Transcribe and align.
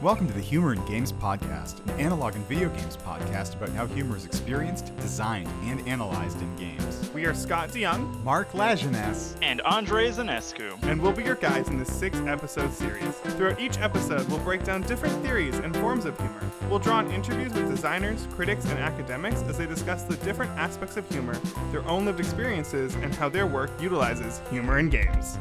Welcome 0.00 0.28
to 0.28 0.32
the 0.32 0.40
Humor 0.40 0.74
in 0.74 0.84
Games 0.84 1.12
podcast, 1.12 1.84
an 1.88 1.98
analog 1.98 2.36
and 2.36 2.46
video 2.46 2.68
games 2.68 2.96
podcast 2.96 3.56
about 3.56 3.70
how 3.70 3.84
humor 3.88 4.16
is 4.16 4.24
experienced, 4.24 4.96
designed, 4.98 5.48
and 5.64 5.84
analyzed 5.88 6.40
in 6.40 6.54
games. 6.54 7.10
We 7.12 7.26
are 7.26 7.34
Scott 7.34 7.70
DeYoung, 7.70 8.22
Mark 8.22 8.52
Lajeunesse, 8.52 9.34
and 9.42 9.60
Andre 9.62 10.08
Zanescu. 10.10 10.80
and 10.84 11.02
we'll 11.02 11.10
be 11.10 11.24
your 11.24 11.34
guides 11.34 11.68
in 11.68 11.80
this 11.80 11.92
six 11.92 12.16
episode 12.20 12.72
series. 12.72 13.12
Throughout 13.34 13.58
each 13.58 13.76
episode, 13.78 14.28
we'll 14.28 14.38
break 14.38 14.62
down 14.62 14.82
different 14.82 15.20
theories 15.24 15.58
and 15.58 15.76
forms 15.78 16.04
of 16.04 16.16
humor. 16.16 16.48
We'll 16.70 16.78
draw 16.78 16.98
on 16.98 17.10
interviews 17.10 17.52
with 17.52 17.68
designers, 17.68 18.28
critics, 18.30 18.66
and 18.66 18.78
academics 18.78 19.42
as 19.42 19.58
they 19.58 19.66
discuss 19.66 20.04
the 20.04 20.14
different 20.18 20.52
aspects 20.52 20.96
of 20.96 21.10
humor, 21.10 21.34
their 21.72 21.84
own 21.88 22.04
lived 22.04 22.20
experiences, 22.20 22.94
and 22.94 23.12
how 23.16 23.28
their 23.28 23.48
work 23.48 23.72
utilizes 23.80 24.42
humor 24.48 24.78
in 24.78 24.90
games. 24.90 25.38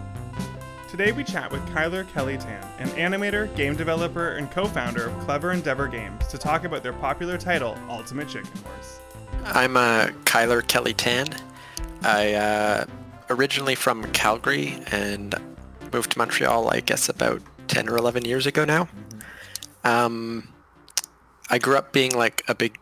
Today 0.88 1.12
we 1.12 1.26
chat 1.26 1.52
with 1.52 1.62
Kyler 1.68 2.08
Kelly 2.14 2.38
Tan, 2.38 2.66
an 2.80 2.88
animator, 2.92 3.54
game 3.58 3.76
developer, 3.76 4.30
and 4.30 4.50
co-founder 4.50 5.08
of 5.08 5.20
Clever 5.26 5.52
Endeavour 5.52 5.90
Games, 5.90 6.26
to 6.28 6.38
talk 6.38 6.64
about 6.64 6.82
their 6.82 6.94
popular 6.94 7.38
title, 7.38 7.78
Ultimate 7.90 8.30
Chicken 8.30 8.50
Horse. 8.64 9.02
I'm 9.48 9.76
uh, 9.76 10.08
Kyler 10.24 10.66
Kelly 10.66 10.94
Tan. 10.94 11.28
I 12.04 12.36
uh, 12.36 12.86
originally 13.30 13.76
from 13.76 14.10
Calgary 14.14 14.80
and 14.90 15.36
moved 15.92 16.14
to 16.14 16.20
Montreal, 16.20 16.70
I 16.70 16.80
guess 16.80 17.10
about 17.10 17.42
10 17.68 17.90
or 17.90 17.98
11 17.98 18.24
years 18.24 18.46
ago 18.46 18.64
now. 18.64 18.88
Um, 19.84 20.54
I 21.50 21.58
grew 21.58 21.76
up 21.76 21.92
being 21.92 22.16
like 22.16 22.44
a 22.48 22.56
big 22.56 22.80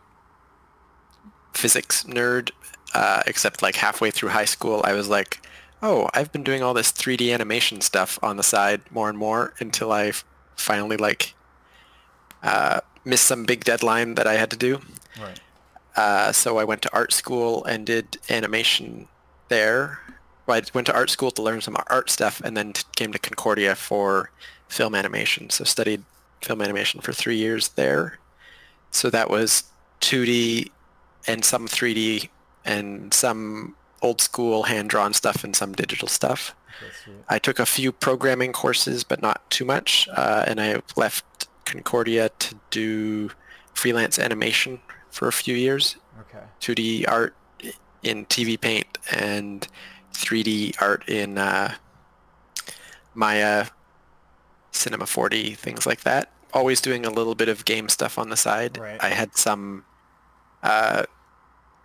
physics 1.54 2.04
nerd, 2.04 2.52
uh, 2.94 3.22
except 3.26 3.62
like 3.62 3.74
halfway 3.74 4.12
through 4.12 4.28
high 4.28 4.44
school, 4.44 4.80
I 4.84 4.92
was 4.92 5.08
like, 5.08 5.40
oh, 5.82 6.08
I've 6.14 6.32
been 6.32 6.42
doing 6.42 6.62
all 6.62 6.74
this 6.74 6.92
3D 6.92 7.32
animation 7.32 7.80
stuff 7.80 8.18
on 8.22 8.36
the 8.36 8.42
side 8.42 8.82
more 8.90 9.08
and 9.08 9.18
more 9.18 9.54
until 9.60 9.92
I 9.92 10.12
finally 10.56 10.96
like 10.96 11.34
uh, 12.42 12.80
missed 13.04 13.26
some 13.26 13.44
big 13.44 13.64
deadline 13.64 14.14
that 14.14 14.26
I 14.26 14.34
had 14.34 14.50
to 14.50 14.56
do. 14.56 14.80
Right. 15.20 15.40
Uh, 15.96 16.32
so 16.32 16.58
I 16.58 16.64
went 16.64 16.82
to 16.82 16.94
art 16.94 17.12
school 17.12 17.64
and 17.64 17.86
did 17.86 18.18
animation 18.28 19.08
there. 19.48 20.00
Well, 20.46 20.58
I 20.58 20.62
went 20.74 20.86
to 20.88 20.94
art 20.94 21.10
school 21.10 21.30
to 21.32 21.42
learn 21.42 21.60
some 21.60 21.76
art 21.88 22.10
stuff 22.10 22.40
and 22.44 22.56
then 22.56 22.74
t- 22.74 22.84
came 22.94 23.12
to 23.12 23.18
Concordia 23.18 23.74
for 23.74 24.30
film 24.68 24.94
animation. 24.94 25.50
So 25.50 25.64
studied 25.64 26.04
film 26.42 26.60
animation 26.60 27.00
for 27.00 27.12
three 27.12 27.36
years 27.36 27.68
there. 27.68 28.18
So 28.90 29.10
that 29.10 29.30
was 29.30 29.64
2D 30.00 30.70
and 31.26 31.44
some 31.44 31.66
3D 31.66 32.28
and 32.64 33.12
some 33.12 33.74
old 34.02 34.20
school 34.20 34.64
hand-drawn 34.64 35.12
stuff 35.12 35.44
and 35.44 35.54
some 35.54 35.72
digital 35.72 36.08
stuff. 36.08 36.54
I 37.28 37.38
took 37.38 37.58
a 37.58 37.66
few 37.66 37.92
programming 37.92 38.52
courses, 38.52 39.04
but 39.04 39.22
not 39.22 39.48
too 39.50 39.64
much. 39.64 40.08
Uh, 40.12 40.44
and 40.46 40.60
I 40.60 40.82
left 40.96 41.48
Concordia 41.64 42.30
to 42.38 42.56
do 42.70 43.30
freelance 43.74 44.18
animation 44.18 44.80
for 45.10 45.28
a 45.28 45.32
few 45.32 45.54
years. 45.54 45.96
Okay. 46.20 46.44
2D 46.60 47.08
art 47.08 47.34
in 48.02 48.26
TV 48.26 48.60
Paint 48.60 48.98
and 49.10 49.66
3D 50.12 50.80
art 50.80 51.08
in 51.08 51.38
uh, 51.38 51.74
Maya, 53.14 53.66
Cinema 54.70 55.04
4D, 55.04 55.56
things 55.56 55.86
like 55.86 56.02
that. 56.02 56.30
Always 56.52 56.80
doing 56.80 57.04
a 57.04 57.10
little 57.10 57.34
bit 57.34 57.48
of 57.48 57.64
game 57.64 57.88
stuff 57.88 58.18
on 58.18 58.28
the 58.28 58.36
side. 58.36 58.78
Right. 58.78 59.02
I 59.02 59.08
had 59.08 59.36
some 59.36 59.84
uh, 60.62 61.04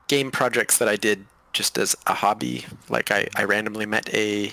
game 0.08 0.32
projects 0.32 0.78
that 0.78 0.88
I 0.88 0.96
did 0.96 1.26
just 1.54 1.78
as 1.78 1.96
a 2.08 2.14
hobby. 2.16 2.66
Like 2.90 3.12
I, 3.12 3.28
I 3.36 3.44
randomly 3.44 3.86
met 3.86 4.14
a 4.14 4.52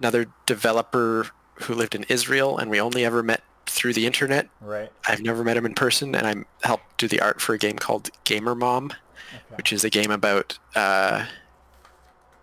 another 0.00 0.26
developer 0.46 1.28
who 1.62 1.74
lived 1.74 1.94
in 1.94 2.04
Israel, 2.04 2.58
and 2.58 2.70
we 2.70 2.80
only 2.80 3.04
ever 3.04 3.22
met 3.22 3.42
through 3.66 3.92
the 3.94 4.06
internet. 4.06 4.48
Right. 4.60 4.90
I've 5.08 5.22
never 5.22 5.42
met 5.44 5.56
him 5.56 5.64
in 5.66 5.74
person, 5.74 6.14
and 6.14 6.26
I 6.26 6.66
helped 6.66 6.98
do 6.98 7.08
the 7.08 7.20
art 7.20 7.40
for 7.40 7.54
a 7.54 7.58
game 7.58 7.76
called 7.76 8.10
Gamer 8.24 8.54
Mom, 8.54 8.92
Okay. 9.34 9.56
which 9.56 9.72
is 9.72 9.84
a 9.84 9.90
game 9.90 10.10
about 10.10 10.58
uh, 10.74 11.26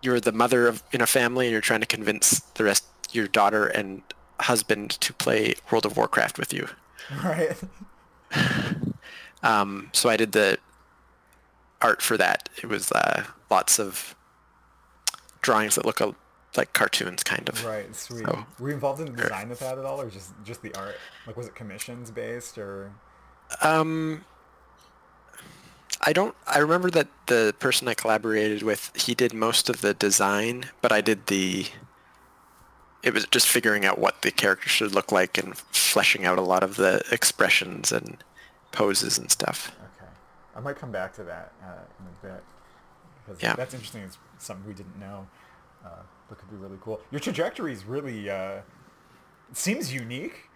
you're 0.02 0.20
the 0.20 0.32
mother 0.32 0.66
of 0.66 0.82
in 0.92 1.00
a 1.00 1.06
family, 1.06 1.46
and 1.46 1.52
you're 1.52 1.60
trying 1.60 1.80
to 1.80 1.86
convince 1.86 2.40
the 2.40 2.64
rest 2.64 2.84
your 3.12 3.28
daughter 3.28 3.66
and 3.66 4.02
husband 4.40 4.90
to 4.92 5.12
play 5.12 5.54
World 5.70 5.84
of 5.86 5.96
Warcraft 5.96 6.38
with 6.38 6.52
you. 6.52 6.68
Right. 7.22 7.56
Um, 9.44 9.90
so 9.92 10.08
I 10.08 10.16
did 10.16 10.30
the 10.32 10.58
art 11.82 12.02
for 12.02 12.16
that. 12.16 12.48
It 12.62 12.66
was 12.66 12.90
uh, 12.92 13.24
lots 13.50 13.78
of 13.78 14.14
drawings 15.40 15.74
that 15.74 15.84
look 15.84 16.00
a, 16.00 16.14
like 16.56 16.72
cartoons, 16.72 17.22
kind 17.22 17.48
of. 17.48 17.64
Right, 17.64 17.94
sweet. 17.94 18.24
So- 18.24 18.44
Were 18.58 18.68
you 18.68 18.74
involved 18.74 19.00
in 19.00 19.14
the 19.14 19.22
design 19.22 19.50
of 19.50 19.58
that 19.58 19.78
at 19.78 19.84
all, 19.84 20.00
or 20.00 20.10
just 20.10 20.32
just 20.44 20.62
the 20.62 20.74
art? 20.76 20.96
Like, 21.26 21.36
was 21.36 21.46
it 21.46 21.54
commissions 21.54 22.10
based, 22.10 22.58
or? 22.58 22.92
Um, 23.60 24.24
I 26.00 26.12
don't. 26.12 26.34
I 26.46 26.58
remember 26.58 26.90
that 26.90 27.08
the 27.26 27.54
person 27.58 27.86
I 27.88 27.94
collaborated 27.94 28.62
with, 28.62 28.90
he 28.96 29.14
did 29.14 29.32
most 29.34 29.68
of 29.68 29.80
the 29.80 29.94
design, 29.94 30.66
but 30.80 30.92
I 30.92 31.00
did 31.00 31.26
the. 31.26 31.66
It 33.02 33.12
was 33.12 33.26
just 33.26 33.48
figuring 33.48 33.84
out 33.84 33.98
what 33.98 34.22
the 34.22 34.30
character 34.30 34.68
should 34.68 34.94
look 34.94 35.10
like 35.10 35.36
and 35.36 35.56
fleshing 35.56 36.24
out 36.24 36.38
a 36.38 36.42
lot 36.42 36.62
of 36.62 36.76
the 36.76 37.02
expressions 37.10 37.90
and 37.90 38.22
poses 38.70 39.18
and 39.18 39.28
stuff. 39.30 39.72
I 40.54 40.60
might 40.60 40.76
come 40.76 40.92
back 40.92 41.12
to 41.14 41.24
that 41.24 41.52
uh, 41.62 41.66
in 42.00 42.06
a 42.06 42.34
bit 42.34 42.44
because 43.24 43.42
Yeah. 43.42 43.54
that's 43.54 43.74
interesting. 43.74 44.02
It's 44.02 44.18
something 44.38 44.66
we 44.66 44.74
didn't 44.74 44.98
know, 44.98 45.26
uh, 45.84 45.88
but 46.28 46.38
could 46.38 46.50
be 46.50 46.56
really 46.56 46.78
cool. 46.82 47.00
Your 47.10 47.20
trajectory 47.20 47.72
is 47.72 47.84
really 47.84 48.28
uh, 48.30 48.60
seems 49.52 49.92
unique, 49.92 50.50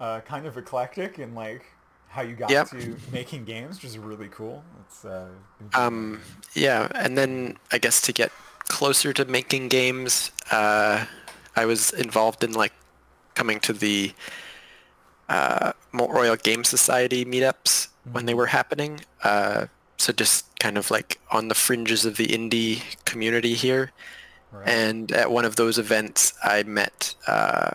uh, 0.00 0.20
kind 0.20 0.46
of 0.46 0.56
eclectic, 0.56 1.18
and 1.18 1.34
like 1.34 1.66
how 2.08 2.22
you 2.22 2.34
got 2.36 2.50
Yep. 2.50 2.70
to 2.70 2.96
making 3.12 3.44
games, 3.44 3.76
which 3.76 3.84
is 3.84 3.98
really 3.98 4.28
cool. 4.28 4.62
It's 4.86 5.04
uh, 5.04 5.28
Um, 5.74 6.20
yeah, 6.54 6.88
and 6.94 7.18
then 7.18 7.58
I 7.72 7.78
guess 7.78 8.00
to 8.02 8.12
get 8.12 8.30
closer 8.68 9.12
to 9.12 9.24
making 9.24 9.68
games, 9.68 10.30
uh, 10.50 11.06
I 11.56 11.64
was 11.66 11.92
involved 11.92 12.44
in 12.44 12.52
like 12.52 12.72
coming 13.34 13.58
to 13.60 13.72
the 13.72 14.12
uh, 15.28 15.72
Mount 15.92 16.12
Royal 16.12 16.36
Game 16.36 16.64
Society 16.64 17.24
meetups 17.24 17.88
when 18.12 18.26
they 18.26 18.34
were 18.34 18.46
happening. 18.46 19.00
Uh, 19.22 19.66
so 19.96 20.12
just 20.12 20.58
kind 20.58 20.76
of 20.76 20.90
like 20.90 21.20
on 21.30 21.48
the 21.48 21.54
fringes 21.54 22.04
of 22.04 22.16
the 22.16 22.26
indie 22.26 22.82
community 23.04 23.54
here. 23.54 23.92
Right. 24.52 24.68
And 24.68 25.12
at 25.12 25.30
one 25.30 25.44
of 25.44 25.56
those 25.56 25.78
events, 25.78 26.34
I 26.42 26.62
met 26.62 27.14
uh, 27.26 27.70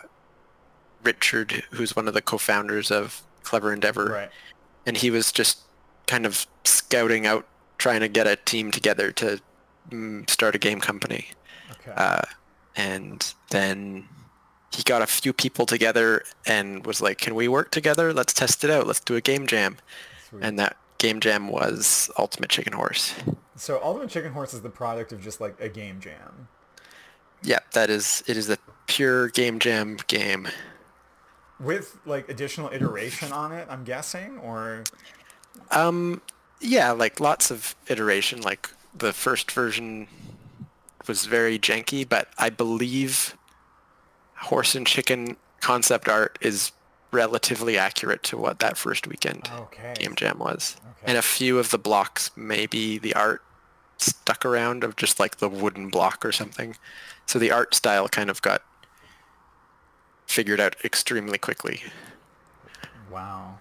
Richard, 1.02 1.64
who's 1.72 1.94
one 1.94 2.08
of 2.08 2.14
the 2.14 2.22
co-founders 2.22 2.90
of 2.90 3.22
Clever 3.42 3.72
Endeavour 3.72 4.06
right. 4.06 4.30
and 4.86 4.96
he 4.96 5.10
was 5.10 5.32
just 5.32 5.60
kind 6.06 6.26
of 6.26 6.46
scouting 6.64 7.26
out, 7.26 7.46
trying 7.78 8.00
to 8.00 8.08
get 8.08 8.26
a 8.26 8.36
team 8.36 8.70
together 8.70 9.12
to 9.12 9.40
mm, 9.90 10.28
start 10.28 10.54
a 10.54 10.58
game 10.58 10.80
company. 10.80 11.28
Okay. 11.72 11.92
Uh, 11.96 12.22
and 12.76 13.34
then 13.50 14.08
he 14.72 14.82
got 14.82 15.02
a 15.02 15.06
few 15.06 15.32
people 15.32 15.66
together 15.66 16.24
and 16.46 16.86
was 16.86 17.00
like, 17.00 17.18
"Can 17.18 17.34
we 17.34 17.48
work 17.48 17.70
together? 17.70 18.12
Let's 18.12 18.32
test 18.32 18.62
it 18.64 18.70
out. 18.70 18.86
Let's 18.86 19.00
do 19.00 19.16
a 19.16 19.20
game 19.20 19.46
jam." 19.46 19.78
Sweet. 20.30 20.42
And 20.42 20.58
that 20.58 20.76
game 20.98 21.20
jam 21.20 21.48
was 21.48 22.10
Ultimate 22.18 22.50
Chicken 22.50 22.72
Horse. 22.72 23.14
so 23.56 23.80
Ultimate 23.82 24.08
Chicken 24.10 24.32
Horse 24.32 24.54
is 24.54 24.62
the 24.62 24.70
product 24.70 25.12
of 25.12 25.20
just 25.22 25.40
like 25.40 25.60
a 25.60 25.68
game 25.68 26.00
jam. 26.00 26.48
Yeah, 27.42 27.58
that 27.72 27.90
is. 27.90 28.22
It 28.26 28.36
is 28.36 28.48
a 28.50 28.58
pure 28.86 29.28
game 29.28 29.58
jam 29.58 29.96
game. 30.08 30.48
with 31.60 31.96
like 32.06 32.28
additional 32.28 32.68
iteration 32.72 33.32
on 33.32 33.52
it 33.52 33.66
i'm 33.70 33.84
guessing 33.84 34.38
or 34.38 34.82
Um, 35.70 36.22
yeah, 36.60 36.90
like 36.90 37.20
lots 37.20 37.50
of 37.50 37.74
iteration. 37.88 38.40
Like 38.40 38.68
the 38.96 39.12
first 39.12 39.50
version 39.52 40.08
was 41.06 41.26
very 41.26 41.58
janky, 41.58 42.08
but 42.08 42.28
I 42.38 42.50
believe 42.50 43.36
horse 44.36 44.74
and 44.74 44.86
chicken 44.86 45.36
concept 45.60 46.08
art 46.08 46.38
is 46.40 46.72
relatively 47.12 47.76
accurate 47.78 48.22
to 48.24 48.36
what 48.36 48.58
that 48.60 48.76
first 48.76 49.06
weekend 49.06 49.50
okay 49.56 49.94
game 49.98 50.14
jam 50.14 50.38
was. 50.38 50.76
Okay. 50.82 51.04
And 51.06 51.18
a 51.18 51.22
few 51.22 51.58
of 51.58 51.70
the 51.70 51.78
blocks, 51.78 52.30
maybe 52.36 52.98
the 52.98 53.14
art 53.14 53.42
stuck 53.98 54.44
around 54.46 54.84
of 54.84 54.96
just 54.96 55.18
like 55.20 55.36
the 55.38 55.48
wooden 55.48 55.88
block 55.88 56.24
or 56.24 56.32
something. 56.32 56.76
So 57.26 57.38
the 57.38 57.50
art 57.50 57.74
style 57.74 58.08
kind 58.08 58.30
of 58.30 58.40
got 58.42 58.62
figured 60.26 60.60
out 60.60 60.76
extremely 60.84 61.38
quickly. 61.38 61.82
wow 63.10 63.58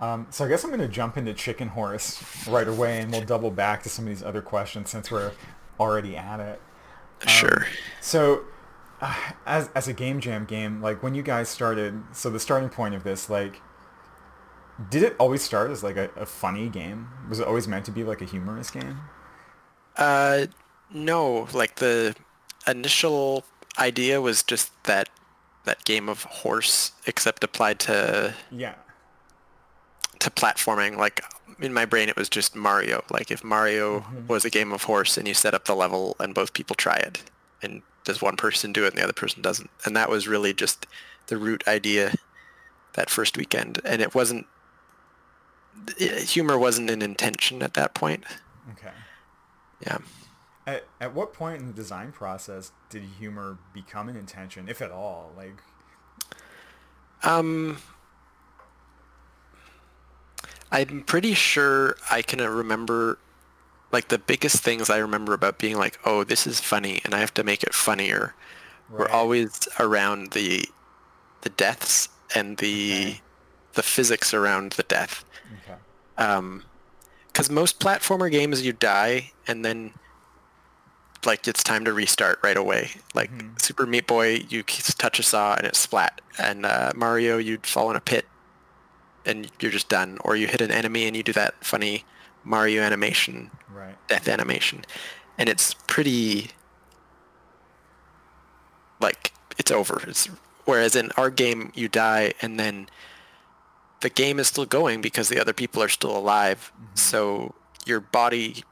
um, 0.00 0.26
so 0.30 0.44
i 0.44 0.48
guess 0.48 0.64
i'm 0.64 0.70
going 0.70 0.80
to 0.80 0.88
jump 0.88 1.16
into 1.18 1.34
chicken 1.34 1.68
horse 1.68 2.22
right 2.48 2.66
away 2.68 3.00
and 3.00 3.10
we'll 3.12 3.20
double 3.24 3.50
back 3.50 3.82
to 3.82 3.88
some 3.90 4.06
of 4.06 4.08
these 4.08 4.22
other 4.22 4.40
questions 4.40 4.88
since 4.88 5.10
we're 5.10 5.32
already 5.78 6.16
at 6.16 6.40
it 6.40 6.60
Sure. 7.26 7.66
so 8.00 8.44
as, 9.46 9.70
as 9.74 9.88
a 9.88 9.92
game 9.92 10.20
jam 10.20 10.44
game 10.44 10.80
like 10.82 11.02
when 11.02 11.14
you 11.14 11.22
guys 11.22 11.48
started 11.48 12.02
so 12.12 12.30
the 12.30 12.40
starting 12.40 12.68
point 12.68 12.94
of 12.94 13.04
this 13.04 13.30
like 13.30 13.60
did 14.90 15.02
it 15.02 15.16
always 15.18 15.42
start 15.42 15.70
as 15.70 15.82
like 15.82 15.96
a, 15.96 16.10
a 16.16 16.26
funny 16.26 16.68
game? 16.68 17.08
Was 17.28 17.40
it 17.40 17.46
always 17.46 17.66
meant 17.66 17.84
to 17.86 17.90
be 17.90 18.04
like 18.04 18.22
a 18.22 18.24
humorous 18.24 18.70
game? 18.70 19.00
Uh, 19.96 20.46
no, 20.92 21.48
like 21.52 21.76
the 21.76 22.14
initial 22.66 23.44
idea 23.78 24.20
was 24.20 24.42
just 24.42 24.72
that 24.84 25.08
that 25.64 25.84
game 25.84 26.08
of 26.08 26.22
horse, 26.24 26.92
except 27.06 27.42
applied 27.42 27.80
to 27.80 28.34
yeah. 28.50 28.74
to 30.20 30.30
platforming. 30.30 30.96
Like 30.96 31.22
in 31.60 31.74
my 31.74 31.84
brain, 31.84 32.08
it 32.08 32.16
was 32.16 32.28
just 32.28 32.54
Mario. 32.54 33.04
Like 33.10 33.30
if 33.30 33.42
Mario 33.42 34.06
was 34.28 34.44
a 34.44 34.50
game 34.50 34.72
of 34.72 34.84
horse 34.84 35.18
and 35.18 35.26
you 35.26 35.34
set 35.34 35.54
up 35.54 35.64
the 35.64 35.74
level 35.74 36.14
and 36.20 36.34
both 36.34 36.52
people 36.52 36.76
try 36.76 36.96
it, 36.96 37.24
and 37.60 37.82
does 38.08 38.20
one 38.20 38.36
person 38.36 38.72
do 38.72 38.84
it 38.84 38.88
and 38.88 38.98
the 38.98 39.04
other 39.04 39.12
person 39.12 39.42
doesn't, 39.42 39.70
and 39.84 39.94
that 39.94 40.10
was 40.10 40.26
really 40.26 40.52
just 40.52 40.86
the 41.28 41.36
root 41.36 41.62
idea 41.68 42.14
that 42.94 43.10
first 43.10 43.36
weekend. 43.36 43.80
And 43.84 44.02
it 44.02 44.14
wasn't 44.14 44.46
humor 45.96 46.58
wasn't 46.58 46.90
an 46.90 47.02
intention 47.02 47.62
at 47.62 47.74
that 47.74 47.94
point. 47.94 48.24
Okay. 48.72 48.90
Yeah. 49.86 49.98
At, 50.66 50.84
at 51.00 51.14
what 51.14 51.32
point 51.32 51.60
in 51.60 51.66
the 51.68 51.72
design 51.72 52.12
process 52.12 52.72
did 52.90 53.02
humor 53.02 53.58
become 53.72 54.08
an 54.08 54.16
intention, 54.16 54.68
if 54.68 54.82
at 54.82 54.90
all? 54.90 55.32
Like, 55.36 55.62
Um, 57.22 57.78
I'm 60.70 61.02
pretty 61.04 61.34
sure 61.34 61.96
I 62.10 62.22
can 62.22 62.40
remember, 62.40 63.18
like 63.92 64.08
the 64.08 64.18
biggest 64.18 64.62
things 64.62 64.90
I 64.90 64.98
remember 64.98 65.32
about 65.34 65.58
being 65.58 65.76
like, 65.76 65.98
oh, 66.04 66.24
this 66.24 66.46
is 66.46 66.60
funny, 66.60 67.00
and 67.04 67.14
I 67.14 67.20
have 67.20 67.34
to 67.34 67.44
make 67.44 67.62
it 67.62 67.74
funnier. 67.74 68.34
Were 68.90 69.00
Right. 69.04 69.10
always 69.10 69.68
around 69.78 70.32
the, 70.32 70.64
the 71.42 71.50
deaths 71.50 72.08
and 72.34 72.56
the, 72.58 72.92
Okay. 72.92 73.20
the 73.74 73.82
physics 73.82 74.32
around 74.34 74.72
the 74.72 74.82
death. 74.84 75.24
okay. 75.62 75.78
Um, 76.16 76.64
because 77.28 77.50
most 77.50 77.78
platformer 77.78 78.30
games 78.30 78.62
you 78.66 78.72
die 78.72 79.30
and 79.46 79.64
then 79.64 79.92
like 81.24 81.46
it's 81.46 81.62
time 81.62 81.84
to 81.84 81.92
restart 81.92 82.40
right 82.42 82.56
away. 82.56 82.90
Like 83.14 83.30
Super 83.58 83.86
Meat 83.86 84.06
Boy, 84.08 84.44
you 84.48 84.62
touch 84.64 85.18
a 85.18 85.22
saw 85.22 85.54
and 85.54 85.64
it's 85.66 85.78
splat, 85.78 86.20
and 86.38 86.64
uh, 86.66 86.92
Mario, 86.96 87.38
you'd 87.38 87.66
fall 87.66 87.90
in 87.90 87.96
a 87.96 88.00
pit 88.00 88.26
and 89.24 89.50
you're 89.60 89.70
just 89.70 89.88
done. 89.88 90.18
Or 90.24 90.34
you 90.36 90.46
hit 90.48 90.60
an 90.60 90.70
enemy 90.72 91.06
and 91.06 91.16
you 91.16 91.22
do 91.22 91.32
that 91.34 91.62
funny 91.64 92.04
Mario 92.48 92.82
animation, 92.82 93.50
Right. 93.72 93.96
death 94.08 94.26
animation, 94.28 94.84
and 95.36 95.48
it's 95.48 95.74
pretty 95.86 96.50
like 99.00 99.32
it's 99.58 99.70
over. 99.70 100.02
It's 100.06 100.28
whereas 100.64 100.96
in 100.96 101.10
our 101.16 101.30
game 101.30 101.72
you 101.74 101.88
die 101.88 102.32
and 102.42 102.58
then 102.58 102.88
the 104.00 104.10
game 104.10 104.38
is 104.38 104.48
still 104.48 104.66
going 104.66 105.00
because 105.00 105.28
the 105.28 105.40
other 105.40 105.52
people 105.52 105.82
are 105.82 105.88
still 105.88 106.16
alive. 106.16 106.72
Mm-hmm. 106.74 106.96
So 106.96 107.54
your 107.86 108.00
body 108.00 108.64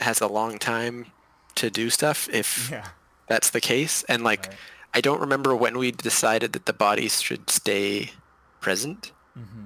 has 0.00 0.20
a 0.20 0.26
long 0.28 0.58
time 0.58 1.06
to 1.56 1.70
do 1.70 1.90
stuff 1.90 2.28
if 2.32 2.70
Yeah. 2.72 2.86
that's 3.26 3.50
the 3.50 3.60
case. 3.60 4.04
And 4.04 4.22
like 4.24 4.46
Right. 4.48 4.56
I 4.94 5.00
don't 5.00 5.20
remember 5.20 5.54
when 5.54 5.76
we 5.78 5.90
decided 5.90 6.52
that 6.54 6.66
the 6.66 6.72
bodies 6.72 7.20
should 7.20 7.50
stay 7.50 8.12
present. 8.60 9.12
Mm-hmm. 9.38 9.64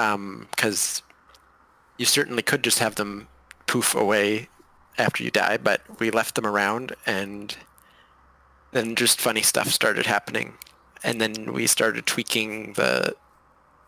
Um, 0.00 0.46
because 0.54 1.02
you 2.00 2.06
certainly 2.06 2.42
could 2.42 2.64
just 2.64 2.78
have 2.78 2.94
them 2.94 3.28
poof 3.66 3.94
away 3.94 4.48
after 4.96 5.22
you 5.22 5.30
die, 5.30 5.58
but 5.58 5.82
we 6.00 6.10
left 6.10 6.34
them 6.34 6.46
around 6.46 6.96
and 7.04 7.58
then 8.72 8.94
just 8.94 9.20
funny 9.20 9.42
stuff 9.42 9.68
started 9.68 10.06
happening. 10.06 10.54
And 11.04 11.20
then 11.20 11.52
we 11.52 11.66
started 11.66 12.06
tweaking 12.06 12.72
the 12.72 13.14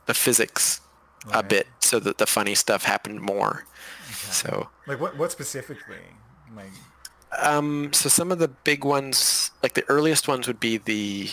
the 0.04 0.12
physics 0.12 0.82
a 1.32 1.42
bit 1.42 1.66
so 1.80 1.98
that 2.00 2.18
the 2.18 2.26
funny 2.26 2.54
stuff 2.54 2.84
happened 2.84 3.22
more. 3.22 3.64
So 4.10 4.68
Like, 4.86 5.00
what, 5.00 5.16
what 5.16 5.32
specifically? 5.32 6.04
Like, 6.54 6.72
um, 7.40 7.94
so 7.94 8.10
some 8.10 8.30
of 8.30 8.38
the 8.38 8.48
big 8.48 8.84
ones, 8.84 9.52
like 9.62 9.72
the 9.72 9.88
earliest 9.88 10.28
ones 10.28 10.46
would 10.46 10.60
be 10.60 10.76
the, 10.76 11.30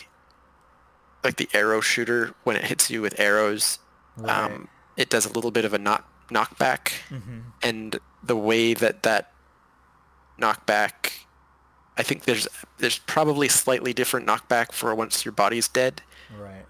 like 1.26 1.36
the 1.36 1.50
arrow 1.54 1.82
shooter 1.82 2.36
when 2.46 2.56
it 2.56 2.66
hits 2.66 2.90
you 2.90 3.02
with 3.02 3.20
arrows. 3.20 3.80
Right. 4.16 4.46
Um, 4.46 4.70
it 4.96 5.10
does 5.10 5.26
a 5.26 5.34
little 5.34 5.52
bit 5.52 5.66
of 5.66 5.74
a 5.74 5.80
knock 5.80 6.06
knockback, 6.30 6.92
Mm-hmm. 7.10 7.40
and 7.64 8.00
the 8.24 8.36
way 8.36 8.74
that 8.74 9.04
that 9.04 9.32
knockback, 10.40 11.12
I 11.98 12.04
think 12.04 12.24
there's 12.26 12.48
there's 12.78 13.00
probably 13.00 13.48
slightly 13.48 13.94
different 13.94 14.28
knockback 14.28 14.72
for 14.72 14.94
once 14.96 15.26
your 15.26 15.32
body's 15.32 15.68
dead, 15.68 16.02
right. 16.40 16.66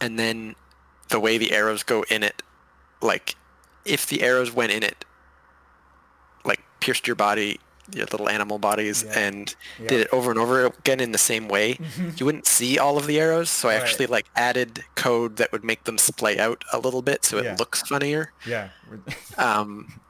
and 0.00 0.18
then 0.18 0.54
the 1.08 1.20
way 1.20 1.38
the 1.38 1.52
arrows 1.52 1.82
go 1.82 2.04
in 2.10 2.22
it, 2.22 2.42
like 3.02 3.34
if 3.84 4.06
the 4.06 4.22
arrows 4.22 4.52
went 4.52 4.72
in 4.72 4.82
it, 4.82 5.04
like 6.44 6.60
pierced 6.80 7.06
your 7.06 7.16
body, 7.16 7.58
your 7.94 8.06
little 8.06 8.28
animal 8.28 8.58
bodies, 8.58 9.02
Yeah. 9.04 9.18
and 9.18 9.54
Yeah. 9.80 9.88
did 9.88 10.00
it 10.00 10.08
over 10.12 10.30
and 10.30 10.38
over 10.38 10.66
again 10.66 11.00
in 11.00 11.12
the 11.12 11.18
same 11.18 11.48
way, 11.48 11.78
you 12.16 12.24
wouldn't 12.26 12.46
see 12.46 12.78
all 12.78 12.96
of 12.98 13.06
the 13.06 13.18
arrows. 13.20 13.50
So 13.50 13.68
I 13.68 13.74
Right. 13.74 13.82
actually 13.82 14.06
like 14.06 14.26
added 14.36 14.84
code 14.94 15.36
that 15.36 15.52
would 15.52 15.64
make 15.64 15.84
them 15.84 15.98
splay 15.98 16.38
out 16.38 16.64
a 16.72 16.78
little 16.78 17.02
bit 17.02 17.24
so 17.24 17.38
it 17.38 17.44
Yeah. 17.44 17.56
looks 17.58 17.82
funnier. 17.82 18.32
Yeah. 18.46 18.68
Um, 19.38 20.00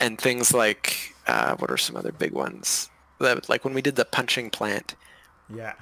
and 0.00 0.20
things 0.20 0.52
like 0.52 1.14
uh, 1.26 1.56
what 1.56 1.70
are 1.70 1.76
some 1.78 1.96
other 1.96 2.12
big 2.12 2.32
ones? 2.32 2.90
Like 3.18 3.64
when 3.64 3.72
we 3.74 3.80
did 3.80 3.96
the 3.96 4.04
punching 4.04 4.50
plant, 4.50 4.94
yeah. 5.54 5.72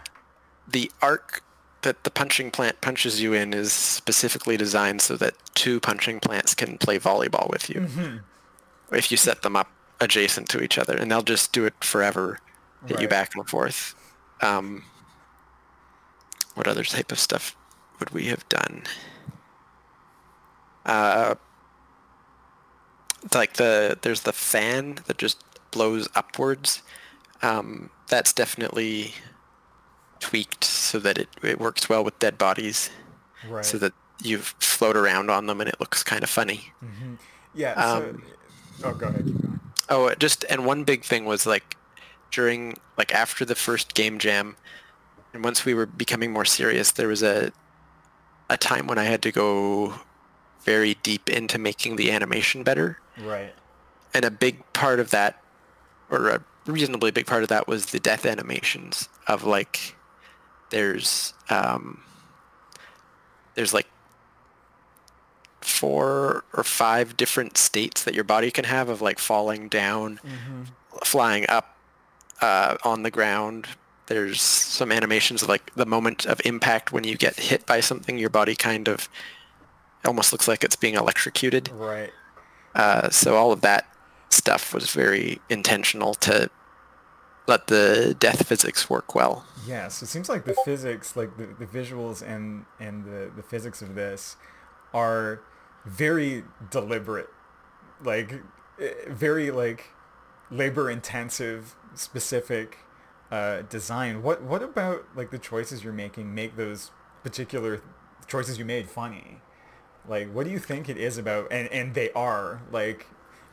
the 0.68 0.90
arc 1.00 1.42
that 1.82 2.04
the 2.04 2.10
punching 2.12 2.52
plant 2.52 2.80
punches 2.80 3.20
you 3.20 3.32
in 3.32 3.52
is 3.52 3.72
specifically 3.72 4.56
designed 4.56 5.02
so 5.02 5.16
that 5.16 5.34
two 5.54 5.80
punching 5.80 6.20
plants 6.20 6.54
can 6.54 6.78
play 6.78 6.96
volleyball 7.00 7.50
with 7.50 7.68
you 7.68 8.20
if 8.92 9.10
you 9.10 9.16
set 9.16 9.42
them 9.42 9.56
up 9.56 9.68
adjacent 10.02 10.48
to 10.48 10.62
each 10.62 10.76
other 10.78 10.96
and 10.96 11.10
they'll 11.10 11.22
just 11.22 11.52
do 11.52 11.64
it 11.64 11.74
forever 11.82 12.38
hit 12.86 13.00
you 13.00 13.08
back 13.08 13.34
and 13.36 13.48
forth 13.48 13.94
um, 14.40 14.82
what 16.54 16.66
other 16.66 16.82
type 16.82 17.12
of 17.12 17.18
stuff 17.18 17.54
would 18.00 18.10
we 18.10 18.24
have 18.26 18.46
done 18.48 18.82
uh, 20.84 21.34
like 23.34 23.54
the 23.54 23.96
there's 24.02 24.22
the 24.22 24.32
fan 24.32 24.96
that 25.06 25.18
just 25.18 25.42
blows 25.70 26.08
upwards 26.14 26.82
um, 27.42 27.90
that's 28.08 28.32
definitely 28.32 29.14
tweaked 30.20 30.64
so 30.64 30.98
that 30.98 31.18
it, 31.18 31.28
it 31.42 31.58
works 31.60 31.88
well 31.88 32.04
with 32.04 32.18
dead 32.18 32.36
bodies 32.38 32.90
Right. 33.48 33.64
so 33.64 33.76
that 33.78 33.92
you 34.22 34.38
float 34.38 34.96
around 34.96 35.28
on 35.30 35.46
them 35.46 35.60
and 35.60 35.68
it 35.68 35.80
looks 35.80 36.02
kind 36.04 36.22
of 36.22 36.30
funny 36.30 36.72
yeah. 37.54 37.74
So, 37.74 38.08
um, 38.10 38.22
oh, 38.84 38.94
go 38.94 39.06
ahead. 39.08 39.41
Oh 39.88 40.06
it 40.06 40.18
just 40.18 40.44
and 40.48 40.64
one 40.64 40.84
big 40.84 41.04
thing 41.04 41.24
was 41.24 41.46
like 41.46 41.76
during 42.30 42.78
like 42.96 43.14
after 43.14 43.44
the 43.44 43.54
first 43.54 43.94
game 43.94 44.18
jam 44.18 44.56
and 45.34 45.42
once 45.44 45.64
we 45.64 45.74
were 45.74 45.86
becoming 45.86 46.32
more 46.32 46.44
serious 46.44 46.90
there 46.92 47.08
was 47.08 47.22
a 47.22 47.52
a 48.48 48.56
time 48.56 48.86
when 48.86 48.98
i 48.98 49.04
had 49.04 49.20
to 49.22 49.30
go 49.32 49.94
very 50.62 50.94
deep 51.02 51.28
into 51.28 51.58
making 51.58 51.96
the 51.96 52.10
animation 52.10 52.62
better 52.62 52.98
Right. 53.20 53.52
and 54.14 54.24
a 54.24 54.30
big 54.30 54.62
part 54.72 54.98
of 55.00 55.10
that 55.10 55.42
or 56.10 56.28
a 56.28 56.42
reasonably 56.66 57.10
big 57.10 57.26
part 57.26 57.42
of 57.42 57.48
that 57.50 57.66
was 57.68 57.86
the 57.86 58.00
death 58.00 58.24
animations 58.24 59.08
of 59.26 59.44
like 59.44 59.94
there's 60.70 61.34
um 61.50 62.02
there's 63.54 63.74
like 63.74 63.88
four 65.64 66.44
or 66.52 66.62
five 66.64 67.16
different 67.16 67.56
states 67.58 68.02
that 68.04 68.14
your 68.14 68.24
body 68.24 68.50
can 68.50 68.64
have 68.64 68.88
of 68.88 69.00
like 69.02 69.18
falling 69.18 69.68
down 69.68 70.20
flying 71.04 71.44
up 71.48 71.76
uh, 72.40 72.76
on 72.84 73.02
the 73.02 73.10
ground 73.10 73.66
there's 74.06 74.40
some 74.42 74.90
animations 74.92 75.42
of 75.42 75.48
like 75.48 75.72
the 75.74 75.86
moment 75.86 76.26
of 76.26 76.40
impact 76.44 76.92
when 76.92 77.04
you 77.04 77.16
get 77.16 77.38
hit 77.38 77.64
by 77.66 77.80
something 77.80 78.18
your 78.18 78.28
body 78.30 78.54
kind 78.54 78.88
of 78.88 79.08
almost 80.04 80.32
looks 80.32 80.48
like 80.48 80.64
it's 80.64 80.76
being 80.76 80.94
electrocuted 80.94 81.70
Right. 81.72 82.10
uh, 82.74 83.08
so 83.10 83.36
all 83.36 83.52
of 83.52 83.60
that 83.60 83.86
stuff 84.30 84.74
was 84.74 84.90
very 84.90 85.40
intentional 85.48 86.14
to 86.14 86.50
let 87.46 87.66
the 87.66 88.16
death 88.20 88.46
physics 88.46 88.88
work 88.88 89.14
well. 89.16 89.44
Yeah, 89.66 89.88
so 89.88 90.04
it 90.04 90.06
seems 90.08 90.28
like 90.28 90.44
the 90.44 90.54
physics, 90.64 91.16
like 91.16 91.36
the, 91.36 91.46
the 91.46 91.66
visuals 91.66 92.22
and 92.22 92.64
and 92.78 93.04
the, 93.04 93.30
the 93.34 93.42
physics 93.42 93.82
of 93.82 93.94
this 93.96 94.36
are 94.94 95.40
very 95.84 96.44
deliberate, 96.70 97.28
like 98.02 98.42
eh, 98.80 98.92
very 99.08 99.50
like 99.50 99.90
labor 100.50 100.90
intensive, 100.90 101.74
specific 101.94 102.78
uh, 103.30 103.62
design. 103.62 104.22
What 104.22 104.42
what 104.42 104.62
about 104.62 105.04
like 105.14 105.30
the 105.30 105.38
choices 105.38 105.84
you're 105.84 105.92
making 105.92 106.34
make 106.34 106.56
those 106.56 106.90
particular 107.22 107.82
choices 108.26 108.58
you 108.58 108.64
made 108.64 108.88
funny? 108.90 109.40
Like, 110.08 110.32
what 110.32 110.44
do 110.44 110.50
you 110.50 110.58
think 110.58 110.88
it 110.88 110.96
is 110.96 111.18
about? 111.18 111.48
And 111.52 111.68
and 111.68 111.94
they 111.94 112.10
are 112.12 112.62
like, 112.70 113.06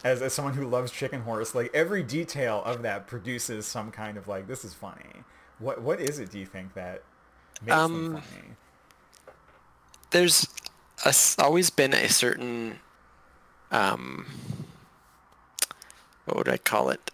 as 0.04 0.22
as 0.22 0.34
someone 0.34 0.56
who 0.56 0.68
loves 0.68 0.92
Chicken 0.92 1.22
Horse, 1.22 1.54
like 1.56 1.72
every 1.74 2.04
detail 2.04 2.64
of 2.66 2.82
that 2.84 3.08
produces 3.08 3.68
some 3.68 3.92
kind 3.92 4.18
of 4.18 4.28
like 4.28 4.48
this 4.48 4.66
is 4.66 4.74
funny. 4.74 5.26
What 5.60 5.82
what 5.82 6.02
is 6.02 6.20
it? 6.20 6.32
Do 6.32 6.40
you 6.40 6.46
think 6.46 6.74
that 6.74 7.04
makes 7.62 7.86
Um, 7.86 7.92
them 7.92 8.22
funny? 8.22 8.58
There's 10.12 10.48
a 11.06 11.14
always 11.38 11.70
been 11.70 11.94
a 11.94 12.10
certain, 12.10 12.80
um, 13.72 14.26
what 16.26 16.38
would 16.38 16.50
I 16.50 16.58
call 16.58 16.90
it? 16.90 17.12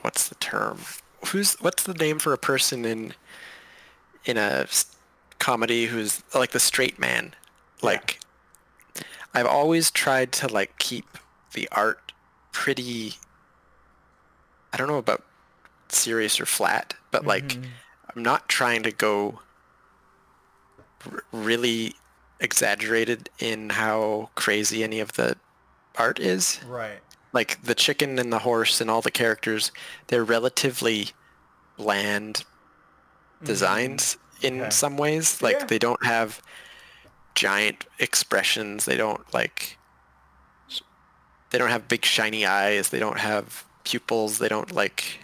What's 0.00 0.28
the 0.28 0.34
term? 0.36 0.78
Who's 1.26 1.54
what's 1.60 1.82
the 1.82 1.94
name 1.94 2.18
for 2.18 2.32
a 2.32 2.38
person 2.38 2.84
in 2.84 3.14
in 4.24 4.36
a 4.36 4.66
comedy 5.40 5.86
who's 5.86 6.22
like 6.34 6.52
the 6.52 6.60
straight 6.60 6.98
man. 6.98 7.34
Like 7.82 8.20
I've 9.34 9.46
always 9.46 9.90
tried 9.90 10.30
to 10.32 10.46
like 10.46 10.78
keep 10.78 11.18
the 11.54 11.68
art 11.72 12.12
pretty 12.52 13.14
I 14.72 14.76
don't 14.76 14.86
know 14.86 14.98
about 14.98 15.24
serious 15.88 16.40
or 16.40 16.46
flat, 16.46 16.94
but 17.10 17.26
like 17.26 17.58
I'm 18.14 18.22
not 18.22 18.48
trying 18.48 18.82
to 18.84 18.90
go 18.90 19.40
r- 21.10 21.22
really 21.32 21.94
exaggerated 22.40 23.28
in 23.38 23.70
how 23.70 24.30
crazy 24.34 24.82
any 24.82 25.00
of 25.00 25.12
the 25.12 25.36
art 25.96 26.18
is 26.18 26.60
Right. 26.66 27.00
like 27.32 27.62
the 27.62 27.74
chicken 27.74 28.18
and 28.18 28.32
the 28.32 28.38
horse 28.40 28.80
and 28.80 28.90
all 28.90 29.02
the 29.02 29.10
characters 29.10 29.72
they're 30.06 30.24
relatively 30.24 31.10
bland 31.76 32.44
designs 33.44 34.16
in 34.42 34.54
Mm-hmm. 34.54 34.62
Okay. 34.62 34.70
some 34.70 34.96
ways 34.96 35.42
like 35.42 35.58
Yeah. 35.60 35.64
they 35.66 35.78
don't 35.78 36.04
have 36.04 36.40
giant 37.34 37.84
expressions 37.98 38.86
they 38.86 38.96
don't 38.96 39.22
like 39.34 39.76
they 41.50 41.58
don't 41.58 41.70
have 41.70 41.88
big 41.88 42.04
shiny 42.04 42.46
eyes 42.46 42.88
they 42.88 42.98
don't 42.98 43.18
have 43.18 43.64
pupils 43.84 44.38
they 44.38 44.48
don't 44.48 44.72
like 44.72 45.20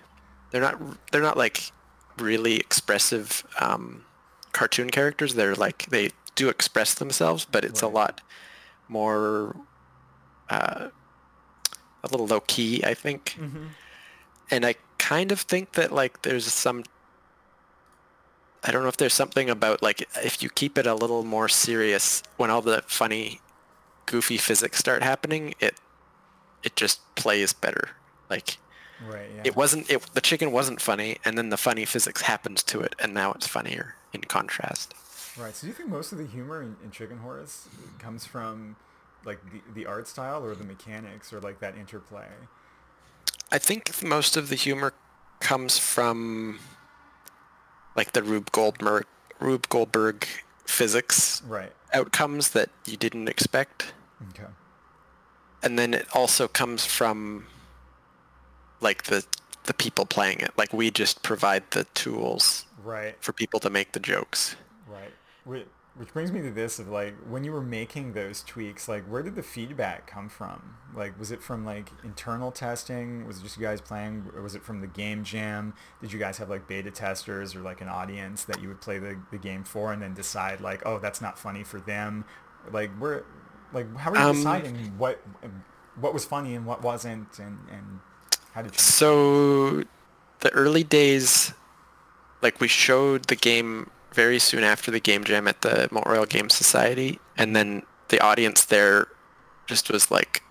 they're 0.51 0.61
not 0.61 0.79
they're 1.13 1.23
not 1.23 1.37
like 1.39 1.73
really 2.19 2.57
expressive 2.57 3.47
um, 3.61 4.05
cartoon 4.53 4.91
characters. 4.91 5.35
They're 5.35 5.55
like 5.55 5.87
they 5.87 6.11
do 6.35 6.51
express 6.51 6.93
themselves 6.93 7.47
but 7.51 7.65
it's 7.65 7.81
a 7.81 7.89
lot 7.89 8.21
more 8.89 9.57
uh, 10.51 10.89
a 12.05 12.09
little 12.11 12.27
low 12.27 12.41
key 12.41 12.85
i 12.85 12.93
think. 12.93 13.37
Mm-hmm. 13.41 13.69
and 14.51 14.67
i 14.67 14.75
kind 14.99 15.33
of 15.33 15.41
think 15.41 15.73
that 15.73 15.93
like 15.93 16.23
there's 16.23 16.45
some 16.45 16.85
i 18.63 18.71
don't 18.71 18.83
know 18.83 18.89
if 18.89 18.99
there's 18.99 19.15
something 19.15 19.49
about 19.49 19.83
like 19.83 20.07
if 20.23 20.43
you 20.43 20.51
keep 20.51 20.77
it 20.77 20.87
a 20.87 20.95
little 20.95 21.25
more 21.25 21.49
serious 21.49 22.23
when 22.37 22.51
all 22.51 22.61
the 22.61 22.85
funny 22.87 23.41
goofy 24.05 24.37
physics 24.37 24.79
start 24.79 25.03
happening 25.03 25.55
it 25.59 25.81
it 26.67 26.75
just 26.75 27.01
plays 27.15 27.53
better. 27.53 27.91
Like 28.29 28.59
Right. 29.05 29.29
Yeah. 29.35 29.43
it 29.45 29.57
wasn't 29.57 29.91
it 29.91 30.03
the 30.15 30.21
chicken 30.21 30.53
wasn't 30.53 30.81
funny 30.81 31.19
and 31.25 31.37
then 31.37 31.51
the 31.51 31.57
funny 31.57 31.85
physics 31.85 32.23
happens 32.23 32.63
to 32.65 32.81
it 32.81 32.95
and 32.99 33.13
now 33.13 33.33
it's 33.33 33.47
funnier 33.47 33.95
in 34.13 34.23
contrast 34.23 34.95
Right. 35.39 35.55
So 35.55 35.63
do 35.63 35.69
you 35.69 35.75
think 35.75 35.91
most 35.91 36.13
of 36.13 36.19
the 36.19 36.25
humor 36.27 36.63
in, 36.63 36.77
in 36.83 36.91
Chicken 36.91 37.19
Horse 37.19 37.69
comes 37.99 38.25
from 38.25 38.77
like 39.27 39.39
the, 39.53 39.61
the 39.75 39.85
art 39.85 40.09
style 40.09 40.43
or 40.43 40.55
the 40.55 40.65
mechanics 40.65 41.31
or 41.31 41.41
like 41.41 41.61
that 41.61 41.77
interplay? 41.77 42.25
I 43.53 43.59
think 43.59 44.03
most 44.03 44.39
of 44.39 44.49
the 44.49 44.55
humor 44.55 44.95
comes 45.41 45.77
from 45.79 46.59
like 47.95 48.13
the 48.13 48.23
Rube 48.23 48.51
Goldberg 48.53 49.05
Rube 49.39 49.69
Goldberg 49.69 50.27
physics 50.65 51.43
Right. 51.47 51.73
outcomes 51.93 52.51
that 52.51 52.71
you 52.87 52.97
didn't 52.97 53.29
expect. 53.29 53.93
Okay. 54.31 54.49
And 55.63 55.79
then 55.79 55.93
it 55.93 56.07
also 56.15 56.49
comes 56.49 56.87
from 56.87 57.47
like 58.81 59.05
the 59.05 59.25
the 59.65 59.75
people 59.75 60.07
playing 60.07 60.41
it. 60.41 60.53
Like 60.57 60.73
we 60.73 60.91
just 60.91 61.23
provide 61.23 61.65
the 61.73 61.85
tools 61.95 62.67
Right. 62.83 63.17
for 63.21 63.33
people 63.33 63.59
to 63.61 63.71
make 63.71 63.93
the 63.93 64.01
jokes. 64.01 64.55
Right. 64.89 65.13
Whi- 65.45 65.65
Which 65.97 66.13
brings 66.13 66.31
me 66.31 66.41
to 66.43 66.51
this 66.53 66.79
of 66.79 66.89
like 66.89 67.17
when 67.29 67.43
you 67.43 67.51
were 67.51 67.63
making 67.63 68.13
those 68.13 68.43
tweaks, 68.43 68.87
like 68.87 69.03
where 69.07 69.23
did 69.25 69.35
the 69.35 69.43
feedback 69.43 70.07
come 70.07 70.29
from? 70.29 70.77
Like 70.95 71.19
was 71.19 71.33
it 71.33 71.43
from 71.43 71.65
like 71.65 71.91
internal 72.05 72.53
testing? 72.53 73.27
Was 73.27 73.39
it 73.41 73.43
just 73.43 73.57
you 73.57 73.63
guys 73.65 73.81
playing? 73.81 74.31
Or 74.37 74.43
was 74.43 74.55
it 74.55 74.63
from 74.63 74.81
the 74.83 74.87
game 74.87 75.25
jam? 75.25 75.75
Did 76.01 76.13
you 76.13 76.19
guys 76.21 76.39
have 76.39 76.49
like 76.49 76.69
beta 76.69 76.91
testers 76.93 77.57
or 77.57 77.61
like 77.61 77.81
an 77.81 77.89
audience 77.89 78.45
that 78.45 78.61
you 78.63 78.69
would 78.69 78.81
play 78.81 78.99
the, 79.01 79.19
the 79.33 79.39
game 79.39 79.65
for 79.65 79.93
and 79.93 80.01
then 80.01 80.15
decide 80.15 80.61
like, 80.61 80.83
oh, 80.87 80.99
that's 81.01 81.21
not 81.21 81.39
funny 81.39 81.65
for 81.65 81.81
them? 81.81 82.25
Like 82.71 82.91
where, 82.99 83.25
like 83.73 83.93
how 83.97 84.13
are 84.13 84.17
you 84.17 84.23
Um, 84.23 84.37
deciding 84.37 84.77
what 84.99 85.21
what 85.99 86.15
was 86.15 86.25
funny 86.25 86.55
and 86.55 86.67
what 86.67 86.83
wasn't 86.83 87.39
and, 87.41 87.59
and 87.71 88.01
how 88.57 88.63
did 88.63 88.73
you? 88.73 88.79
So 88.79 89.85
the 90.41 90.51
early 90.53 90.83
days, 90.83 91.53
like 92.41 92.59
we 92.59 92.69
showed 92.69 93.27
the 93.27 93.37
game 93.37 93.91
very 94.13 94.39
soon 94.39 94.65
after 94.65 94.91
the 94.91 94.99
game 94.99 95.25
jam 95.25 95.47
at 95.47 95.61
the 95.61 95.89
Mount 95.93 96.07
Royal 96.07 96.25
Game 96.25 96.49
Society, 96.49 97.21
and 97.37 97.55
then 97.55 97.83
the 98.09 98.19
audience 98.19 98.65
there 98.65 99.09
just 99.67 99.91
was 99.91 100.11
like 100.11 100.43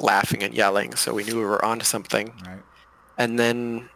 laughing 0.00 0.42
and 0.42 0.52
yelling, 0.52 0.96
so 0.96 1.14
we 1.14 1.22
knew 1.22 1.36
we 1.36 1.44
were 1.44 1.64
onto 1.64 1.84
something. 1.84 2.32
Right. 2.44 2.62
And 3.16 3.38
then 3.38 3.88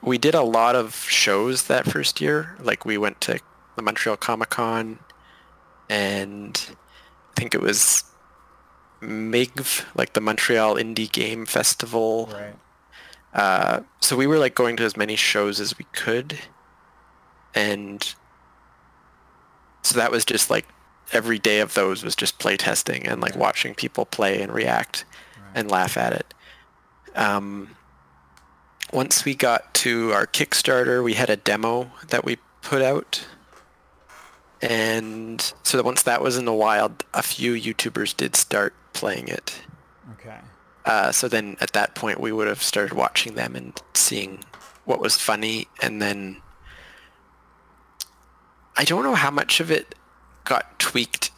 we 0.00 0.16
did 0.16 0.36
a 0.36 0.42
lot 0.42 0.76
of 0.76 0.94
shows 0.94 1.64
that 1.64 1.86
first 1.86 2.20
year. 2.20 2.56
Like 2.60 2.84
we 2.84 2.96
went 2.96 3.20
to 3.22 3.40
the 3.74 3.82
Montreal 3.82 4.16
Comic 4.16 4.50
Con, 4.50 5.00
and 5.88 6.76
I 7.32 7.40
think 7.40 7.52
it 7.52 7.60
was 7.60 8.04
MIGF, 9.02 9.84
like 9.94 10.12
the 10.12 10.20
Montreal 10.20 10.74
Indie 10.76 11.10
Game 11.10 11.46
Festival. 11.46 12.28
Right. 12.32 12.54
Uh, 13.32 13.80
so 14.00 14.16
we 14.16 14.26
were 14.26 14.38
like 14.38 14.54
going 14.54 14.76
to 14.76 14.84
as 14.84 14.96
many 14.96 15.16
shows 15.16 15.60
as 15.60 15.78
we 15.78 15.86
could, 15.92 16.38
and 17.54 18.14
so 19.82 19.96
that 19.96 20.10
was 20.10 20.24
just 20.24 20.50
like 20.50 20.66
every 21.12 21.38
day 21.38 21.60
of 21.60 21.74
those 21.74 22.02
was 22.04 22.14
just 22.14 22.38
play 22.38 22.56
testing 22.56 23.06
and 23.06 23.20
like 23.20 23.32
Yeah. 23.34 23.38
watching 23.40 23.74
people 23.74 24.04
play 24.04 24.42
and 24.42 24.52
react 24.52 25.04
Right. 25.36 25.50
and 25.54 25.70
laugh 25.70 25.96
at 25.96 26.12
it. 26.12 26.34
Um, 27.16 27.76
once 28.92 29.24
we 29.24 29.34
got 29.34 29.74
to 29.74 30.12
our 30.12 30.26
Kickstarter, 30.26 31.02
we 31.02 31.14
had 31.14 31.30
a 31.30 31.36
demo 31.36 31.90
that 32.08 32.24
we 32.24 32.36
put 32.62 32.82
out. 32.82 33.24
And 34.62 35.52
so 35.62 35.80
once 35.82 36.02
that 36.02 36.20
was 36.20 36.36
in 36.36 36.44
the 36.44 36.52
wild, 36.52 37.04
a 37.14 37.22
few 37.22 37.54
YouTubers 37.54 38.16
did 38.16 38.36
start 38.36 38.74
playing 38.92 39.28
it. 39.28 39.60
Okay. 40.12 40.38
Uh, 40.84 41.12
so 41.12 41.28
then 41.28 41.56
at 41.60 41.72
that 41.72 41.94
point 41.94 42.20
we 42.20 42.32
would 42.32 42.48
have 42.48 42.62
started 42.62 42.94
watching 42.94 43.34
them 43.34 43.54
and 43.54 43.80
seeing 43.94 44.40
what 44.84 45.00
was 45.00 45.16
funny. 45.16 45.68
And 45.82 46.00
then 46.00 46.42
I 48.76 48.84
don't 48.84 49.04
know 49.04 49.14
how 49.14 49.30
much 49.30 49.60
of 49.60 49.70
it 49.70 49.94
got 50.44 50.78
tweaked 50.78 51.30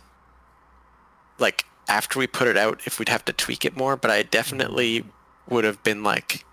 like 1.39 1.65
after 1.89 2.19
we 2.19 2.27
put 2.27 2.49
it 2.49 2.57
out 2.57 2.81
if 2.87 2.99
we'd 2.99 3.09
have 3.09 3.25
to 3.25 3.33
tweak 3.33 3.65
it 3.65 3.77
more 3.77 3.97
but 3.97 4.11
I 4.11 4.23
definitely 4.23 5.05
would 5.49 5.65
have 5.65 5.83
been 5.83 6.03
like 6.03 6.45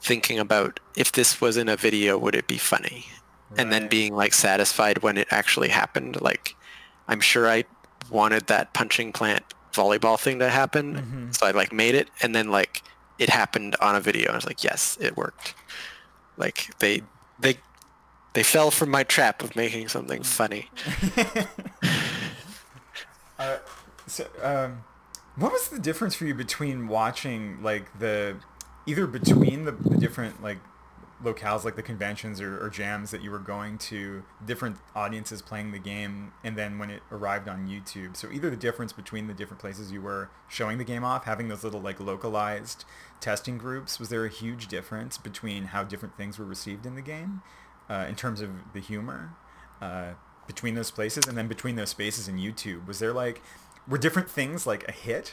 thinking 0.00 0.38
about 0.38 0.78
if 0.96 1.10
this 1.10 1.40
was 1.40 1.56
in 1.56 1.68
a 1.68 1.76
video 1.76 2.18
would 2.18 2.34
it 2.34 2.46
be 2.46 2.58
funny? 2.58 3.06
And 3.56 3.72
then 3.72 3.88
being 3.88 4.14
like 4.14 4.34
satisfied 4.34 5.02
when 5.02 5.16
it 5.16 5.28
actually 5.30 5.68
happened. 5.68 6.20
Like 6.20 6.54
I'm 7.08 7.20
sure 7.20 7.48
I 7.48 7.64
wanted 8.10 8.48
that 8.48 8.74
punching 8.74 9.12
plant 9.12 9.44
volleyball 9.76 10.18
thing 10.18 10.38
to 10.40 10.48
happen 10.50 10.94
Mhm. 11.30 11.36
so 11.36 11.46
I 11.46 11.50
like 11.52 11.72
made 11.72 11.94
it 11.94 12.08
and 12.22 12.34
then 12.34 12.50
like 12.50 12.82
it 13.18 13.30
happened 13.30 13.76
on 13.80 13.94
a 13.96 14.00
video. 14.00 14.32
I 14.32 14.34
was 14.34 14.44
like, 14.46 14.62
yes, 14.64 14.98
it 15.00 15.16
worked. 15.16 15.54
Like 16.36 16.68
they 16.80 17.02
they 17.38 17.58
they 18.34 18.42
fell 18.42 18.70
for 18.70 18.84
my 18.86 19.04
trap 19.04 19.42
of 19.42 19.56
making 19.56 19.88
something 19.88 20.22
funny. 20.22 20.70
Uh, 23.38 23.58
so, 24.06 24.26
um, 24.42 24.82
what 25.36 25.52
was 25.52 25.68
the 25.68 25.78
difference 25.78 26.14
for 26.14 26.24
you 26.24 26.34
between 26.34 26.88
watching 26.88 27.62
like 27.62 27.98
the 27.98 28.36
either 28.86 29.06
between 29.06 29.64
the, 29.66 29.72
the 29.72 29.96
different 29.98 30.42
like 30.42 30.58
locales 31.22 31.64
like 31.64 31.76
the 31.76 31.82
conventions 31.82 32.40
or, 32.40 32.62
or 32.62 32.68
jams 32.68 33.10
that 33.10 33.22
you 33.22 33.30
were 33.30 33.38
going 33.38 33.78
to 33.78 34.22
different 34.44 34.76
audiences 34.94 35.40
playing 35.40 35.72
the 35.72 35.78
game 35.78 36.32
and 36.44 36.56
then 36.56 36.78
when 36.78 36.90
it 36.90 37.02
arrived 37.10 37.48
on 37.48 37.66
youtube. 37.66 38.16
So 38.16 38.30
either 38.30 38.50
the 38.50 38.56
difference 38.56 38.92
between 38.92 39.26
the 39.26 39.32
different 39.32 39.60
places 39.60 39.90
you 39.90 40.02
were 40.02 40.30
showing 40.48 40.78
the 40.78 40.84
game 40.84 41.04
off 41.04 41.24
having 41.24 41.48
those 41.48 41.64
little 41.64 41.80
like 41.80 42.00
localized 42.00 42.84
testing 43.20 43.56
groups 43.56 43.98
was 43.98 44.10
there 44.10 44.24
a 44.26 44.28
huge 44.28 44.68
difference 44.68 45.16
between 45.16 45.64
how 45.66 45.84
different 45.84 46.16
things 46.16 46.38
were 46.38 46.44
received 46.44 46.84
in 46.84 46.94
the 46.94 47.02
game 47.02 47.40
uh, 47.88 48.04
in 48.08 48.14
terms 48.14 48.42
of 48.42 48.50
the 48.74 48.80
humor 48.80 49.34
uh, 49.80 50.12
between 50.46 50.74
those 50.74 50.90
places 50.90 51.26
and 51.26 51.36
then 51.36 51.48
between 51.48 51.76
those 51.76 51.90
spaces 51.90 52.28
in 52.28 52.36
youtube? 52.36 52.86
Was 52.86 52.98
there 52.98 53.12
like 53.14 53.42
were 53.88 53.98
different 53.98 54.28
things 54.28 54.66
like 54.66 54.86
a 54.86 54.92
hit 54.92 55.32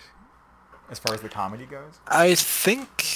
as 0.89 0.99
far 0.99 1.13
as 1.13 1.21
the 1.21 1.29
comedy 1.29 1.65
goes? 1.65 1.99
I 2.07 2.35
think 2.35 3.12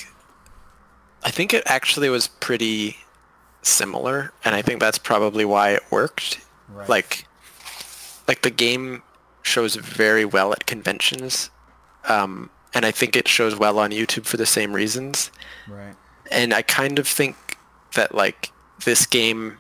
I 1.24 1.32
think 1.32 1.54
it 1.54 1.64
actually 1.66 2.10
was 2.10 2.28
pretty 2.28 2.98
similar 3.62 4.32
and 4.46 4.56
I 4.56 4.62
think 4.62 4.80
that's 4.80 4.98
probably 4.98 5.46
why 5.46 5.72
it 5.72 5.84
worked. 5.92 6.40
Right. 6.70 6.88
Like 6.88 7.26
like 8.28 8.42
the 8.42 8.52
game 8.52 9.04
shows 9.42 9.76
very 9.76 10.26
well 10.26 10.52
at 10.52 10.66
conventions. 10.66 11.50
Um, 12.08 12.50
and 12.74 12.86
I 12.86 12.92
think 12.92 13.16
it 13.16 13.28
shows 13.28 13.56
well 13.58 13.80
on 13.80 13.92
YouTube 13.92 14.26
for 14.26 14.38
the 14.38 14.46
same 14.46 14.74
reasons. 14.74 15.32
right 15.68 15.96
and 16.32 16.54
I 16.54 16.62
kind 16.62 17.00
of 17.00 17.08
think 17.08 17.36
that 17.96 18.14
like 18.14 18.52
this 18.86 19.06
game 19.06 19.58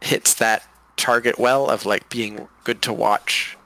hits 0.00 0.34
that 0.34 0.66
target 0.96 1.38
well 1.38 1.68
of 1.68 1.86
like 1.86 2.08
being 2.08 2.48
good 2.64 2.82
to 2.82 2.92
watch 2.92 3.56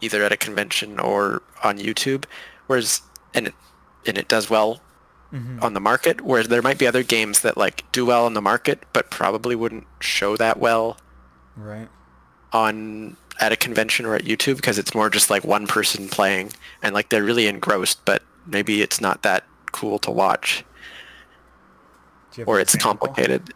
either 0.00 0.22
at 0.22 0.32
a 0.32 0.36
convention 0.36 0.98
or 0.98 1.42
on 1.62 1.78
YouTube 1.78 2.24
whereas 2.66 3.02
and 3.34 3.48
it 3.48 3.54
and 4.06 4.16
it 4.16 4.28
does 4.28 4.48
well 4.48 4.80
on 5.32 5.74
the 5.74 5.80
market, 5.80 6.20
where 6.22 6.42
there 6.42 6.60
might 6.62 6.78
be 6.78 6.86
other 6.86 7.02
games 7.04 7.40
that 7.42 7.56
like 7.56 7.84
do 7.92 8.04
well 8.06 8.26
on 8.26 8.34
the 8.34 8.42
market, 8.42 8.82
but 8.92 9.10
probably 9.10 9.54
wouldn't 9.54 9.86
show 10.00 10.36
that 10.36 10.58
well 10.58 10.96
Right. 11.56 11.88
on 12.52 13.16
at 13.40 13.52
a 13.52 13.56
convention 13.56 14.04
or 14.06 14.14
at 14.14 14.24
YouTube 14.24 14.56
because 14.56 14.76
it's 14.78 14.94
more 14.94 15.08
just 15.08 15.30
like 15.30 15.44
one 15.44 15.66
person 15.66 16.08
playing 16.08 16.52
and 16.82 16.94
like 16.94 17.08
they're 17.10 17.22
really 17.22 17.46
engrossed, 17.46 18.04
but 18.04 18.22
maybe 18.46 18.82
it's 18.82 19.00
not 19.00 19.22
that 19.22 19.44
cool 19.72 19.98
to 20.00 20.10
watch 20.10 20.64
Do 22.32 22.40
you 22.40 22.42
have 22.42 22.48
or 22.48 22.58
it's 22.60 22.74
example? 22.74 23.06
complicated. 23.08 23.54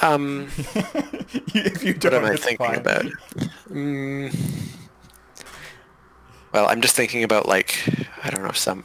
Um, 0.00 0.48
if 1.54 1.84
you 1.84 1.92
what 1.92 2.00
don't, 2.00 2.14
am 2.14 2.24
I 2.24 2.36
thinking 2.36 2.66
fine. 2.66 2.78
about? 2.78 3.04
Mm, 3.70 4.34
well, 6.52 6.66
I'm 6.68 6.80
just 6.80 6.96
thinking 6.96 7.22
about 7.22 7.46
like 7.46 7.76
I 8.24 8.30
don't 8.30 8.42
know 8.42 8.52
some. 8.52 8.84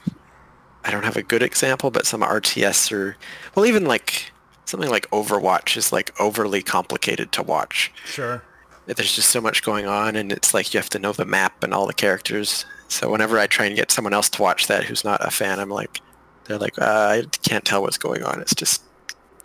I 0.88 0.91
don't 0.91 1.03
have 1.03 1.17
a 1.17 1.24
good 1.24 1.44
example, 1.44 1.91
but 1.91 2.06
some 2.06 2.22
RTS 2.22 2.94
or 2.94 3.17
well, 3.53 3.65
even 3.65 3.86
like 3.86 4.32
something 4.63 4.89
like 4.89 5.10
Overwatch 5.12 5.75
is 5.75 5.91
like 5.91 6.17
overly 6.20 6.62
complicated 6.62 7.34
to 7.34 7.44
watch. 7.44 7.91
Sure. 8.06 8.41
There's 8.86 9.13
just 9.13 9.29
so 9.29 9.41
much 9.41 9.63
going 9.63 9.86
on, 9.86 10.15
and 10.15 10.32
it's 10.32 10.53
like 10.53 10.74
you 10.74 10.79
have 10.79 10.89
to 10.91 11.00
know 11.00 11.12
the 11.12 11.25
map 11.25 11.62
and 11.62 11.74
all 11.74 11.88
the 11.88 11.94
characters. 11.94 12.65
So 12.88 13.12
whenever 13.12 13.38
I 13.38 13.48
try 13.48 13.65
and 13.65 13.75
get 13.75 13.91
someone 13.91 14.13
else 14.13 14.29
to 14.29 14.41
watch 14.41 14.67
that 14.67 14.86
who's 14.86 15.03
not 15.03 15.25
a 15.25 15.29
fan, 15.29 15.60
I'm 15.60 15.70
like, 15.70 16.00
they're 16.46 16.58
like, 16.58 16.79
uh, 16.79 16.86
I 16.86 17.24
can't 17.44 17.65
tell 17.65 17.82
what's 17.82 17.98
going 17.98 18.24
on. 18.24 18.39
It's 18.39 18.56
just 18.56 18.82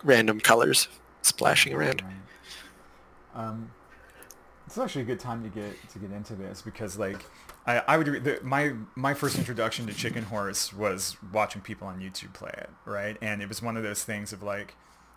random 0.01 0.39
colors 0.39 0.87
splashing 1.23 1.73
around. 1.73 2.03
Um, 3.35 3.69
it's 4.73 4.79
actually 4.79 5.03
a 5.03 5.05
good 5.05 5.19
time 5.19 5.43
to 5.43 5.49
get 5.49 5.89
to 5.89 5.99
get 5.99 6.11
into 6.11 6.33
this 6.33 6.63
because 6.63 6.97
like 6.97 7.23
I, 7.67 7.83
I 7.87 7.97
would 7.97 8.23
the, 8.23 8.39
my 8.41 8.73
my 8.95 9.13
first 9.13 9.37
introduction 9.37 9.85
to 9.85 9.93
Chicken 9.93 10.23
Horse 10.23 10.73
was 10.73 11.15
watching 11.31 11.61
people 11.61 11.87
on 11.87 11.99
YouTube 11.99 12.33
play 12.33 12.49
it, 12.57 12.71
right? 12.83 13.15
And 13.21 13.43
it 13.43 13.47
was 13.47 13.61
one 13.61 13.77
of 13.77 13.83
those 13.83 14.03
things 14.03 14.33
of 14.33 14.41
like 14.41 14.73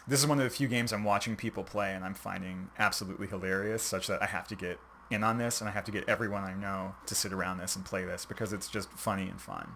this 0.06 0.20
is 0.20 0.26
one 0.26 0.38
of 0.38 0.44
the 0.44 0.50
few 0.50 0.68
games 0.68 0.92
I'm 0.92 1.04
watching 1.04 1.36
people 1.36 1.64
play 1.64 1.94
and 1.94 2.04
I'm 2.04 2.12
finding 2.12 2.68
absolutely 2.78 3.28
hilarious, 3.28 3.82
such 3.82 4.08
that 4.08 4.22
I 4.22 4.26
have 4.26 4.46
to 4.48 4.54
get 4.54 4.78
in 5.10 5.24
on 5.24 5.38
this 5.38 5.62
and 5.62 5.70
I 5.70 5.72
have 5.72 5.84
to 5.84 5.90
get 5.90 6.06
everyone 6.06 6.44
I 6.44 6.52
know 6.52 6.94
to 7.06 7.14
sit 7.14 7.32
around 7.32 7.56
this 7.56 7.76
and 7.76 7.84
play 7.84 8.04
this 8.04 8.26
because 8.26 8.52
it's 8.52 8.68
just 8.68 8.90
funny 8.90 9.26
and 9.26 9.40
fun. 9.40 9.70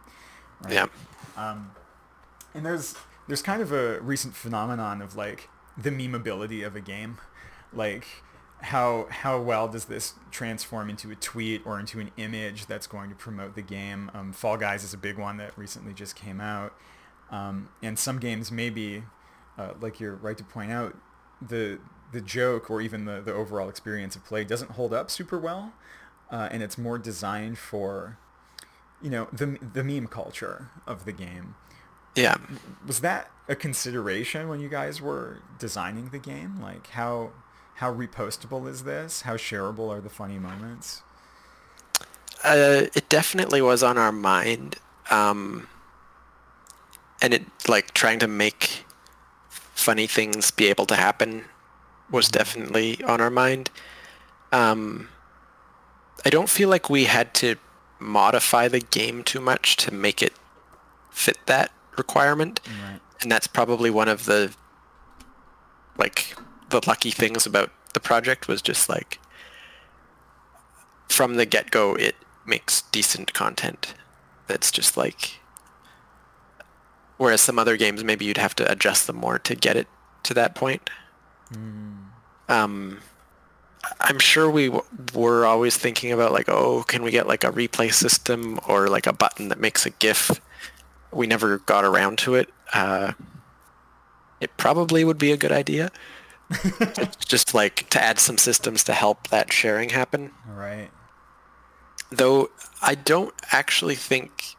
Right? 0.62 0.74
Yeah. 0.74 0.86
Um, 1.38 1.70
and 2.52 2.66
there's 2.66 2.96
there's 3.28 3.40
kind 3.40 3.62
of 3.62 3.72
a 3.72 3.98
recent 4.00 4.34
phenomenon 4.34 5.00
of 5.00 5.16
like 5.16 5.48
the 5.78 5.90
memeability 5.90 6.66
of 6.66 6.76
a 6.76 6.80
game, 6.82 7.16
like 7.72 8.06
how 8.62 9.06
how 9.10 9.40
well 9.40 9.68
does 9.68 9.86
this 9.86 10.14
transform 10.30 10.90
into 10.90 11.10
a 11.10 11.14
tweet 11.16 11.62
or 11.66 11.78
into 11.80 12.00
an 12.00 12.10
image 12.16 12.66
that's 12.66 12.86
going 12.86 13.10
to 13.10 13.16
promote 13.16 13.54
the 13.54 13.62
game? 13.62 14.10
Um, 14.14 14.32
Fall 14.32 14.56
Guys 14.56 14.84
is 14.84 14.92
a 14.94 14.98
big 14.98 15.18
one 15.18 15.36
that 15.38 15.56
recently 15.56 15.92
just 15.94 16.14
came 16.16 16.40
out, 16.40 16.74
um, 17.30 17.68
and 17.82 17.98
some 17.98 18.18
games 18.18 18.50
maybe, 18.52 19.04
uh, 19.58 19.72
like 19.80 20.00
you're 20.00 20.14
right 20.16 20.36
to 20.38 20.44
point 20.44 20.72
out, 20.72 20.96
the 21.40 21.78
the 22.12 22.20
joke 22.20 22.70
or 22.70 22.80
even 22.80 23.04
the, 23.04 23.20
the 23.20 23.32
overall 23.32 23.68
experience 23.68 24.16
of 24.16 24.24
play 24.24 24.42
doesn't 24.44 24.72
hold 24.72 24.92
up 24.92 25.10
super 25.10 25.38
well, 25.38 25.72
uh, 26.30 26.48
and 26.50 26.62
it's 26.62 26.76
more 26.76 26.98
designed 26.98 27.56
for, 27.56 28.18
you 29.00 29.08
know, 29.10 29.28
the 29.32 29.58
the 29.74 29.82
meme 29.84 30.06
culture 30.08 30.70
of 30.86 31.04
the 31.04 31.12
game 31.12 31.54
Yeah. 32.16 32.36
was 32.86 33.00
that 33.00 33.30
a 33.48 33.54
consideration 33.56 34.48
when 34.48 34.60
you 34.60 34.68
guys 34.68 35.00
were 35.00 35.38
designing 35.58 36.10
the 36.10 36.18
game? 36.18 36.60
Like 36.60 36.88
how 36.88 37.30
how 37.80 37.92
repostable 37.92 38.68
is 38.68 38.84
this? 38.84 39.22
How 39.22 39.36
shareable 39.36 39.88
are 39.90 40.00
the 40.02 40.10
funny 40.10 40.38
moments? 40.38 41.02
Uh, 42.44 42.86
it 42.94 43.08
definitely 43.08 43.62
was 43.62 43.82
on 43.82 43.96
our 43.96 44.12
mind, 44.12 44.76
um, 45.10 45.66
and 47.22 47.32
it 47.34 47.44
like 47.68 47.92
trying 47.94 48.18
to 48.18 48.28
make 48.28 48.84
funny 49.50 50.06
things 50.06 50.50
be 50.50 50.66
able 50.66 50.84
to 50.86 50.94
happen 50.94 51.44
was 52.10 52.28
definitely 52.28 53.02
on 53.04 53.20
our 53.20 53.30
mind. 53.30 53.70
Um, 54.52 55.08
I 56.24 56.28
don't 56.28 56.48
feel 56.50 56.68
like 56.68 56.90
we 56.90 57.04
had 57.04 57.32
to 57.34 57.56
modify 57.98 58.68
the 58.68 58.80
game 58.80 59.22
too 59.22 59.40
much 59.40 59.76
to 59.76 59.92
make 59.94 60.22
it 60.22 60.34
fit 61.10 61.38
that 61.46 61.70
requirement, 61.96 62.60
Right. 62.66 63.00
and 63.22 63.32
that's 63.32 63.46
probably 63.46 63.88
one 63.90 64.08
of 64.08 64.26
the 64.26 64.52
like 65.96 66.34
the 66.70 66.80
lucky 66.86 67.10
things 67.10 67.46
about 67.46 67.70
the 67.92 68.00
project 68.00 68.48
was 68.48 68.62
just 68.62 68.88
like 68.88 69.18
from 71.08 71.34
the 71.36 71.46
get-go 71.46 71.94
it 71.94 72.14
makes 72.46 72.82
decent 72.82 73.32
content 73.34 73.94
that's 74.46 74.70
just 74.70 74.96
like 74.96 75.40
whereas 77.18 77.40
some 77.40 77.58
other 77.58 77.76
games 77.76 78.02
maybe 78.02 78.24
you'd 78.24 78.36
have 78.38 78.54
to 78.56 78.70
adjust 78.70 79.06
them 79.06 79.16
more 79.16 79.38
to 79.38 79.54
get 79.54 79.76
it 79.76 79.86
to 80.22 80.34
that 80.34 80.54
point. 80.54 80.88
Um 82.48 82.98
i'm 84.00 84.18
sure 84.18 84.50
we 84.50 84.66
w- 84.66 84.84
were 85.14 85.46
always 85.46 85.76
thinking 85.76 86.12
about 86.12 86.32
like 86.32 86.48
oh 86.48 86.82
can 86.84 87.02
we 87.02 87.10
get 87.10 87.26
like 87.26 87.44
a 87.44 87.50
replay 87.50 87.92
system 87.92 88.60
or 88.68 88.88
like 88.88 89.06
a 89.06 89.12
button 89.12 89.48
that 89.48 89.58
makes 89.60 89.84
a 89.86 89.90
gif? 89.90 90.40
We 91.12 91.26
never 91.26 91.58
got 91.58 91.84
around 91.84 92.18
to 92.18 92.34
it. 92.34 92.48
Uh 92.72 93.12
it 94.40 94.56
probably 94.56 95.04
would 95.04 95.18
be 95.18 95.32
a 95.32 95.36
good 95.36 95.52
idea 95.52 95.90
just 97.26 97.54
like 97.54 97.88
to 97.90 98.02
add 98.02 98.18
some 98.18 98.36
systems 98.38 98.82
to 98.84 98.92
help 98.92 99.28
that 99.28 99.52
sharing 99.52 99.90
happen 99.90 100.32
Right. 100.48 100.90
though 102.10 102.50
I 102.82 102.94
don't 102.94 103.34
actually 103.52 103.94
think 103.94 104.56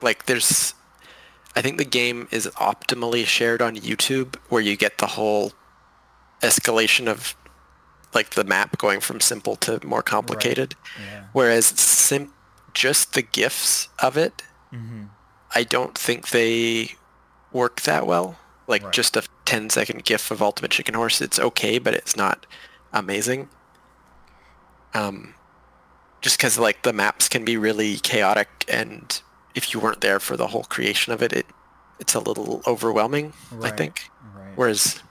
like 0.00 0.26
there's 0.26 0.74
I 1.54 1.60
think 1.62 1.78
the 1.78 1.84
game 1.84 2.28
is 2.30 2.46
optimally 2.56 3.26
shared 3.26 3.60
on 3.60 3.76
YouTube 3.76 4.36
where 4.48 4.62
you 4.62 4.76
get 4.76 4.98
the 4.98 5.06
whole 5.08 5.52
escalation 6.40 7.08
of 7.08 7.34
like 8.14 8.30
the 8.30 8.44
map 8.44 8.78
going 8.78 9.00
from 9.00 9.20
simple 9.20 9.56
to 9.56 9.84
more 9.86 10.02
complicated 10.02 10.74
Yeah. 11.00 11.24
whereas 11.32 11.66
sim- 11.66 12.32
just 12.74 13.14
the 13.14 13.22
gifs 13.22 13.88
of 13.98 14.16
it 14.16 14.42
Mm-hmm. 14.72 15.04
I 15.54 15.64
don't 15.64 15.98
think 15.98 16.30
they 16.30 16.92
work 17.52 17.82
that 17.82 18.06
well 18.06 18.38
like 18.66 18.82
Right. 18.84 18.92
just 18.94 19.16
a 19.16 19.22
10 19.44 19.70
second 19.70 20.04
gif 20.04 20.30
of 20.30 20.40
ultimate 20.42 20.70
chicken 20.70 20.94
horse 20.94 21.20
it's 21.20 21.38
okay 21.38 21.78
but 21.78 21.94
it's 21.94 22.16
not 22.16 22.46
amazing 22.92 23.48
um 24.94 25.34
just 26.20 26.36
because 26.38 26.58
like 26.58 26.82
the 26.82 26.92
maps 26.92 27.28
can 27.28 27.44
be 27.44 27.56
really 27.56 27.96
chaotic 27.96 28.48
and 28.68 29.22
if 29.54 29.72
you 29.74 29.80
weren't 29.80 30.00
there 30.00 30.20
for 30.20 30.36
the 30.36 30.48
whole 30.48 30.64
creation 30.64 31.12
of 31.12 31.22
it 31.22 31.32
it 31.32 31.46
it's 31.98 32.14
a 32.14 32.20
little 32.20 32.62
overwhelming 32.66 33.32
i 33.62 33.70
think 33.70 34.10
Right. 34.34 34.52
whereas 34.56 35.02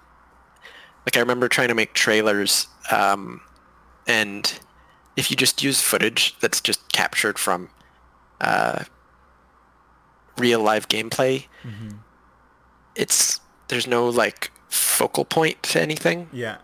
like 1.05 1.17
i 1.17 1.19
remember 1.19 1.47
trying 1.47 1.67
to 1.69 1.75
make 1.75 1.93
trailers 1.93 2.67
um 2.91 3.41
and 4.07 4.59
if 5.15 5.29
you 5.29 5.35
just 5.37 5.61
use 5.61 5.81
footage 5.81 6.37
that's 6.39 6.61
just 6.61 6.91
captured 6.93 7.37
from 7.37 7.69
uh 8.39 8.83
real 10.37 10.61
live 10.61 10.87
gameplay 10.87 11.45
Mhm. 11.65 11.99
It's 12.95 13.39
there's 13.67 13.87
no 13.87 14.07
like 14.07 14.51
focal 14.69 15.25
point 15.25 15.61
to 15.63 15.81
anything 15.81 16.29
Yeah. 16.31 16.57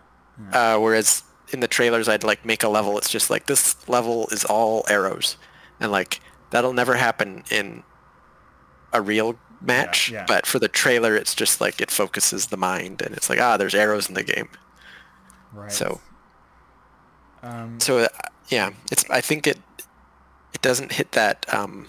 yeah. 0.52 0.74
uh, 0.74 0.78
whereas 0.80 1.22
in 1.52 1.60
the 1.60 1.68
trailers 1.68 2.08
I'd 2.08 2.24
like 2.24 2.44
make 2.44 2.62
a 2.62 2.68
level 2.68 2.96
it's 2.98 3.10
just 3.10 3.30
like 3.30 3.46
this 3.46 3.88
level 3.88 4.28
is 4.30 4.44
all 4.44 4.84
arrows 4.88 5.36
and 5.80 5.90
like 5.92 6.20
that'll 6.50 6.72
never 6.72 6.94
happen 6.94 7.44
in 7.50 7.82
a 8.92 9.00
real 9.00 9.38
match 9.60 10.10
yeah. 10.10 10.24
but 10.28 10.46
for 10.46 10.58
the 10.58 10.68
trailer 10.68 11.16
it's 11.16 11.34
just 11.34 11.60
like 11.60 11.80
it 11.80 11.90
focuses 11.90 12.46
the 12.46 12.56
mind 12.56 13.02
and 13.02 13.14
it's 13.14 13.28
like 13.28 13.40
ah 13.40 13.56
there's 13.56 13.74
arrows 13.74 14.08
in 14.08 14.14
the 14.14 14.22
game 14.22 14.48
right. 15.52 15.72
so 15.72 16.00
um, 17.42 17.78
so 17.80 17.98
uh, 17.98 18.08
yeah 18.48 18.70
it's 18.90 19.08
I 19.10 19.20
think 19.20 19.46
it 19.46 19.58
it 20.54 20.62
doesn't 20.62 20.92
hit 20.92 21.12
that 21.12 21.44
um 21.52 21.86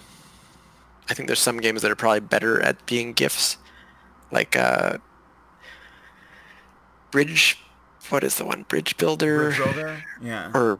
I 1.08 1.14
think 1.14 1.26
there's 1.28 1.40
some 1.40 1.58
games 1.58 1.82
that 1.82 1.90
are 1.90 1.96
probably 1.96 2.20
better 2.20 2.60
at 2.60 2.84
being 2.86 3.12
gifs 3.12 3.56
like 4.32 4.56
uh 4.56 4.98
bridge 7.10 7.58
what 8.08 8.24
is 8.24 8.36
the 8.36 8.44
one 8.44 8.62
bridge 8.64 8.96
builder 8.96 9.50
Bridge 9.50 9.58
Builder? 9.58 10.04
Yeah. 10.22 10.50
or 10.54 10.78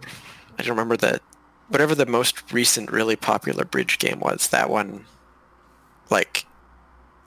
I 0.58 0.62
don't 0.62 0.70
remember 0.70 0.96
the 0.96 1.20
whatever 1.68 1.94
the 1.94 2.06
most 2.06 2.52
recent 2.52 2.90
really 2.90 3.16
popular 3.16 3.64
bridge 3.64 3.98
game 3.98 4.20
was 4.20 4.48
that 4.48 4.68
one 4.70 5.04
like 6.10 6.44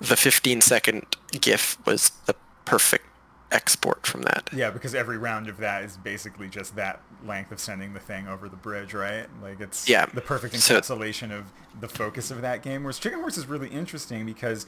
the 0.02 0.16
15 0.18 0.62
second 0.62 1.06
gif 1.40 1.78
was 1.86 2.12
the 2.26 2.36
perfect 2.66 3.06
export 3.52 4.06
from 4.08 4.24
that 4.24 4.50
Yeah, 4.52 4.72
because 4.72 4.96
every 4.96 5.18
round 5.18 5.48
of 5.48 5.58
that 5.58 5.84
is 5.84 5.96
basically 5.98 6.50
just 6.50 6.76
that 6.76 7.02
length 7.26 7.52
of 7.52 7.60
sending 7.60 7.94
the 7.94 8.00
thing 8.00 8.28
over 8.28 8.50
the 8.50 8.56
bridge, 8.58 8.94
right? 8.96 9.28
Like 9.42 9.62
it's 9.62 9.88
Yeah. 9.88 10.08
the 10.08 10.22
perfect 10.22 10.56
So- 10.56 10.80
encapsulation 10.82 11.32
of 11.32 11.46
the 11.80 11.88
focus 11.88 12.32
of 12.32 12.42
that 12.42 12.64
game. 12.64 12.84
Whereas 12.84 12.98
Chicken 13.00 13.20
Horse 13.20 13.38
is 13.38 13.46
really 13.46 13.70
interesting 13.70 14.26
because 14.26 14.66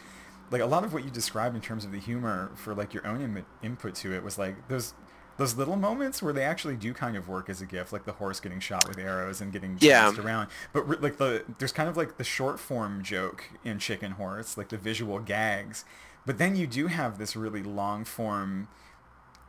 like 0.51 0.61
a 0.61 0.65
lot 0.65 0.83
of 0.83 0.93
what 0.93 1.03
you 1.03 1.09
described 1.09 1.55
in 1.55 1.61
terms 1.61 1.85
of 1.85 1.91
the 1.91 1.99
humor 1.99 2.51
for 2.55 2.73
like 2.73 2.93
your 2.93 3.05
own 3.07 3.21
Im- 3.21 3.45
input 3.63 3.95
to 3.95 4.13
it 4.13 4.23
was 4.23 4.37
like 4.37 4.67
those 4.67 4.93
those 5.37 5.57
little 5.57 5.75
moments 5.75 6.21
where 6.21 6.31
they 6.31 6.43
actually 6.43 6.77
do 6.77 6.93
kind 6.93 7.17
of 7.17 7.27
work 7.27 7.49
as 7.49 7.59
a 7.61 7.65
gift, 7.65 7.91
like 7.91 8.05
the 8.05 8.13
horse 8.13 8.39
getting 8.39 8.61
shot 8.61 8.87
with 8.87 8.97
arrows 8.97 9.41
and 9.41 9.51
getting 9.51 9.77
Yeah. 9.81 10.09
around. 10.17 10.47
But 10.71 10.87
re- 10.87 10.97
like 11.01 11.17
the 11.17 11.43
there's 11.57 11.73
kind 11.73 11.89
of 11.89 11.97
like 11.97 12.17
the 12.17 12.23
short 12.23 12.57
form 12.57 13.03
joke 13.03 13.43
in 13.65 13.77
Chicken 13.79 14.11
Horse, 14.11 14.57
like 14.57 14.69
the 14.69 14.77
visual 14.77 15.19
gags. 15.19 15.83
But 16.25 16.37
then 16.37 16.55
you 16.55 16.67
do 16.67 16.87
have 16.87 17.17
this 17.17 17.35
really 17.35 17.61
long 17.63 18.05
form 18.05 18.69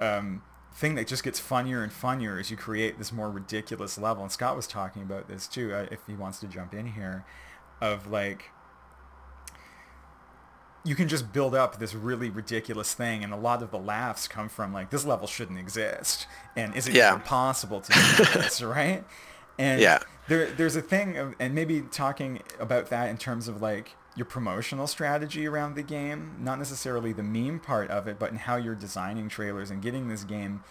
um, 0.01 0.43
thing 0.75 0.95
that 0.97 1.07
just 1.07 1.23
gets 1.23 1.39
funnier 1.39 1.83
and 1.83 1.93
funnier 1.93 2.39
as 2.39 2.51
you 2.51 2.57
create 2.57 2.99
this 2.99 3.13
more 3.13 3.31
ridiculous 3.31 3.97
level. 3.97 4.25
And 4.25 4.33
Scott 4.33 4.57
was 4.57 4.67
talking 4.67 5.03
about 5.03 5.29
this 5.29 5.47
too, 5.47 5.73
uh, 5.73 5.87
if 5.91 6.01
he 6.07 6.15
wants 6.15 6.41
to 6.41 6.47
jump 6.49 6.75
in 6.75 6.87
here, 6.93 7.25
of 7.81 8.09
like 8.11 8.51
you 10.87 10.95
can 10.95 11.09
just 11.09 11.33
build 11.33 11.55
up 11.55 11.79
this 11.79 11.95
really 11.95 12.31
ridiculous 12.31 12.95
thing 12.95 13.25
and 13.25 13.33
a 13.33 13.37
lot 13.37 13.63
of 13.63 13.71
the 13.73 13.79
laughs 13.79 14.29
come 14.29 14.49
from 14.49 14.73
like 14.73 14.91
this 14.91 15.05
level 15.05 15.27
shouldn't 15.27 15.59
exist 15.59 16.27
and 16.55 16.75
is 16.77 16.87
it 16.87 16.95
Yeah. 16.95 17.11
even 17.11 17.23
possible 17.23 17.81
to 17.81 17.93
do 17.93 18.25
this 18.41 18.63
right 18.79 19.05
and 19.59 19.81
Yeah. 19.81 19.99
there, 20.29 20.47
there's 20.53 20.77
a 20.77 20.83
thing 20.83 21.17
of, 21.17 21.35
and 21.41 21.55
maybe 21.55 21.81
talking 21.83 22.41
about 22.61 22.89
that 22.91 23.09
in 23.11 23.17
terms 23.19 23.49
of 23.49 23.61
like 23.61 23.97
your 24.15 24.27
promotional 24.27 24.87
strategy 24.87 25.47
around 25.47 25.75
the 25.75 25.83
game 25.83 26.37
not 26.41 26.59
necessarily 26.59 27.13
the 27.13 27.23
meme 27.23 27.59
part 27.61 27.91
of 27.91 28.07
it 28.07 28.19
but 28.19 28.31
in 28.31 28.37
how 28.39 28.57
you're 28.57 28.75
designing 28.77 29.29
trailers 29.29 29.71
and 29.71 29.83
getting 29.83 30.09
this 30.09 30.25
game 30.25 30.63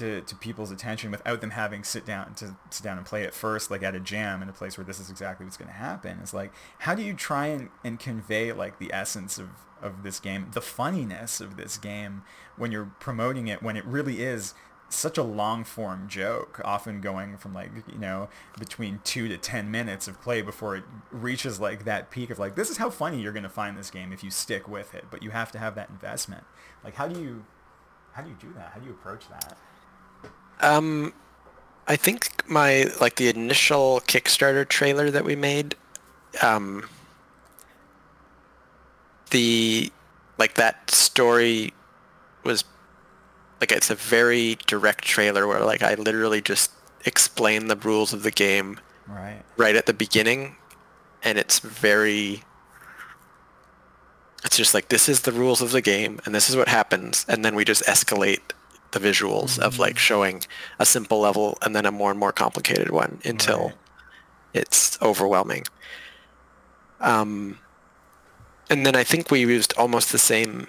to, 0.00 0.22
to 0.22 0.34
people's 0.34 0.70
attention 0.70 1.10
without 1.10 1.42
them 1.42 1.50
having 1.50 1.84
sit 1.84 2.06
down 2.06 2.34
to 2.34 2.56
sit 2.70 2.82
down 2.82 2.96
and 2.96 3.06
play 3.06 3.22
it 3.22 3.34
first 3.34 3.70
like 3.70 3.82
at 3.82 3.94
a 3.94 4.00
jam 4.00 4.42
in 4.42 4.48
a 4.48 4.52
place 4.52 4.78
where 4.78 4.84
this 4.84 4.98
is 4.98 5.10
exactly 5.10 5.44
what's 5.44 5.58
going 5.58 5.68
to 5.68 5.74
happen. 5.74 6.18
It's 6.22 6.32
like 6.32 6.52
how 6.78 6.94
do 6.94 7.02
you 7.02 7.12
try 7.12 7.48
and, 7.48 7.68
and 7.84 8.00
convey 8.00 8.52
like 8.52 8.78
the 8.78 8.90
essence 8.92 9.38
of, 9.38 9.50
of 9.82 10.02
this 10.02 10.18
game 10.18 10.48
the 10.52 10.62
funniness 10.62 11.40
of 11.40 11.56
this 11.58 11.76
game 11.76 12.22
when 12.56 12.72
you're 12.72 12.92
promoting 12.98 13.46
it 13.46 13.62
when 13.62 13.76
it 13.76 13.84
really 13.84 14.22
is 14.22 14.54
such 14.88 15.18
a 15.18 15.22
long 15.22 15.64
form 15.64 16.08
joke 16.08 16.60
often 16.64 17.00
going 17.00 17.36
from 17.36 17.54
like 17.54 17.70
you 17.92 17.98
know 17.98 18.28
between 18.58 19.00
two 19.04 19.28
to 19.28 19.36
ten 19.36 19.70
minutes 19.70 20.08
of 20.08 20.20
play 20.20 20.40
before 20.42 20.76
it 20.76 20.84
reaches 21.10 21.60
like 21.60 21.84
that 21.84 22.10
peak 22.10 22.30
of 22.30 22.38
like 22.38 22.56
this 22.56 22.70
is 22.70 22.78
how 22.78 22.88
funny 22.88 23.20
you're 23.20 23.32
going 23.32 23.42
to 23.42 23.48
find 23.48 23.76
this 23.76 23.90
game 23.90 24.12
if 24.12 24.24
you 24.24 24.30
stick 24.30 24.66
with 24.66 24.94
it 24.94 25.04
but 25.10 25.22
you 25.22 25.30
have 25.30 25.52
to 25.52 25.58
have 25.58 25.74
that 25.74 25.90
investment. 25.90 26.44
Like 26.82 26.94
how 26.94 27.06
do 27.06 27.20
you 27.20 27.44
how 28.12 28.22
do 28.22 28.30
you 28.30 28.36
do 28.40 28.52
that? 28.54 28.72
How 28.74 28.80
do 28.80 28.86
you 28.86 28.92
approach 28.92 29.28
that 29.28 29.56
Um, 30.60 31.12
I 31.86 31.96
think 31.96 32.48
my 32.48 32.86
like 33.00 33.16
the 33.16 33.28
initial 33.28 34.00
Kickstarter 34.06 34.68
trailer 34.68 35.10
that 35.10 35.24
we 35.24 35.34
made, 35.34 35.74
um, 36.42 36.88
the 39.30 39.90
like 40.38 40.54
that 40.54 40.90
story 40.90 41.72
was 42.44 42.64
like 43.60 43.72
it's 43.72 43.90
a 43.90 43.94
very 43.94 44.56
direct 44.66 45.04
trailer 45.04 45.46
where 45.46 45.60
like 45.64 45.82
I 45.82 45.94
literally 45.94 46.40
just 46.40 46.70
explain 47.04 47.68
the 47.68 47.76
rules 47.76 48.12
of 48.12 48.22
the 48.22 48.30
game 48.30 48.78
right 49.08 49.42
right 49.56 49.74
at 49.74 49.86
the 49.86 49.94
beginning, 49.94 50.56
and 51.22 51.38
it's 51.38 51.58
very. 51.58 52.42
It's 54.44 54.56
just 54.56 54.72
like 54.72 54.88
this 54.88 55.08
is 55.08 55.22
the 55.22 55.32
rules 55.32 55.60
of 55.60 55.72
the 55.72 55.82
game, 55.82 56.20
and 56.24 56.34
this 56.34 56.48
is 56.48 56.56
what 56.56 56.68
happens, 56.68 57.26
and 57.28 57.44
then 57.44 57.54
we 57.54 57.64
just 57.64 57.82
escalate 57.84 58.52
the 58.92 58.98
visuals 59.00 59.58
of 59.58 59.78
like 59.78 59.98
showing 59.98 60.42
a 60.78 60.86
simple 60.86 61.20
level 61.20 61.56
and 61.62 61.74
then 61.74 61.86
a 61.86 61.90
more 61.92 62.10
and 62.10 62.18
more 62.20 62.32
complicated 62.32 62.90
one 62.90 63.20
until 63.24 63.66
Right. 63.66 63.74
it's 64.54 65.00
overwhelming. 65.00 65.64
Um, 67.00 67.58
and 68.68 68.84
then 68.84 68.94
I 68.96 69.04
think 69.04 69.30
we 69.30 69.40
used 69.40 69.72
almost 69.76 70.12
the 70.12 70.18
same, 70.18 70.66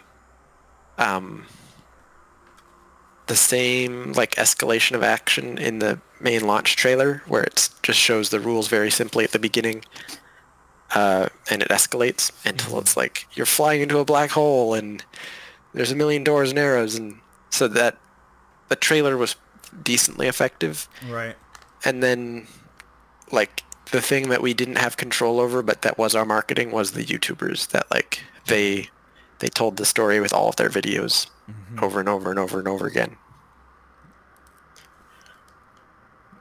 um, 0.97 1.45
the 3.27 3.35
same 3.35 4.13
like 4.13 4.35
escalation 4.35 4.95
of 4.95 5.03
action 5.03 5.57
in 5.57 5.79
the 5.79 5.99
main 6.19 6.45
launch 6.45 6.75
trailer, 6.75 7.21
where 7.27 7.43
it 7.43 7.69
just 7.83 7.99
shows 7.99 8.29
the 8.29 8.39
rules 8.39 8.67
very 8.67 8.91
simply 8.91 9.23
at 9.23 9.31
the 9.31 9.39
beginning, 9.39 9.83
uh, 10.95 11.27
and 11.49 11.61
it 11.61 11.69
escalates 11.69 12.31
until 12.45 12.79
it's 12.79 12.97
like 12.97 13.27
you're 13.33 13.45
flying 13.45 13.81
into 13.81 13.99
a 13.99 14.05
black 14.05 14.31
hole 14.31 14.73
and 14.73 15.03
there's 15.73 15.91
a 15.91 15.95
million 15.95 16.23
doors 16.23 16.49
and 16.49 16.59
arrows, 16.59 16.95
and 16.95 17.19
so 17.49 17.67
that 17.67 17.97
the 18.71 18.77
trailer 18.77 19.17
was 19.17 19.35
decently 19.83 20.29
effective. 20.29 20.87
Right. 21.09 21.35
And 21.83 22.01
then 22.01 22.47
like 23.33 23.63
the 23.91 24.01
thing 24.01 24.29
that 24.29 24.41
we 24.41 24.53
didn't 24.53 24.77
have 24.77 24.95
control 24.95 25.41
over 25.41 25.61
but 25.61 25.81
that 25.81 25.97
was 25.97 26.15
our 26.15 26.23
marketing 26.23 26.71
was 26.71 26.93
the 26.93 27.03
youtubers 27.03 27.67
that 27.71 27.91
like 27.91 28.23
they 28.47 28.89
they 29.39 29.49
told 29.49 29.75
the 29.75 29.85
story 29.85 30.21
with 30.21 30.31
all 30.31 30.47
of 30.47 30.55
their 30.55 30.69
videos 30.69 31.27
over 31.81 31.99
and 31.99 32.07
over 32.07 32.29
and 32.29 32.39
over 32.39 32.59
and 32.59 32.67
over 32.67 32.87
again. 32.87 33.17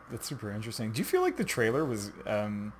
That's 0.09 0.29
super 0.29 0.53
interesting. 0.53 0.93
Do 0.93 0.99
you 0.99 1.05
feel 1.05 1.23
like 1.23 1.37
the 1.37 1.45
trailer 1.45 1.85
was, 1.85 2.13
um, 2.27 2.73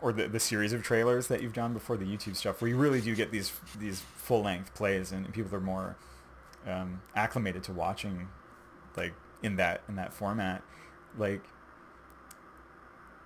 or 0.00 0.12
the, 0.12 0.28
the 0.28 0.40
series 0.40 0.72
of 0.72 0.82
trailers 0.82 1.26
that 1.28 1.42
you've 1.42 1.54
done 1.54 1.72
before 1.72 1.96
the 1.96 2.04
YouTube 2.04 2.36
stuff, 2.36 2.60
where 2.60 2.68
you 2.68 2.76
really 2.76 3.00
do 3.00 3.16
get 3.16 3.32
these 3.32 3.52
these 3.78 4.02
full 4.16 4.42
length 4.42 4.74
plays 4.74 5.10
and 5.10 5.32
people 5.32 5.56
are 5.56 5.60
more 5.60 5.96
um, 6.66 7.00
acclimated 7.16 7.62
to 7.64 7.72
watching, 7.72 8.28
like 8.96 9.14
in 9.42 9.56
that 9.56 9.82
in 9.88 9.96
that 9.96 10.12
format, 10.12 10.62
like. 11.18 11.42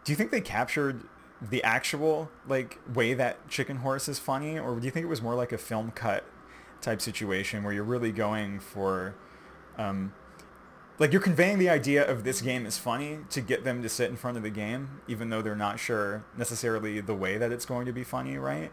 Do 0.05 0.13
you 0.13 0.17
think 0.17 0.31
they 0.31 0.43
captured 0.43 1.05
the 1.41 1.63
actual 1.65 2.31
like 2.47 2.79
way 2.93 3.15
that 3.15 3.49
Chicken 3.49 3.79
Horse 3.79 4.07
is 4.07 4.19
funny, 4.19 4.59
or 4.59 4.79
do 4.79 4.85
you 4.85 4.91
think 4.91 5.05
it 5.05 5.09
was 5.09 5.23
more 5.23 5.35
like 5.35 5.51
a 5.51 5.59
film 5.59 5.93
cut 5.93 6.25
type 6.83 7.01
situation 7.01 7.63
where 7.63 7.73
you're 7.73 7.83
really 7.83 8.13
going 8.13 8.61
for 8.61 9.15
um, 9.79 10.13
like 10.99 11.13
you're 11.13 11.21
conveying 11.21 11.59
the 11.59 11.69
idea 11.69 12.09
of 12.09 12.25
this 12.25 12.41
game 12.41 12.67
is 12.67 12.79
funny 12.79 13.19
to 13.31 13.41
get 13.41 13.65
them 13.65 13.83
to 13.83 13.89
sit 13.89 14.11
in 14.11 14.17
front 14.17 14.37
of 14.37 14.43
the 14.43 14.51
game, 14.51 15.01
even 15.09 15.29
though 15.29 15.43
they're 15.43 15.57
not 15.57 15.81
sure 15.81 16.25
necessarily 16.37 17.01
the 17.01 17.15
way 17.15 17.37
that 17.37 17.51
it's 17.51 17.67
going 17.67 17.87
to 17.87 17.93
be 17.93 18.05
funny, 18.05 18.39
right? 18.39 18.71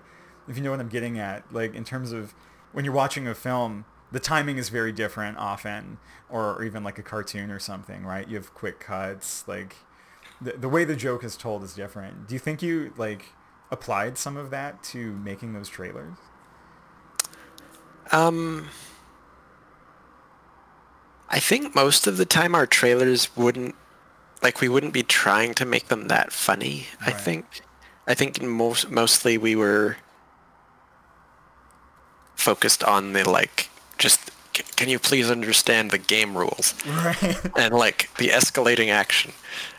If 0.48 0.56
you 0.56 0.64
know 0.64 0.72
what 0.72 0.80
I'm 0.80 0.90
getting 0.90 1.18
at, 1.18 1.52
like 1.52 1.74
in 1.74 1.84
terms 1.84 2.12
of 2.12 2.36
when 2.74 2.86
you're 2.86 2.94
watching 2.94 3.28
a 3.28 3.34
film, 3.34 3.86
the 4.12 4.20
timing 4.20 4.58
is 4.58 4.70
very 4.70 4.92
different 4.92 5.38
often, 5.38 5.98
or, 6.30 6.56
or 6.56 6.64
even 6.64 6.84
like 6.84 6.98
a 6.98 7.04
cartoon 7.04 7.52
or 7.52 7.60
something, 7.60 8.06
right? 8.06 8.28
You 8.28 8.36
have 8.36 8.54
quick 8.54 8.80
cuts, 8.80 9.48
like 9.48 9.76
the, 10.42 10.54
the 10.54 10.70
way 10.70 10.84
the 10.84 10.96
joke 10.96 11.24
is 11.24 11.38
told 11.38 11.64
is 11.64 11.74
different. 11.74 12.28
Do 12.28 12.36
you 12.36 12.40
think 12.40 12.62
you 12.62 12.94
like 12.98 13.26
applied 13.72 14.18
some 14.18 14.38
of 14.38 14.50
that 14.50 14.84
to 14.84 15.14
making 15.14 15.54
those 15.54 15.70
trailers? 15.70 16.18
um 18.12 18.68
i 21.30 21.40
think 21.40 21.74
most 21.74 22.08
of 22.08 22.18
the 22.18 22.26
time 22.26 22.54
our 22.54 22.68
trailers 22.68 23.36
wouldn't 23.36 23.76
like 24.44 24.60
we 24.62 24.68
wouldn't 24.68 24.94
be 24.94 25.04
trying 25.04 25.54
to 25.54 25.66
make 25.66 25.88
them 25.88 26.08
that 26.08 26.32
funny 26.32 26.88
i 27.02 27.12
think 27.12 27.62
i 28.08 28.14
think 28.14 28.42
most 28.42 28.90
mostly 28.90 29.38
we 29.38 29.56
were 29.56 29.98
focused 32.36 32.84
on 32.84 33.14
the 33.14 33.30
like 33.30 33.70
just 34.02 34.32
can 34.76 34.90
you 34.90 35.00
please 35.00 35.32
understand 35.32 35.92
the 35.92 35.98
game 35.98 36.38
rules? 36.38 36.74
Right. 36.86 37.40
and 37.58 37.74
like 37.74 38.10
the 38.18 38.30
escalating 38.30 38.90
action. 38.90 39.32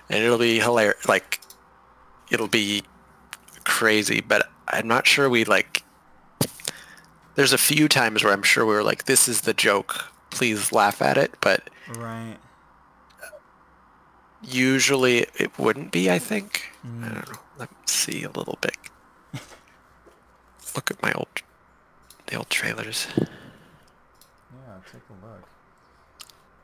And 0.08 0.22
it'll 0.22 0.38
be 0.38 0.60
hilarious 0.60 1.06
like 1.08 1.40
it'll 2.30 2.48
be 2.48 2.82
crazy 3.64 4.20
but 4.20 4.50
i'm 4.68 4.88
not 4.88 5.06
sure 5.06 5.28
we 5.28 5.44
like 5.44 5.84
there's 7.36 7.52
a 7.52 7.58
few 7.58 7.86
times 7.86 8.24
where 8.24 8.32
i'm 8.32 8.42
sure 8.42 8.66
we 8.66 8.74
were 8.74 8.82
like 8.82 9.04
this 9.04 9.28
is 9.28 9.42
the 9.42 9.54
joke. 9.54 10.12
Please 10.30 10.72
laugh 10.72 11.02
at 11.02 11.18
it 11.18 11.34
but 11.40 11.68
right. 11.96 12.36
usually 14.42 15.26
it 15.36 15.58
wouldn't 15.58 15.92
be 15.92 16.10
i 16.10 16.18
think. 16.18 16.72
I 16.84 17.08
don't 17.08 17.14
mm. 17.14 17.28
know. 17.28 17.38
Let 17.58 17.70
me 17.70 17.76
see 17.86 18.24
a 18.24 18.30
little 18.30 18.58
bit. 18.60 18.76
Look 20.74 20.90
at 20.90 21.02
my 21.02 21.12
old 21.12 21.28
the 22.26 22.36
old 22.36 22.50
trailers 22.50 23.06
Take 24.90 25.02
a 25.08 25.26
look. 25.26 25.48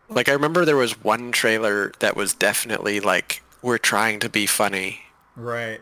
Like 0.09 0.29
I 0.29 0.33
remember 0.33 0.65
there 0.65 0.77
was 0.77 1.03
one 1.05 1.33
trailer 1.33 1.93
that 1.99 2.17
was 2.17 2.35
definitely 2.35 3.01
like 3.01 3.43
we're 3.63 3.79
trying 3.79 4.21
to 4.21 4.29
be 4.29 4.47
funny. 4.47 5.03
Right. 5.37 5.81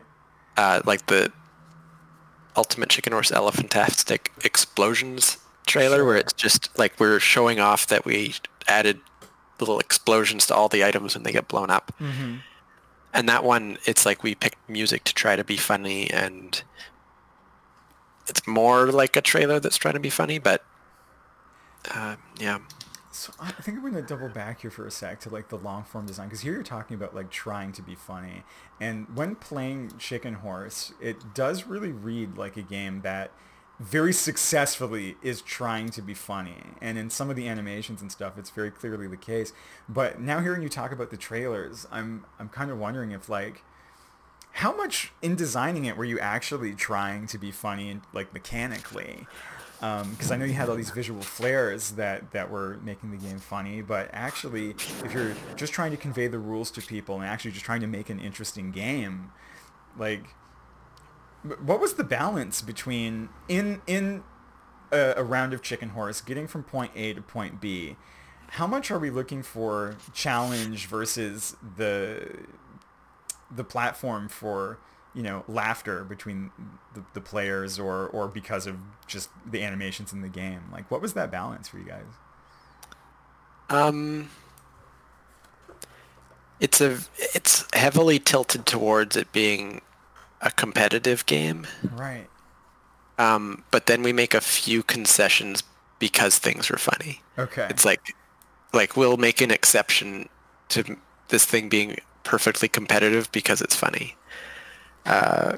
Uh, 0.57 0.81
like 0.85 1.07
the 1.07 1.33
Ultimate 2.57 2.89
Chicken 2.89 3.13
Horse 3.13 3.31
Elephantastic 3.31 4.33
Explosions 4.45 5.39
trailer 5.67 6.05
where 6.05 6.17
it's 6.17 6.33
just 6.33 6.77
like 6.79 6.99
we're 6.99 7.19
showing 7.19 7.61
off 7.61 7.87
that 7.89 8.05
we 8.05 8.35
added 8.69 9.01
little 9.61 9.79
explosions 9.79 10.47
to 10.47 10.55
all 10.55 10.69
the 10.69 10.85
items 10.85 11.17
and 11.17 11.25
they 11.25 11.33
get 11.33 11.49
blown 11.49 11.71
up. 11.71 11.93
Mm-hmm. 12.01 12.37
And 13.13 13.29
that 13.29 13.45
one, 13.45 13.79
it's 13.87 14.05
like 14.05 14.23
we 14.23 14.35
picked 14.35 14.69
music 14.69 15.05
to 15.05 15.15
try 15.15 15.37
to 15.37 15.45
be 15.45 15.57
funny 15.57 16.11
and 16.11 16.63
it's 18.29 18.47
more 18.47 18.87
like 18.87 19.17
a 19.17 19.21
trailer 19.21 19.61
that's 19.61 19.77
trying 19.77 19.95
to 19.95 20.01
be 20.01 20.11
funny, 20.11 20.39
but 20.39 20.65
uh, 21.91 22.17
yeah. 22.39 22.59
So 23.11 23.33
I 23.41 23.51
think 23.51 23.79
I'm 23.79 23.83
going 23.83 23.95
to 23.95 24.03
double 24.03 24.29
back 24.29 24.61
here 24.61 24.71
for 24.71 24.87
a 24.87 24.91
sec 24.91 25.21
to 25.21 25.31
like 25.31 25.49
the 25.49 25.57
long 25.57 25.85
form 25.85 26.05
design 26.05 26.29
because 26.29 26.43
here 26.43 26.53
you're 26.53 26.63
talking 26.63 26.95
about 26.95 27.15
like 27.15 27.31
trying 27.31 27.73
to 27.73 27.83
be 27.83 27.95
funny, 27.95 28.43
and 28.81 29.07
when 29.17 29.37
playing 29.37 29.93
Chicken 29.99 30.35
Horse, 30.35 30.93
it 31.01 31.35
does 31.35 31.67
really 31.67 31.93
read 31.93 32.37
like 32.37 32.57
a 32.59 32.63
game 32.63 33.01
that 33.03 33.31
very 33.79 34.13
successfully 34.13 35.17
is 35.23 35.43
trying 35.43 35.91
to 35.91 36.03
be 36.03 36.15
funny. 36.15 36.57
And 36.81 36.97
in 36.97 37.11
some 37.11 37.29
of 37.29 37.37
the 37.37 37.47
animations 37.49 38.01
and 38.01 38.11
stuff, 38.11 38.39
it's 38.39 38.51
very 38.51 38.71
clearly 38.71 39.07
the 39.07 39.17
case. 39.17 39.53
But 39.89 40.21
now 40.21 40.41
hearing 40.41 40.63
you 40.63 40.69
talk 40.69 40.93
about 40.93 41.11
the 41.11 41.17
trailers, 41.17 41.87
I'm 41.91 42.27
I'm 42.39 42.49
kind 42.49 42.71
of 42.71 42.79
wondering 42.79 43.13
if 43.13 43.29
like 43.29 43.63
how 44.53 44.75
much 44.75 45.13
in 45.21 45.37
designing 45.37 45.85
it 45.85 45.99
were 45.99 46.05
you 46.07 46.19
actually 46.19 46.75
trying 46.75 47.27
to 47.27 47.37
be 47.37 47.51
funny 47.51 48.01
like 48.15 48.33
mechanically? 48.33 49.27
Um, 49.83 50.11
because 50.13 50.31
I 50.31 50.37
know 50.37 50.47
you 50.47 50.55
had 50.55 50.71
all 50.71 50.77
these 50.77 50.91
visual 50.91 51.21
flares 51.21 51.93
that, 51.93 52.31
that 52.31 52.51
were 52.51 52.79
making 52.83 53.11
the 53.11 53.19
game 53.19 53.39
funny, 53.39 53.83
but 53.83 54.09
actually, 54.13 54.71
if 54.71 55.13
you're 55.13 55.35
just 55.55 55.75
trying 55.75 55.91
to 55.91 55.99
convey 55.99 56.29
the 56.29 56.39
rules 56.39 56.71
to 56.73 56.81
people 56.81 57.17
and 57.17 57.25
actually 57.25 57.51
just 57.51 57.65
trying 57.65 57.83
to 57.83 57.87
make 57.87 58.09
an 58.09 58.19
interesting 58.19 58.71
game, 58.71 59.33
like 59.99 60.35
what 61.63 61.81
was 61.81 61.95
the 61.95 62.05
balance 62.05 62.63
between 62.63 63.29
in 63.49 63.81
in 63.87 64.23
a, 64.93 65.15
a, 65.17 65.23
round 65.23 65.53
of 65.53 65.63
chicken 65.63 65.91
horse 65.91 66.21
getting 66.21 66.47
from 66.47 66.63
point 66.63 66.93
A 66.95 67.13
to 67.15 67.23
point 67.23 67.61
B? 67.61 67.97
How 68.51 68.67
much 68.67 68.91
are 68.91 68.99
we 68.99 69.11
looking 69.11 69.43
for 69.43 69.97
challenge 70.13 70.87
versus 70.87 71.57
the 71.77 72.39
the 73.51 73.65
platform 73.65 74.29
for 74.29 74.79
you 75.17 75.23
know 75.23 75.43
laughter 75.49 76.05
between 76.05 76.53
the, 76.95 77.03
the 77.15 77.21
players 77.21 77.79
or 77.79 78.07
or 78.07 78.29
because 78.29 78.69
of 78.69 78.77
just 79.09 79.31
the 79.51 79.65
animations 79.65 80.13
in 80.13 80.21
the 80.21 80.29
game? 80.29 80.63
Like, 80.71 80.89
what 80.91 81.01
was 81.01 81.15
that 81.15 81.33
balance 81.33 81.67
for 81.67 81.79
you 81.79 81.87
guys? 81.87 82.05
Um, 83.69 84.31
it's 86.61 86.81
a 86.81 86.99
it's 87.19 87.67
heavily 87.75 88.21
tilted 88.21 88.67
towards 88.67 89.17
it 89.17 89.33
being 89.33 89.81
a 90.41 90.51
competitive 90.51 91.27
game. 91.27 91.67
Right. 91.97 92.29
Um, 93.19 93.65
but 93.71 93.87
then 93.87 94.03
we 94.03 94.13
make 94.13 94.35
a 94.35 94.41
few 94.41 94.83
concessions 94.83 95.63
because 95.99 96.39
things 96.39 96.71
are 96.71 96.79
funny. 96.79 97.23
Okay. 97.39 97.67
It's 97.71 97.85
like, 97.85 98.15
like 98.73 98.97
we'll 98.97 99.17
make 99.17 99.41
an 99.41 99.51
exception 99.51 100.29
to 100.69 100.97
this 101.29 101.45
thing 101.45 101.69
being 101.69 101.97
perfectly 102.25 102.69
competitive 102.69 103.31
because 103.33 103.63
it's 103.63 103.75
funny. 103.75 104.16
Uh, 105.07 105.57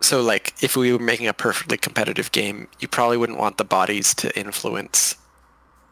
so 0.00 0.22
like 0.22 0.54
if 0.62 0.76
we 0.76 0.92
were 0.92 0.98
making 0.98 1.26
a 1.28 1.32
perfectly 1.32 1.76
competitive 1.76 2.32
game, 2.32 2.68
you 2.78 2.88
probably 2.88 3.16
wouldn't 3.16 3.38
want 3.38 3.58
the 3.58 3.64
bodies 3.64 4.14
to 4.14 4.38
influence 4.38 5.16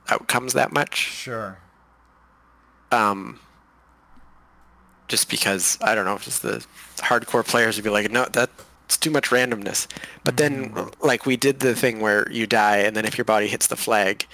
outcomes 0.09 0.55
that 0.55 0.73
much. 0.73 0.97
Sure. 0.97 1.59
Um, 2.91 3.41
just 5.09 5.29
because 5.31 5.77
I 5.83 5.95
don't 5.95 6.05
know, 6.05 6.19
just 6.19 6.43
the 6.43 6.65
hardcore 6.99 7.47
players 7.47 7.77
would 7.77 7.85
be 7.85 7.91
like, 7.91 8.11
no, 8.11 8.27
that's 8.27 8.97
too 8.99 9.11
much 9.11 9.29
randomness. 9.31 9.87
But 10.25 10.37
then, 10.39 10.71
Mm-hmm. 10.71 11.05
like 11.07 11.27
we 11.27 11.37
did 11.37 11.61
the 11.61 11.75
thing 11.75 12.01
where 12.01 12.31
you 12.31 12.47
die, 12.47 12.79
and 12.79 12.97
then 12.97 13.05
if 13.05 13.19
your 13.19 13.25
body 13.27 13.47
hits 13.49 13.67
the 13.67 13.77
flag, 13.77 14.27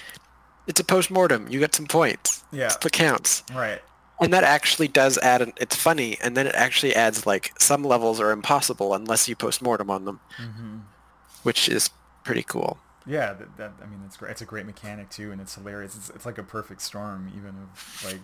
it's 0.66 0.78
a 0.80 0.84
post 0.84 1.10
mortem. 1.10 1.46
You 1.50 1.58
get 1.58 1.74
some 1.74 1.86
points. 1.86 2.44
Yeah. 2.52 2.72
It 2.84 2.92
counts. 2.92 3.42
Right. 3.52 3.82
And 4.20 4.32
that 4.32 4.44
actually 4.44 4.88
does 4.88 5.18
add. 5.18 5.42
An, 5.42 5.52
it's 5.56 5.74
funny, 5.76 6.16
and 6.22 6.36
then 6.36 6.46
it 6.46 6.54
actually 6.54 6.94
adds 6.94 7.26
like 7.26 7.52
some 7.60 7.82
levels 7.82 8.20
are 8.20 8.30
impossible 8.30 8.94
unless 8.94 9.28
you 9.28 9.34
post 9.36 9.60
mortem 9.60 9.90
on 9.90 10.04
them, 10.04 10.20
Mm-hmm. 10.38 10.78
which 11.42 11.68
is 11.68 11.90
pretty 12.22 12.42
cool. 12.44 12.78
Yeah, 13.06 13.34
that, 13.34 13.56
that 13.58 13.72
I 13.82 13.86
mean, 13.86 14.00
it's 14.06 14.16
great. 14.16 14.30
It's 14.30 14.40
a 14.40 14.46
great 14.46 14.66
mechanic 14.66 15.10
too, 15.10 15.32
and 15.32 15.40
it's 15.40 15.54
hilarious. 15.56 15.96
It's, 15.96 16.10
it's 16.10 16.24
like 16.24 16.38
a 16.38 16.42
perfect 16.44 16.80
storm, 16.80 17.30
even 17.36 17.50
of 17.50 18.02
like 18.04 18.20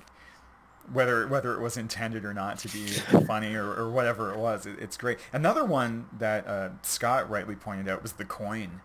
whether 0.92 1.26
whether 1.26 1.54
it 1.54 1.60
was 1.60 1.76
intended 1.76 2.24
or 2.24 2.32
not 2.32 2.58
to 2.60 2.68
be 2.68 2.86
funny 3.26 3.54
or, 3.54 3.66
or 3.74 3.90
whatever 3.90 4.32
it 4.32 4.38
was. 4.38 4.66
It, 4.66 4.78
it's 4.80 4.96
great. 4.96 5.18
Another 5.32 5.64
one 5.64 6.06
that 6.18 6.46
uh, 6.46 6.70
Scott 6.82 7.28
rightly 7.28 7.56
pointed 7.56 7.88
out 7.88 8.00
was 8.02 8.12
the 8.12 8.24
coin. 8.24 8.80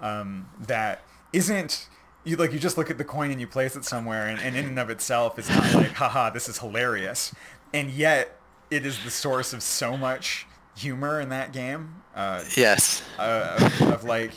Um, 0.00 0.48
that 0.58 1.02
isn't 1.32 1.88
you 2.24 2.36
like 2.36 2.52
you 2.52 2.58
just 2.58 2.76
look 2.78 2.90
at 2.90 2.98
the 2.98 3.04
coin 3.04 3.30
and 3.30 3.40
you 3.40 3.46
place 3.46 3.76
it 3.76 3.84
somewhere, 3.84 4.26
and, 4.28 4.40
and 4.40 4.56
in 4.56 4.66
and 4.66 4.78
of 4.78 4.90
itself, 4.90 5.38
it's 5.38 5.48
not 5.48 5.74
like 5.74 5.92
haha, 5.92 6.30
this 6.30 6.48
is 6.48 6.58
hilarious, 6.58 7.34
and 7.72 7.90
yet 7.90 8.36
it 8.70 8.84
is 8.86 9.02
the 9.04 9.10
source 9.10 9.52
of 9.52 9.62
so 9.62 9.96
much 9.96 10.46
humor 10.76 11.20
in 11.20 11.28
that 11.30 11.52
game. 11.52 11.96
Uh, 12.14 12.42
Yes. 12.56 13.02
uh, 13.18 13.56
of, 13.80 13.92
of 13.92 14.04
like 14.04 14.32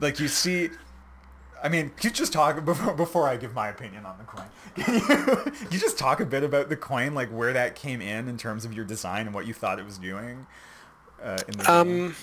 like 0.00 0.18
you 0.20 0.28
see 0.28 0.70
I 1.62 1.68
mean, 1.68 1.92
you 2.00 2.08
just 2.10 2.32
talk 2.32 2.64
before 2.64 2.94
before 2.94 3.28
I 3.28 3.36
give 3.36 3.54
my 3.54 3.68
opinion 3.68 4.06
on 4.06 4.16
the 4.18 4.24
coin? 4.24 4.46
Can 4.76 4.94
you, 4.94 5.00
can 5.00 5.52
you 5.72 5.78
just 5.78 5.98
talk 5.98 6.20
a 6.20 6.24
bit 6.24 6.42
about 6.44 6.68
the 6.68 6.76
coin, 6.76 7.12
like 7.12 7.28
where 7.28 7.52
that 7.52 7.74
came 7.74 8.00
in 8.00 8.28
in 8.28 8.38
terms 8.38 8.64
of 8.64 8.72
your 8.72 8.84
design 8.84 9.26
and 9.26 9.34
what 9.34 9.46
you 9.46 9.52
thought 9.52 9.78
it 9.78 9.84
was 9.84 9.98
doing? 9.98 10.46
Uh, 11.22 11.36
in 11.48 11.58
the 11.58 11.64
game? 11.64 12.14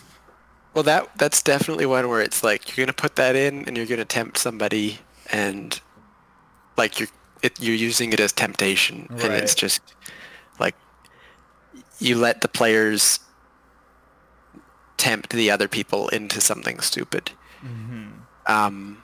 Well, 0.78 0.84
that 0.84 1.18
that's 1.18 1.42
definitely 1.42 1.88
one 1.88 2.08
where 2.08 2.22
it's 2.22 2.44
like 2.44 2.78
you're 2.78 2.86
gonna 2.86 2.94
put 2.94 3.16
that 3.16 3.36
in 3.36 3.66
and 3.66 3.76
you're 3.76 3.88
gonna 3.88 4.06
tempt 4.06 4.38
somebody, 4.38 5.00
and 5.32 5.82
like 6.78 7.00
you're 7.00 7.10
it, 7.42 7.60
you're 7.60 7.74
using 7.74 8.14
it 8.14 8.20
as 8.20 8.32
temptation, 8.32 9.08
and 9.10 9.34
it's 9.34 9.56
just 9.56 9.82
like 10.60 10.76
you 11.98 12.16
let 12.16 12.42
the 12.42 12.48
players 12.48 13.22
tempt 14.98 15.32
the 15.32 15.50
other 15.50 15.68
people 15.68 16.10
into 16.10 16.40
something 16.40 16.80
stupid. 16.80 17.32
Um, 18.46 19.02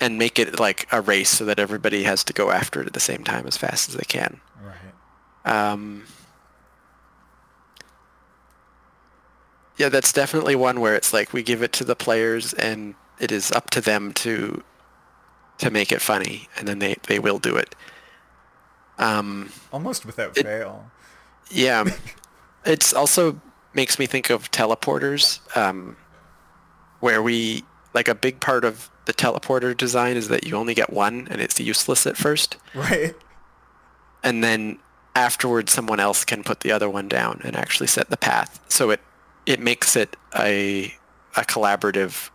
and 0.00 0.18
make 0.18 0.40
it 0.40 0.58
like 0.58 0.88
a 0.90 1.00
race 1.00 1.30
so 1.30 1.44
that 1.44 1.60
everybody 1.60 2.02
has 2.02 2.24
to 2.24 2.32
go 2.32 2.50
after 2.50 2.82
it 2.82 2.88
at 2.88 2.94
the 2.94 2.98
same 2.98 3.22
time 3.22 3.46
as 3.46 3.56
fast 3.56 3.88
as 3.88 3.94
they 3.94 4.06
can. 4.08 4.40
right. 4.60 5.70
Um, 5.70 6.02
yeah, 9.80 9.88
that's 9.88 10.12
definitely 10.12 10.54
one 10.54 10.80
where 10.80 10.94
it's 10.94 11.12
like 11.12 11.32
we 11.32 11.42
give 11.42 11.62
it 11.62 11.72
to 11.78 11.84
the 11.84 11.96
players 11.96 12.52
and 12.52 12.94
it 13.18 13.32
is 13.32 13.50
up 13.52 13.70
to 13.70 13.80
them 13.80 14.12
to 14.24 14.62
to 15.58 15.70
make 15.70 15.90
it 15.92 16.00
funny, 16.00 16.48
and 16.56 16.66
then 16.68 16.78
they, 16.78 16.96
they 17.06 17.18
will 17.18 17.38
do 17.38 17.54
it. 17.56 17.74
Um, 18.98 19.50
Almost 19.72 20.04
without 20.06 20.36
It- 20.36 20.44
fail. 20.46 20.90
yeah, 21.50 21.84
it's 22.64 22.92
also 22.94 23.40
makes 23.74 23.98
me 23.98 24.06
think 24.06 24.30
of 24.30 24.50
teleporters, 24.50 25.40
um, 25.56 25.96
where 27.00 27.22
we 27.22 27.64
like 27.94 28.08
a 28.08 28.14
big 28.14 28.40
part 28.40 28.64
of 28.64 28.90
the 29.06 29.12
teleporter 29.12 29.76
design 29.76 30.16
is 30.16 30.28
that 30.28 30.46
you 30.46 30.56
only 30.56 30.74
get 30.74 30.90
one, 30.92 31.26
and 31.30 31.40
it's 31.40 31.58
useless 31.60 32.06
at 32.06 32.16
first. 32.16 32.56
Right. 32.74 33.14
and 34.22 34.44
then 34.44 34.78
afterwards 35.14 35.72
someone 35.72 35.98
else 35.98 36.24
can 36.24 36.44
put 36.44 36.60
the 36.60 36.70
other 36.70 36.88
one 36.88 37.08
down 37.08 37.40
and 37.42 37.56
actually 37.56 37.86
set 37.86 38.10
the 38.10 38.16
path. 38.16 38.60
So 38.68 38.90
it 38.90 39.00
it 39.46 39.60
makes 39.60 39.96
it 39.96 40.16
a 40.38 40.94
a 41.36 41.42
collaborative 41.42 42.30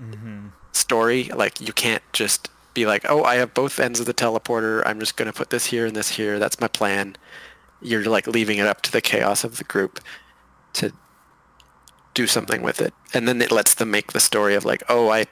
mm-hmm. 0.00 0.48
story. 0.72 1.24
Like 1.24 1.60
you 1.60 1.72
can't 1.72 2.02
just 2.12 2.50
be 2.74 2.86
like, 2.86 3.04
oh, 3.08 3.24
I 3.24 3.36
have 3.36 3.54
both 3.54 3.80
ends 3.80 4.00
of 4.00 4.06
the 4.06 4.14
teleporter. 4.14 4.82
I'm 4.86 5.00
just 5.00 5.16
gonna 5.16 5.32
put 5.32 5.50
this 5.50 5.66
here 5.66 5.86
and 5.86 5.96
this 5.96 6.10
here. 6.10 6.38
That's 6.38 6.60
my 6.60 6.68
plan. 6.68 7.16
You're 7.82 8.04
like 8.04 8.26
leaving 8.26 8.58
it 8.58 8.66
up 8.66 8.82
to 8.82 8.92
the 8.92 9.00
chaos 9.00 9.44
of 9.44 9.58
the 9.58 9.64
group 9.64 10.00
to 10.74 10.92
do 12.14 12.26
something 12.26 12.62
with 12.62 12.80
it, 12.80 12.92
and 13.14 13.26
then 13.26 13.40
it 13.40 13.50
lets 13.50 13.74
them 13.74 13.90
make 13.90 14.12
the 14.12 14.20
story 14.20 14.54
of 14.54 14.64
like, 14.64 14.82
oh, 14.88 15.10
I 15.10 15.26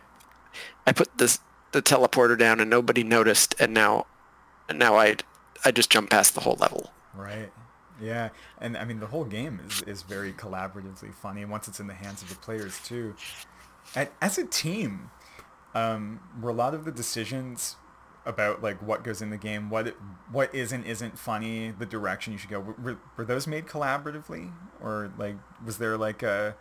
I 0.86 0.92
put 0.92 1.18
this 1.18 1.40
the 1.72 1.82
teleporter 1.82 2.38
down 2.38 2.60
and 2.60 2.70
nobody 2.70 3.02
noticed, 3.02 3.54
and 3.58 3.74
now 3.74 4.06
and 4.68 4.78
now 4.78 4.96
I 4.96 5.16
I 5.64 5.70
just 5.70 5.90
jumped 5.90 6.10
past 6.10 6.34
the 6.34 6.40
whole 6.40 6.56
level. 6.58 6.92
Right. 7.14 7.50
Yeah, 8.00 8.30
and 8.60 8.76
I 8.76 8.84
mean 8.84 9.00
the 9.00 9.06
whole 9.06 9.24
game 9.24 9.60
is, 9.66 9.82
is 9.82 10.02
very 10.02 10.32
collaboratively 10.32 11.14
funny 11.14 11.42
And 11.42 11.50
once 11.50 11.68
it's 11.68 11.80
in 11.80 11.86
the 11.86 11.94
hands 11.94 12.22
of 12.22 12.28
the 12.28 12.36
players 12.36 12.80
too. 12.84 13.14
As 14.20 14.38
a 14.38 14.44
team, 14.44 15.10
um, 15.74 16.20
were 16.40 16.50
a 16.50 16.54
lot 16.54 16.74
of 16.74 16.84
the 16.84 16.92
decisions 16.92 17.76
about 18.26 18.62
like 18.62 18.80
what 18.82 19.02
goes 19.02 19.22
in 19.22 19.30
the 19.30 19.36
game, 19.36 19.70
what 19.70 19.96
what 20.30 20.54
is 20.54 20.72
and 20.72 20.84
isn't 20.84 21.18
funny, 21.18 21.70
the 21.70 21.86
direction 21.86 22.32
you 22.32 22.38
should 22.38 22.50
go, 22.50 22.60
were, 22.60 22.98
were 23.16 23.24
those 23.24 23.46
made 23.46 23.66
collaboratively, 23.66 24.52
or 24.82 25.10
like 25.16 25.36
was 25.64 25.78
there 25.78 25.96
like 25.96 26.22
a 26.22 26.54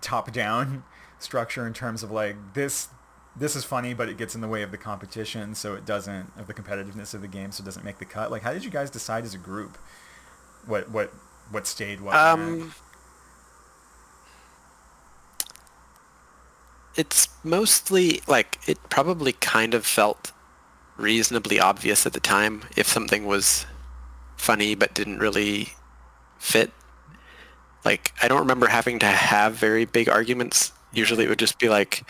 top-down 0.00 0.82
structure 1.18 1.66
in 1.66 1.72
terms 1.72 2.02
of 2.02 2.10
like 2.10 2.54
this 2.54 2.88
this 3.36 3.56
is 3.56 3.64
funny, 3.64 3.94
but 3.94 4.08
it 4.08 4.16
gets 4.16 4.34
in 4.34 4.40
the 4.40 4.48
way 4.48 4.62
of 4.62 4.70
the 4.70 4.78
competition, 4.78 5.54
so 5.54 5.74
it 5.74 5.84
doesn't 5.84 6.32
of 6.38 6.46
the 6.46 6.54
competitiveness 6.54 7.14
of 7.14 7.20
the 7.20 7.28
game, 7.28 7.52
so 7.52 7.62
it 7.62 7.64
doesn't 7.64 7.84
make 7.84 7.98
the 7.98 8.04
cut. 8.04 8.30
Like, 8.30 8.42
how 8.42 8.52
did 8.52 8.64
you 8.64 8.70
guys 8.70 8.90
decide 8.90 9.24
as 9.24 9.34
a 9.34 9.38
group 9.38 9.76
what 10.66 10.90
what 10.90 11.10
what 11.50 11.66
stayed? 11.66 12.00
What? 12.00 12.16
Um, 12.16 12.74
it's 16.96 17.28
mostly 17.42 18.20
like 18.26 18.58
it 18.66 18.78
probably 18.88 19.32
kind 19.32 19.74
of 19.74 19.84
felt 19.84 20.32
reasonably 20.96 21.58
obvious 21.58 22.06
at 22.06 22.12
the 22.12 22.20
time 22.20 22.62
if 22.76 22.86
something 22.86 23.26
was 23.26 23.66
funny 24.36 24.74
but 24.74 24.94
didn't 24.94 25.18
really 25.18 25.70
fit. 26.38 26.70
Like 27.84 28.12
I 28.22 28.28
don't 28.28 28.40
remember 28.40 28.68
having 28.68 28.98
to 29.00 29.06
have 29.06 29.54
very 29.54 29.84
big 29.84 30.08
arguments. 30.08 30.72
Usually 30.92 31.24
it 31.24 31.28
would 31.28 31.38
just 31.38 31.58
be 31.58 31.68
like 31.68 32.04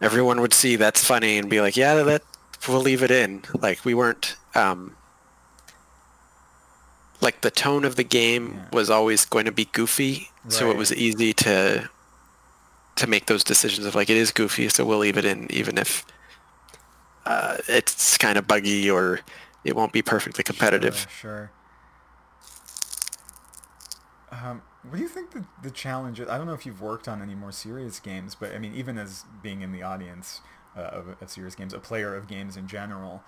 everyone 0.00 0.40
would 0.40 0.54
see 0.54 0.76
that's 0.76 1.04
funny 1.04 1.38
and 1.38 1.48
be 1.48 1.60
like, 1.60 1.76
yeah, 1.76 2.02
that 2.02 2.22
we'll 2.68 2.80
leave 2.80 3.02
it 3.02 3.10
in. 3.10 3.42
Like 3.54 3.84
we 3.84 3.94
weren't 3.94 4.36
um, 4.54 4.96
like 7.22 7.40
the 7.40 7.50
tone 7.50 7.84
of 7.86 7.96
the 7.96 8.04
game 8.04 8.54
Yeah. 8.54 8.76
was 8.76 8.90
always 8.90 9.24
going 9.24 9.46
to 9.46 9.52
be 9.52 9.64
goofy, 9.66 10.28
so 10.48 10.70
it 10.70 10.76
was 10.76 10.92
easy 10.92 11.32
to 11.34 11.88
to 12.96 13.06
make 13.06 13.24
those 13.26 13.42
decisions 13.42 13.86
of 13.86 13.94
like 13.94 14.10
it 14.10 14.16
is 14.18 14.30
goofy, 14.32 14.68
so 14.68 14.84
we'll 14.84 14.98
leave 14.98 15.16
it 15.16 15.24
in 15.24 15.50
even 15.50 15.78
if 15.78 16.04
uh, 17.24 17.56
it's 17.68 18.18
kind 18.18 18.36
of 18.36 18.46
buggy 18.46 18.90
or 18.90 19.20
it 19.64 19.74
won't 19.74 19.92
be 19.92 20.02
perfectly 20.02 20.44
competitive. 20.44 21.06
Sure. 21.08 21.50
sure. 24.30 24.40
Um, 24.44 24.62
what 24.82 24.96
do 24.96 25.02
you 25.02 25.08
think 25.08 25.30
the, 25.30 25.44
the 25.62 25.70
challenge 25.70 26.18
is? 26.20 26.28
I 26.28 26.36
don't 26.38 26.46
know 26.46 26.54
if 26.54 26.66
you've 26.66 26.80
worked 26.80 27.06
on 27.06 27.22
any 27.22 27.34
more 27.34 27.52
serious 27.52 28.00
games, 28.00 28.34
but 28.34 28.52
I 28.54 28.58
mean, 28.58 28.74
even 28.74 28.98
as 28.98 29.24
being 29.42 29.62
in 29.62 29.72
the 29.72 29.82
audience 29.82 30.40
uh, 30.76 30.80
of, 30.80 31.16
of 31.20 31.30
serious 31.30 31.54
games, 31.54 31.72
a 31.72 31.78
player 31.78 32.14
of 32.16 32.26
games 32.26 32.56
in 32.56 32.66
general, 32.66 33.22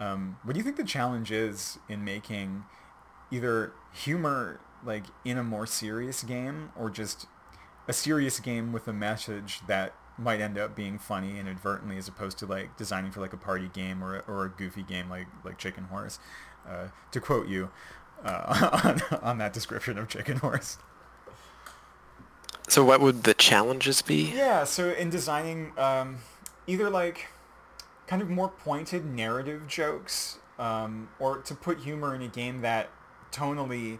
um, 0.00 0.38
what 0.42 0.54
do 0.54 0.58
you 0.58 0.64
think 0.64 0.76
the 0.76 0.84
challenge 0.84 1.30
is 1.30 1.78
in 1.88 2.04
making 2.04 2.64
either 3.30 3.72
humor 3.92 4.60
like 4.84 5.04
in 5.24 5.38
a 5.38 5.44
more 5.44 5.66
serious 5.66 6.22
game 6.22 6.70
or 6.76 6.90
just 6.90 7.26
a 7.88 7.92
serious 7.92 8.40
game 8.40 8.72
with 8.72 8.86
a 8.88 8.92
message 8.92 9.60
that 9.66 9.94
might 10.16 10.40
end 10.40 10.56
up 10.56 10.76
being 10.76 10.98
funny 10.98 11.38
inadvertently 11.38 11.96
as 11.96 12.06
opposed 12.06 12.38
to 12.38 12.46
like 12.46 12.76
designing 12.76 13.10
for 13.10 13.20
like 13.20 13.32
a 13.32 13.36
party 13.36 13.68
game 13.72 14.02
or 14.02 14.16
a, 14.16 14.18
or 14.28 14.44
a 14.44 14.48
goofy 14.48 14.82
game 14.82 15.08
like 15.10 15.26
like 15.44 15.58
Chicken 15.58 15.84
Horse. 15.84 16.18
Uh, 16.68 16.88
to 17.10 17.20
quote 17.20 17.46
you 17.46 17.70
uh, 18.24 18.80
on, 19.12 19.20
on 19.22 19.38
that 19.38 19.52
description 19.52 19.98
of 19.98 20.08
Chicken 20.08 20.38
Horse. 20.38 20.78
So 22.68 22.84
what 22.84 23.00
would 23.00 23.24
the 23.24 23.34
challenges 23.34 24.00
be? 24.00 24.32
Yeah, 24.34 24.64
so 24.64 24.90
in 24.90 25.10
designing 25.10 25.72
um, 25.76 26.18
either 26.66 26.88
like 26.88 27.28
kind 28.06 28.22
of 28.22 28.30
more 28.30 28.48
pointed 28.48 29.04
narrative 29.04 29.66
jokes 29.66 30.38
um, 30.58 31.08
or 31.18 31.38
to 31.38 31.54
put 31.54 31.80
humor 31.80 32.14
in 32.14 32.22
a 32.22 32.28
game 32.28 32.62
that 32.62 32.90
tonally 33.34 33.98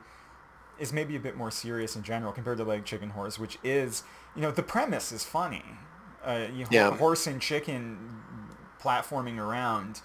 is 0.79 0.93
maybe 0.93 1.15
a 1.17 1.21
bit 1.21 1.37
more 1.37 1.51
serious 1.51 1.95
in 1.97 2.03
general 2.03 2.33
compared 2.33 2.59
to 2.59 2.65
like 2.65 2.85
Chicken 2.85 3.11
Horse, 3.11 3.39
which 3.39 3.59
is, 3.63 4.03
you 4.35 4.43
know, 4.43 4.51
the 4.51 4.63
premise 4.63 5.13
is 5.13 5.25
funny. 5.25 5.63
Uh, 6.25 6.47
you 6.53 6.65
know, 6.65 6.69
Yeah. 6.71 6.97
horse 6.97 7.27
and 7.27 7.41
chicken 7.41 7.99
platforming 8.83 9.39
around 9.39 10.01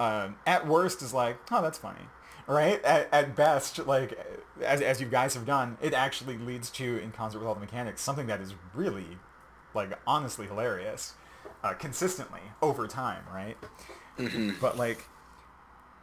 um, 0.00 0.36
at 0.46 0.66
worst 0.66 1.02
is 1.02 1.12
like, 1.12 1.36
oh, 1.50 1.62
that's 1.62 1.78
funny. 1.78 2.00
Right? 2.46 2.82
At, 2.84 3.08
at 3.12 3.36
best, 3.36 3.86
like, 3.86 4.18
as, 4.62 4.80
as 4.80 5.00
you 5.00 5.06
guys 5.06 5.34
have 5.34 5.46
done, 5.46 5.76
it 5.80 5.92
actually 5.94 6.36
leads 6.38 6.70
to, 6.70 6.98
in 6.98 7.12
concert 7.12 7.38
with 7.38 7.46
all 7.46 7.54
the 7.54 7.60
mechanics, 7.60 8.00
something 8.00 8.26
that 8.26 8.40
is 8.40 8.54
really, 8.74 9.18
like, 9.74 9.96
honestly 10.06 10.46
hilarious 10.46 11.14
uh, 11.62 11.74
consistently 11.74 12.40
over 12.60 12.88
time, 12.88 13.22
right? 13.32 13.56
But, 14.60 14.76
like, 14.76 15.04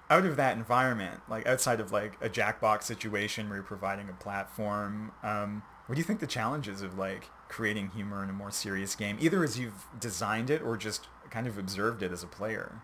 out 0.10 0.26
of 0.26 0.36
that 0.38 0.56
environment, 0.56 1.22
like 1.30 1.46
outside 1.48 1.80
of 1.80 1.92
like 1.92 2.14
a 2.22 2.30
Jackbox 2.30 2.84
situation 2.84 3.50
where 3.50 3.58
you're 3.58 3.64
providing 3.64 4.10
a 4.10 4.14
platform, 4.14 5.12
um, 5.24 5.64
what 5.86 5.96
do 5.96 6.00
you 6.00 6.06
think 6.06 6.20
the 6.20 6.28
challenges 6.28 6.82
of 6.82 6.98
like 6.98 7.30
creating 7.50 7.90
humor 7.90 8.24
in 8.24 8.30
a 8.30 8.34
more 8.34 8.52
serious 8.52 8.96
game, 8.96 9.18
either 9.20 9.44
as 9.44 9.60
you've 9.60 9.86
designed 10.00 10.50
it 10.50 10.62
or 10.62 10.78
just 10.78 11.08
kind 11.30 11.48
of 11.48 11.58
observed 11.58 12.04
it 12.04 12.12
as 12.12 12.24
a 12.24 12.28
player? 12.28 12.82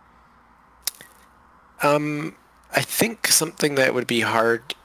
Um, 1.82 2.36
I 2.72 2.82
think 2.82 3.28
something 3.28 3.76
that 3.76 3.94
would 3.94 4.08
be 4.08 4.22
hard 4.22 4.76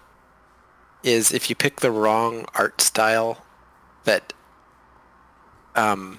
is 1.03 1.33
if 1.33 1.49
you 1.49 1.57
pick 1.57 1.81
the 1.81 1.91
wrong 1.91 2.45
art 2.55 2.81
style 2.81 3.45
that 4.05 4.33
um 5.77 6.19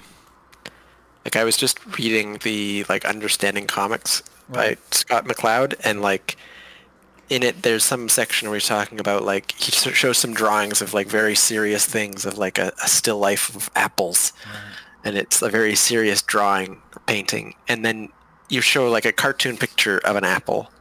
like 1.25 1.35
I 1.35 1.43
was 1.43 1.57
just 1.57 1.97
reading 1.97 2.39
the 2.43 2.85
like 2.87 3.03
understanding 3.03 3.67
comics 3.67 4.23
Right. 4.49 4.77
by 4.77 4.81
Scott 4.91 5.25
McCloud 5.25 5.75
and 5.83 6.01
like 6.01 6.35
in 7.29 7.43
it 7.43 7.61
there's 7.61 7.83
some 7.83 8.09
section 8.09 8.49
where 8.49 8.55
he's 8.57 8.67
talking 8.67 8.99
about 8.99 9.23
like 9.23 9.51
he 9.51 9.71
shows 9.71 10.17
some 10.17 10.33
drawings 10.33 10.81
of 10.81 10.93
like 10.93 11.07
very 11.07 11.35
serious 11.35 11.85
things 11.85 12.25
of 12.25 12.37
like 12.39 12.57
a, 12.57 12.71
a 12.83 12.87
still 12.87 13.19
life 13.19 13.55
of 13.55 13.69
apples. 13.75 14.33
And 15.03 15.15
it's 15.15 15.41
a 15.41 15.49
very 15.49 15.75
serious 15.75 16.21
drawing 16.21 16.81
or 16.95 17.01
painting. 17.05 17.55
And 17.67 17.85
then 17.85 18.09
you 18.49 18.59
show 18.61 18.89
like 18.89 19.05
a 19.05 19.11
cartoon 19.13 19.55
picture 19.57 19.99
of 19.99 20.15
an 20.15 20.23
apple. 20.25 20.71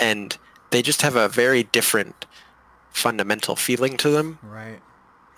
And 0.00 0.36
they 0.70 0.82
just 0.82 1.02
have 1.02 1.14
a 1.16 1.28
very 1.28 1.62
different 1.62 2.26
fundamental 2.90 3.54
feeling 3.56 3.96
to 3.98 4.10
them. 4.10 4.38
Right. 4.42 4.80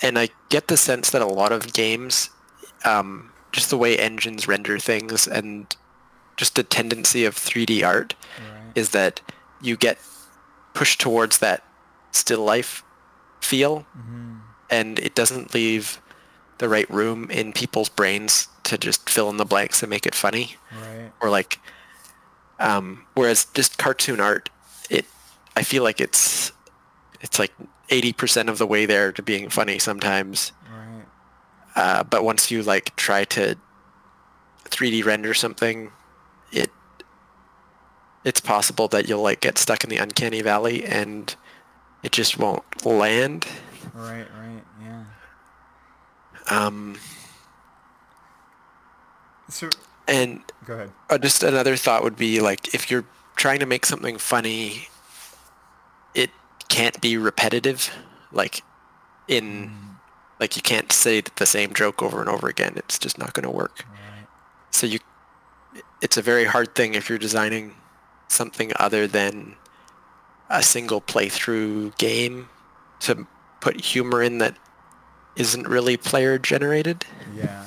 and 0.02 0.18
i 0.18 0.28
get 0.48 0.68
the 0.68 0.76
sense 0.78 1.10
that 1.10 1.20
a 1.20 1.26
lot 1.26 1.52
of 1.52 1.72
games 1.74 2.30
um, 2.86 3.30
just 3.52 3.68
the 3.68 3.76
way 3.76 3.98
engines 3.98 4.48
render 4.48 4.78
things 4.78 5.28
and 5.28 5.76
just 6.40 6.54
the 6.54 6.62
tendency 6.62 7.26
of 7.26 7.34
3d 7.36 7.84
art 7.84 8.14
Right. 8.38 8.72
is 8.74 8.88
that 8.90 9.20
you 9.60 9.76
get 9.76 9.98
pushed 10.72 10.98
towards 11.00 11.38
that 11.38 11.62
still 12.12 12.42
life 12.42 12.82
feel 13.42 13.84
and 14.70 14.98
it 14.98 15.14
doesn't 15.14 15.52
leave 15.52 16.00
the 16.58 16.68
right 16.68 16.88
room 16.90 17.30
in 17.30 17.52
people's 17.52 17.90
brains 17.90 18.48
to 18.62 18.78
just 18.78 19.08
fill 19.10 19.28
in 19.28 19.36
the 19.36 19.44
blanks 19.44 19.82
and 19.82 19.90
make 19.90 20.06
it 20.06 20.14
funny 20.14 20.56
Right. 20.72 21.12
or 21.20 21.28
like 21.28 21.60
um 22.58 23.04
whereas 23.14 23.44
just 23.52 23.76
cartoon 23.76 24.18
art 24.20 24.48
it 24.88 25.04
i 25.56 25.62
feel 25.62 25.82
like 25.82 26.00
it's 26.00 26.52
it's 27.20 27.38
like 27.38 27.52
80% 27.90 28.48
of 28.48 28.56
the 28.58 28.66
way 28.66 28.86
there 28.86 29.12
to 29.12 29.22
being 29.22 29.50
funny 29.50 29.78
sometimes 29.78 30.52
Right. 30.72 31.04
uh, 31.76 32.02
but 32.04 32.24
once 32.24 32.50
you 32.50 32.62
like 32.62 32.94
try 32.96 33.24
to 33.36 33.56
3d 34.66 35.04
render 35.04 35.34
something 35.34 35.90
it's 38.24 38.40
possible 38.40 38.86
that 38.88 39.08
you'll 39.08 39.22
like 39.22 39.40
get 39.40 39.56
stuck 39.58 39.82
in 39.84 39.90
the 39.90 39.96
uncanny 39.96 40.42
valley 40.42 40.84
and 40.84 41.34
it 42.02 42.12
just 42.12 42.38
won't 42.38 42.64
land 42.84 43.46
Right. 43.94 44.26
Right. 44.38 44.62
Yeah. 44.82 45.04
um 46.48 46.96
So 49.48 49.68
and 50.06 50.42
go 50.66 50.74
ahead. 50.74 50.90
uh, 51.08 51.18
just 51.18 51.42
another 51.42 51.76
thought 51.76 52.02
would 52.02 52.16
be 52.16 52.40
like 52.40 52.74
if 52.74 52.90
you're 52.90 53.04
trying 53.36 53.60
to 53.60 53.66
make 53.66 53.86
something 53.86 54.18
funny 54.18 54.88
it 56.14 56.30
can't 56.68 57.00
be 57.00 57.16
repetitive 57.16 57.90
like 58.32 58.62
in 59.28 59.70
like 60.38 60.56
you 60.56 60.62
can't 60.62 60.92
say 60.92 61.22
the 61.36 61.46
same 61.46 61.72
joke 61.74 62.02
over 62.02 62.20
and 62.20 62.28
over 62.28 62.48
again 62.48 62.74
it's 62.76 62.98
just 62.98 63.18
not 63.18 63.32
going 63.32 63.44
to 63.44 63.50
work 63.50 63.84
Right. 63.90 64.26
so 64.70 64.86
you 64.86 64.98
it's 66.00 66.16
a 66.16 66.22
very 66.22 66.44
hard 66.44 66.74
thing 66.74 66.94
if 66.94 67.08
you're 67.08 67.18
designing 67.18 67.74
something 68.30 68.72
other 68.76 69.06
than 69.06 69.56
a 70.48 70.62
single 70.62 71.00
playthrough 71.00 71.96
game 71.98 72.48
to 73.00 73.26
put 73.60 73.80
humor 73.80 74.22
in 74.22 74.38
that 74.38 74.56
isn't 75.36 75.66
really 75.68 75.96
player 75.96 76.38
generated 76.38 77.04
Yeah. 77.34 77.66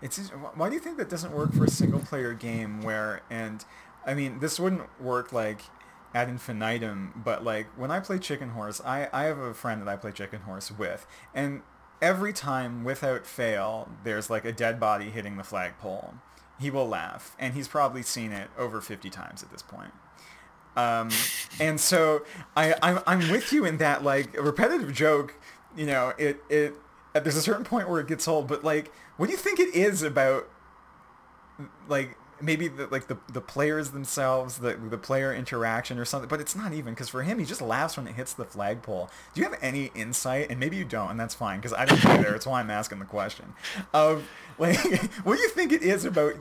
It's 0.00 0.28
why 0.54 0.68
do 0.68 0.74
you 0.74 0.80
think 0.80 0.96
that 0.98 1.08
doesn't 1.10 1.32
work 1.32 1.52
for 1.52 1.64
a 1.64 1.70
single 1.70 1.98
player 2.00 2.32
game 2.32 2.82
where 2.82 3.22
and 3.30 3.64
I 4.06 4.14
mean 4.14 4.38
this 4.38 4.60
wouldn't 4.60 5.00
work 5.00 5.32
like 5.32 5.62
ad 6.14 6.28
infinitum, 6.28 7.20
but 7.24 7.44
like 7.44 7.66
when 7.76 7.90
I 7.90 8.00
play 8.00 8.18
Chicken 8.18 8.50
Horse, 8.50 8.80
I, 8.84 9.08
I 9.12 9.24
have 9.24 9.38
a 9.38 9.52
friend 9.52 9.82
that 9.82 9.88
I 9.88 9.96
play 9.96 10.12
Chicken 10.12 10.42
Horse 10.42 10.70
with, 10.70 11.06
and 11.34 11.62
every 12.00 12.32
time 12.32 12.84
without 12.84 13.26
fail 13.26 13.88
there's 14.04 14.30
like 14.30 14.44
a 14.44 14.52
dead 14.52 14.78
body 14.80 15.10
hitting 15.10 15.36
the 15.36 15.44
flagpole, 15.44 16.14
he 16.60 16.70
will 16.70 16.88
laugh, 16.88 17.36
and 17.38 17.54
he's 17.54 17.68
probably 17.68 18.02
seen 18.02 18.32
it 18.32 18.50
over 18.58 18.80
50 18.80 19.10
times 19.10 19.42
at 19.42 19.50
this 19.50 19.62
point. 19.62 19.92
Um, 20.76 21.10
and 21.60 21.80
so 21.80 22.24
I, 22.56 22.74
I'm, 22.82 23.00
I'm 23.06 23.30
with 23.30 23.52
you 23.52 23.64
in 23.64 23.78
that 23.78 24.02
like 24.02 24.36
a 24.36 24.42
repetitive 24.42 24.92
joke, 24.92 25.34
you 25.76 25.86
know, 25.86 26.12
it, 26.18 26.40
it, 26.48 26.74
there's 27.14 27.36
a 27.36 27.42
certain 27.42 27.64
point 27.64 27.88
where 27.88 28.00
it 28.00 28.06
gets 28.06 28.26
old, 28.28 28.48
but 28.48 28.64
like, 28.64 28.92
what 29.16 29.26
do 29.26 29.32
you 29.32 29.38
think 29.38 29.58
it 29.58 29.74
is 29.74 30.02
about 30.02 30.48
like 31.88 32.16
maybe 32.40 32.68
the, 32.68 32.86
like 32.88 33.08
the, 33.08 33.18
the 33.32 33.40
players 33.40 33.90
themselves, 33.90 34.58
the, 34.58 34.74
the 34.74 34.98
player 34.98 35.32
interaction 35.34 35.98
or 35.98 36.04
something, 36.04 36.28
but 36.28 36.40
it's 36.40 36.54
not 36.56 36.72
even 36.72 36.94
because 36.94 37.08
for 37.08 37.22
him, 37.22 37.38
he 37.38 37.44
just 37.44 37.62
laughs 37.62 37.96
when 37.96 38.06
it 38.06 38.14
hits 38.14 38.32
the 38.32 38.44
flagpole. 38.44 39.10
Do 39.34 39.40
you 39.40 39.48
have 39.48 39.58
any 39.62 39.90
insight? 39.94 40.50
And 40.50 40.60
maybe 40.60 40.76
you 40.76 40.84
don't, 40.84 41.10
and 41.10 41.20
that's 41.20 41.34
fine 41.34 41.58
because 41.58 41.72
I 41.72 41.84
don't 41.84 42.04
either. 42.06 42.34
It's 42.34 42.46
why 42.46 42.60
I'm 42.60 42.70
asking 42.70 42.98
the 43.00 43.04
question. 43.04 43.54
Of 43.92 44.28
like, 44.58 44.78
what 45.24 45.36
do 45.36 45.42
you 45.42 45.50
think 45.50 45.72
it 45.72 45.82
is 45.82 46.04
about 46.04 46.34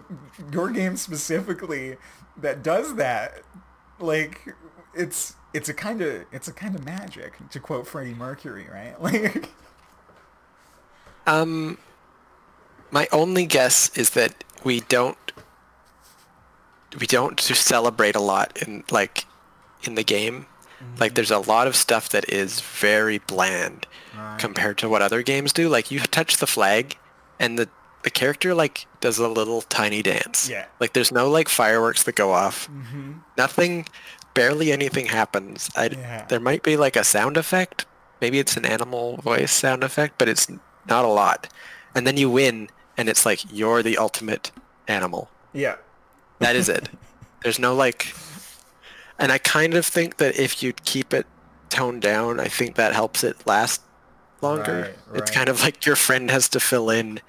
your 0.52 0.70
game 0.70 0.98
specifically 0.98 1.98
that 2.38 2.64
does 2.64 2.96
that? 2.96 3.42
Like, 4.00 4.56
it's 4.94 5.36
it's 5.54 5.70
a 5.70 5.74
kind 5.74 6.02
of 6.02 6.26
it's 6.32 6.48
a 6.48 6.54
kind 6.54 6.76
of 6.76 6.86
magic 6.86 7.36
to 7.52 7.60
quote 7.60 7.88
Freddie 7.88 8.14
Mercury, 8.14 8.68
right? 8.72 8.96
Like, 9.02 9.50
Um, 11.26 11.78
my 12.92 13.08
only 13.12 13.46
guess 13.46 13.90
is 13.98 14.12
that 14.12 14.44
we 14.64 14.82
don't 14.82 15.18
we 17.00 17.08
don't 17.08 17.40
celebrate 17.40 18.16
a 18.16 18.20
lot 18.22 18.58
in 18.62 18.84
like 18.92 19.26
in 19.84 19.96
the 19.96 20.04
game. 20.04 20.46
Mm-hmm. 20.82 21.00
Like 21.00 21.16
there's 21.16 21.32
a 21.32 21.40
lot 21.40 21.68
of 21.68 21.76
stuff 21.76 22.10
that 22.10 22.30
is 22.32 22.62
very 22.62 23.18
bland 23.20 23.86
Right. 24.18 24.40
compared 24.40 24.80
to 24.80 24.90
what 24.90 25.04
other 25.04 25.22
games 25.22 25.54
do. 25.54 25.70
Like 25.70 25.92
you 25.92 26.00
touch 26.00 26.38
the 26.38 26.48
flag 26.48 26.98
and 27.40 27.60
the 27.60 27.70
the 28.04 28.10
character 28.10 28.56
like 28.56 28.88
does 29.00 29.20
a 29.20 29.28
little 29.28 29.62
tiny 29.64 30.02
dance. 30.02 30.50
Yeah. 30.50 30.66
Like 30.80 30.94
there's 30.94 31.12
no 31.12 31.30
like 31.30 31.50
fireworks 31.50 32.04
that 32.04 32.16
go 32.16 32.32
off. 32.32 32.68
Mm-hmm. 32.70 33.12
Nothing 33.38 33.86
barely 34.34 34.72
anything 34.72 35.06
happens. 35.08 35.70
I, 35.76 35.88
Yeah. 35.88 36.26
There 36.30 36.40
might 36.40 36.64
be 36.64 36.78
like 36.78 36.96
a 36.96 37.04
sound 37.04 37.38
effect. 37.38 37.86
Maybe 38.22 38.40
it's 38.40 38.58
an 38.58 38.66
animal 38.66 39.18
voice 39.18 39.52
sound 39.52 39.84
effect, 39.84 40.18
but 40.18 40.28
it's 40.28 40.48
not 40.88 41.06
a 41.06 41.10
lot. 41.10 41.48
And 41.94 42.08
then 42.08 42.18
you 42.18 42.30
win, 42.30 42.70
and 42.98 43.10
it's 43.10 43.26
like 43.26 43.42
you're 43.52 43.84
the 43.84 43.98
ultimate 43.98 44.52
animal. 44.88 45.30
Yeah. 45.54 45.76
That 46.40 46.56
is 46.56 46.70
it. 46.70 46.90
There's 47.44 47.60
no 47.60 47.74
like, 47.76 48.14
and 49.20 49.32
I 49.32 49.38
kind 49.38 49.74
of 49.74 49.86
think 49.86 50.18
that 50.18 50.38
if 50.40 50.62
you 50.64 50.74
keep 50.74 51.14
it 51.14 51.26
toned 51.70 52.02
down, 52.02 52.40
I 52.40 52.48
think 52.48 52.76
that 52.76 52.94
helps 52.94 53.24
it 53.24 53.46
last 53.46 53.82
longer. 54.42 54.94
Right, 55.12 55.18
It's 55.22 55.32
kind 55.32 55.50
of 55.50 55.62
like 55.62 55.86
your 55.86 55.96
friend 55.96 56.30
has 56.32 56.48
to 56.50 56.60
fill 56.60 56.90
in, 56.90 57.20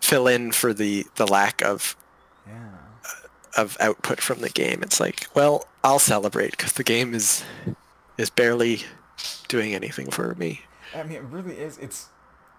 fill 0.00 0.26
in 0.28 0.52
for 0.52 0.72
the 0.72 1.06
the 1.16 1.26
lack 1.26 1.62
of 1.62 1.96
Yeah. 2.46 2.54
of 3.56 3.76
output 3.80 4.20
from 4.20 4.40
the 4.40 4.50
game. 4.50 4.82
It's 4.82 5.00
like, 5.00 5.26
well, 5.34 5.66
I'll 5.82 5.98
celebrate 5.98 6.52
because 6.52 6.72
the 6.74 6.84
game 6.84 7.14
is 7.14 7.44
is 8.16 8.30
barely 8.30 8.82
doing 9.48 9.74
anything 9.74 10.10
for 10.10 10.34
me. 10.34 10.62
I 10.94 11.02
mean, 11.02 11.16
it 11.18 11.22
really 11.24 11.56
is. 11.58 11.78
It's 11.78 12.08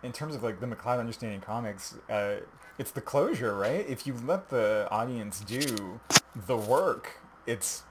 in 0.03 0.11
terms 0.11 0.35
of 0.35 0.43
like 0.43 0.59
the 0.59 0.67
McCloud 0.67 0.99
understanding 0.99 1.41
comics. 1.41 1.95
Uh, 2.09 2.35
it's 2.79 2.91
the 2.91 3.01
closure, 3.01 3.53
right? 3.53 3.85
If 3.87 4.07
you 4.07 4.15
let 4.25 4.49
the 4.49 4.87
audience 4.89 5.41
do 5.41 5.99
the 6.47 6.57
work, 6.57 7.19
it's 7.45 7.83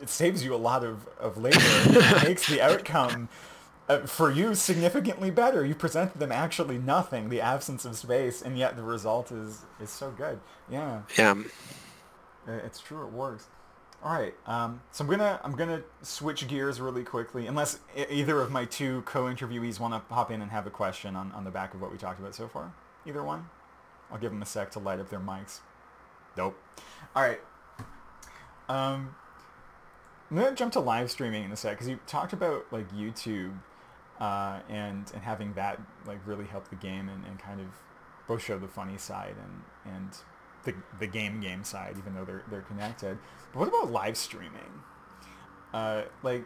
it 0.00 0.08
saves 0.08 0.44
you 0.44 0.54
a 0.54 0.56
lot 0.56 0.84
of 0.84 1.08
of 1.18 1.38
labor. 1.38 1.58
it 1.60 2.22
makes 2.22 2.46
the 2.46 2.60
outcome. 2.60 3.28
Uh, 3.88 4.00
for 4.00 4.30
you, 4.30 4.54
significantly 4.54 5.30
better. 5.30 5.64
You 5.64 5.74
presented 5.74 6.18
them 6.18 6.30
actually 6.30 6.76
nothing, 6.76 7.30
the 7.30 7.40
absence 7.40 7.86
of 7.86 7.96
space, 7.96 8.42
and 8.42 8.58
yet 8.58 8.76
the 8.76 8.82
result 8.82 9.32
is 9.32 9.64
is 9.80 9.88
so 9.88 10.10
good. 10.10 10.38
Yeah. 10.70 11.00
Yeah. 11.16 11.42
It's 12.46 12.80
true. 12.80 13.06
It 13.06 13.12
works. 13.12 13.46
All 14.04 14.12
right. 14.12 14.34
Um, 14.46 14.82
so 14.92 15.04
I'm 15.04 15.10
gonna 15.10 15.40
I'm 15.42 15.56
gonna 15.56 15.82
switch 16.02 16.46
gears 16.46 16.80
really 16.80 17.02
quickly, 17.02 17.46
unless 17.46 17.78
either 18.10 18.40
of 18.42 18.50
my 18.50 18.66
two 18.66 19.02
co-interviewees 19.06 19.80
want 19.80 19.94
to 19.94 20.14
hop 20.14 20.30
in 20.30 20.42
and 20.42 20.50
have 20.50 20.66
a 20.66 20.70
question 20.70 21.16
on, 21.16 21.32
on 21.32 21.44
the 21.44 21.50
back 21.50 21.72
of 21.72 21.80
what 21.80 21.90
we 21.90 21.96
talked 21.96 22.20
about 22.20 22.34
so 22.34 22.46
far. 22.46 22.72
Either 23.06 23.24
one. 23.24 23.48
I'll 24.10 24.18
give 24.18 24.30
them 24.30 24.42
a 24.42 24.46
sec 24.46 24.70
to 24.72 24.78
light 24.78 25.00
up 25.00 25.10
their 25.10 25.20
mics. 25.20 25.60
Nope. 26.36 26.58
All 27.14 27.22
right. 27.22 27.40
Um, 28.68 29.14
I'm 30.30 30.36
gonna 30.36 30.54
jump 30.54 30.72
to 30.74 30.80
live 30.80 31.10
streaming 31.10 31.44
in 31.44 31.52
a 31.52 31.56
sec 31.56 31.72
because 31.72 31.88
you 31.88 31.98
talked 32.06 32.32
about 32.32 32.66
like 32.70 32.90
YouTube 32.92 33.58
uh, 34.20 34.60
and 34.68 35.10
and 35.14 35.22
having 35.22 35.54
that 35.54 35.80
like 36.06 36.18
really 36.26 36.44
help 36.44 36.68
the 36.68 36.76
game 36.76 37.08
and, 37.08 37.24
and 37.24 37.38
kind 37.38 37.60
of 37.60 37.66
both 38.26 38.42
show 38.42 38.58
the 38.58 38.68
funny 38.68 38.98
side 38.98 39.34
and 39.42 39.94
and 39.94 40.10
the 40.64 40.74
the 40.98 41.06
game 41.06 41.40
game 41.40 41.64
side, 41.64 41.96
even 41.98 42.14
though 42.14 42.24
they're 42.24 42.42
they're 42.50 42.62
connected. 42.62 43.18
But 43.52 43.60
what 43.60 43.68
about 43.68 43.90
live 43.90 44.16
streaming? 44.16 44.82
Uh, 45.72 46.02
like, 46.22 46.44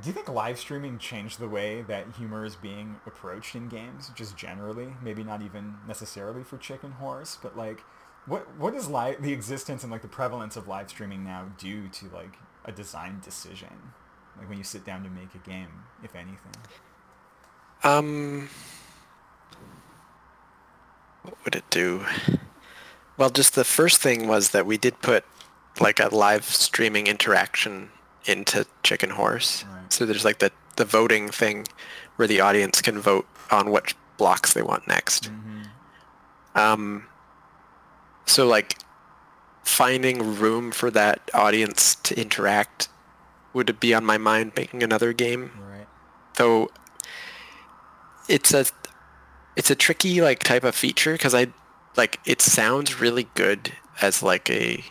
do 0.00 0.08
you 0.08 0.12
think 0.12 0.28
live 0.28 0.58
streaming 0.58 0.98
changed 0.98 1.38
the 1.38 1.48
way 1.48 1.82
that 1.82 2.06
humor 2.16 2.44
is 2.44 2.56
being 2.56 2.96
approached 3.06 3.54
in 3.54 3.68
games, 3.68 4.10
just 4.14 4.36
generally? 4.36 4.88
Maybe 5.02 5.24
not 5.24 5.42
even 5.42 5.76
necessarily 5.86 6.42
for 6.42 6.58
Chicken 6.58 6.92
Horse, 6.92 7.38
but 7.40 7.56
like, 7.56 7.82
what 8.26 8.46
what 8.56 8.74
does 8.74 8.88
live 8.88 9.22
the 9.22 9.32
existence 9.32 9.82
and 9.82 9.90
like 9.90 10.02
the 10.02 10.08
prevalence 10.08 10.56
of 10.56 10.68
live 10.68 10.88
streaming 10.90 11.24
now 11.24 11.46
do 11.58 11.88
to 11.88 12.06
like 12.14 12.36
a 12.64 12.72
design 12.72 13.20
decision? 13.22 13.92
Like 14.38 14.48
when 14.48 14.58
you 14.58 14.64
sit 14.64 14.84
down 14.84 15.02
to 15.04 15.10
make 15.10 15.34
a 15.34 15.38
game, 15.38 15.84
if 16.02 16.14
anything. 16.14 16.54
Um, 17.82 18.48
what 21.22 21.34
would 21.44 21.54
it 21.54 21.68
do? 21.70 22.04
Well, 23.16 23.30
just 23.30 23.54
the 23.54 23.64
first 23.64 24.00
thing 24.00 24.28
was 24.28 24.50
that 24.50 24.64
we 24.64 24.78
did 24.78 25.02
put 25.02 25.24
like 25.78 26.00
a 26.00 26.14
live 26.14 26.44
streaming 26.44 27.06
interaction 27.06 27.90
into 28.24 28.66
Chicken 28.82 29.10
Horse. 29.10 29.64
Right. 29.64 29.79
So 29.90 30.06
there's 30.06 30.24
like 30.24 30.38
the, 30.38 30.52
the 30.76 30.84
voting 30.84 31.28
thing 31.28 31.66
where 32.16 32.26
the 32.28 32.40
audience 32.40 32.80
can 32.80 32.98
vote 32.98 33.26
on 33.50 33.70
which 33.70 33.94
blocks 34.16 34.52
they 34.54 34.62
want 34.62 34.86
next. 34.88 35.30
Um, 36.54 37.06
so 38.26 38.46
like 38.46 38.78
finding 39.64 40.36
room 40.36 40.72
for 40.72 40.90
that 40.90 41.30
audience 41.34 41.94
to 41.96 42.18
interact 42.20 42.88
would 43.52 43.78
be 43.80 43.92
on 43.94 44.04
my 44.04 44.18
mind 44.18 44.52
making 44.56 44.82
another 44.82 45.12
game 45.12 45.50
Right. 45.60 45.86
though 46.36 46.70
it's 48.28 48.54
a 48.54 48.64
it's 49.56 49.70
a 49.70 49.74
tricky 49.74 50.20
like 50.20 50.40
type 50.40 50.64
of 50.64 50.74
feature 50.74 51.12
because 51.12 51.34
I 51.34 51.48
like 51.96 52.20
it 52.24 52.40
sounds 52.40 53.00
really 53.00 53.28
good 53.34 53.72
as 54.00 54.22
like 54.22 54.48
a 54.50 54.82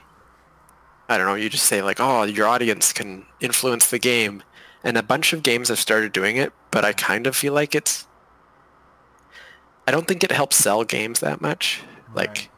I 1.07 1.17
don't 1.17 1.25
know 1.27 1.35
you 1.35 1.49
just 1.49 1.65
say 1.65 1.81
like 1.81 1.99
oh 1.99 2.23
your 2.23 2.47
audience 2.47 2.93
can 2.93 3.25
influence 3.39 3.89
the 3.89 3.99
game 3.99 4.43
and 4.83 4.97
a 4.97 5.03
bunch 5.03 5.33
of 5.33 5.43
games 5.43 5.69
have 5.69 5.79
started 5.79 6.11
doing 6.11 6.37
it 6.37 6.53
but 6.71 6.83
I 6.85 6.93
kind 6.93 7.27
of 7.27 7.35
feel 7.35 7.53
like 7.53 7.75
it's 7.75 8.05
I 9.87 9.91
don't 9.91 10.07
think 10.07 10.23
it 10.23 10.31
helps 10.31 10.55
sell 10.57 10.83
games 10.83 11.19
that 11.19 11.41
much 11.41 11.81
Right. 12.07 12.27
like 12.27 12.49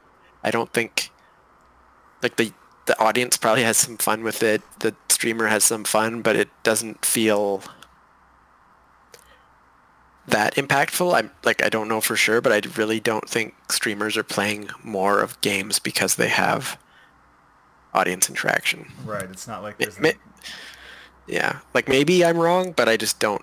I 0.43 0.51
don't 0.51 0.71
think 0.73 1.09
like 2.23 2.37
the 2.37 2.53
the 2.87 2.99
audience 2.99 3.37
probably 3.37 3.63
has 3.63 3.77
some 3.77 3.97
fun 3.97 4.23
with 4.23 4.41
it 4.43 4.61
the 4.79 4.95
streamer 5.09 5.47
has 5.47 5.63
some 5.63 5.83
fun 5.83 6.21
but 6.21 6.35
it 6.35 6.49
doesn't 6.63 7.05
feel 7.05 7.61
that 10.27 10.55
impactful. 10.55 11.13
I'm 11.13 11.31
like 11.43 11.63
I 11.63 11.69
don't 11.69 11.87
know 11.87 11.99
for 12.01 12.15
sure, 12.15 12.41
but 12.41 12.51
I 12.51 12.61
really 12.77 12.99
don't 12.99 13.27
think 13.27 13.55
streamers 13.71 14.15
are 14.17 14.23
playing 14.23 14.69
more 14.83 15.19
of 15.19 15.39
games 15.41 15.79
because 15.79 16.15
they 16.15 16.29
have 16.29 16.77
audience 17.93 18.29
interaction. 18.29 18.91
Right. 19.03 19.23
It's 19.29 19.47
not 19.47 19.63
like 19.63 19.77
there's 19.77 19.99
ma- 19.99 20.09
a- 20.09 20.13
Yeah, 21.31 21.59
like 21.73 21.87
maybe 21.87 22.23
I'm 22.25 22.37
wrong, 22.37 22.73
but 22.73 22.87
I 22.89 22.97
just 22.97 23.19
don't. 23.19 23.41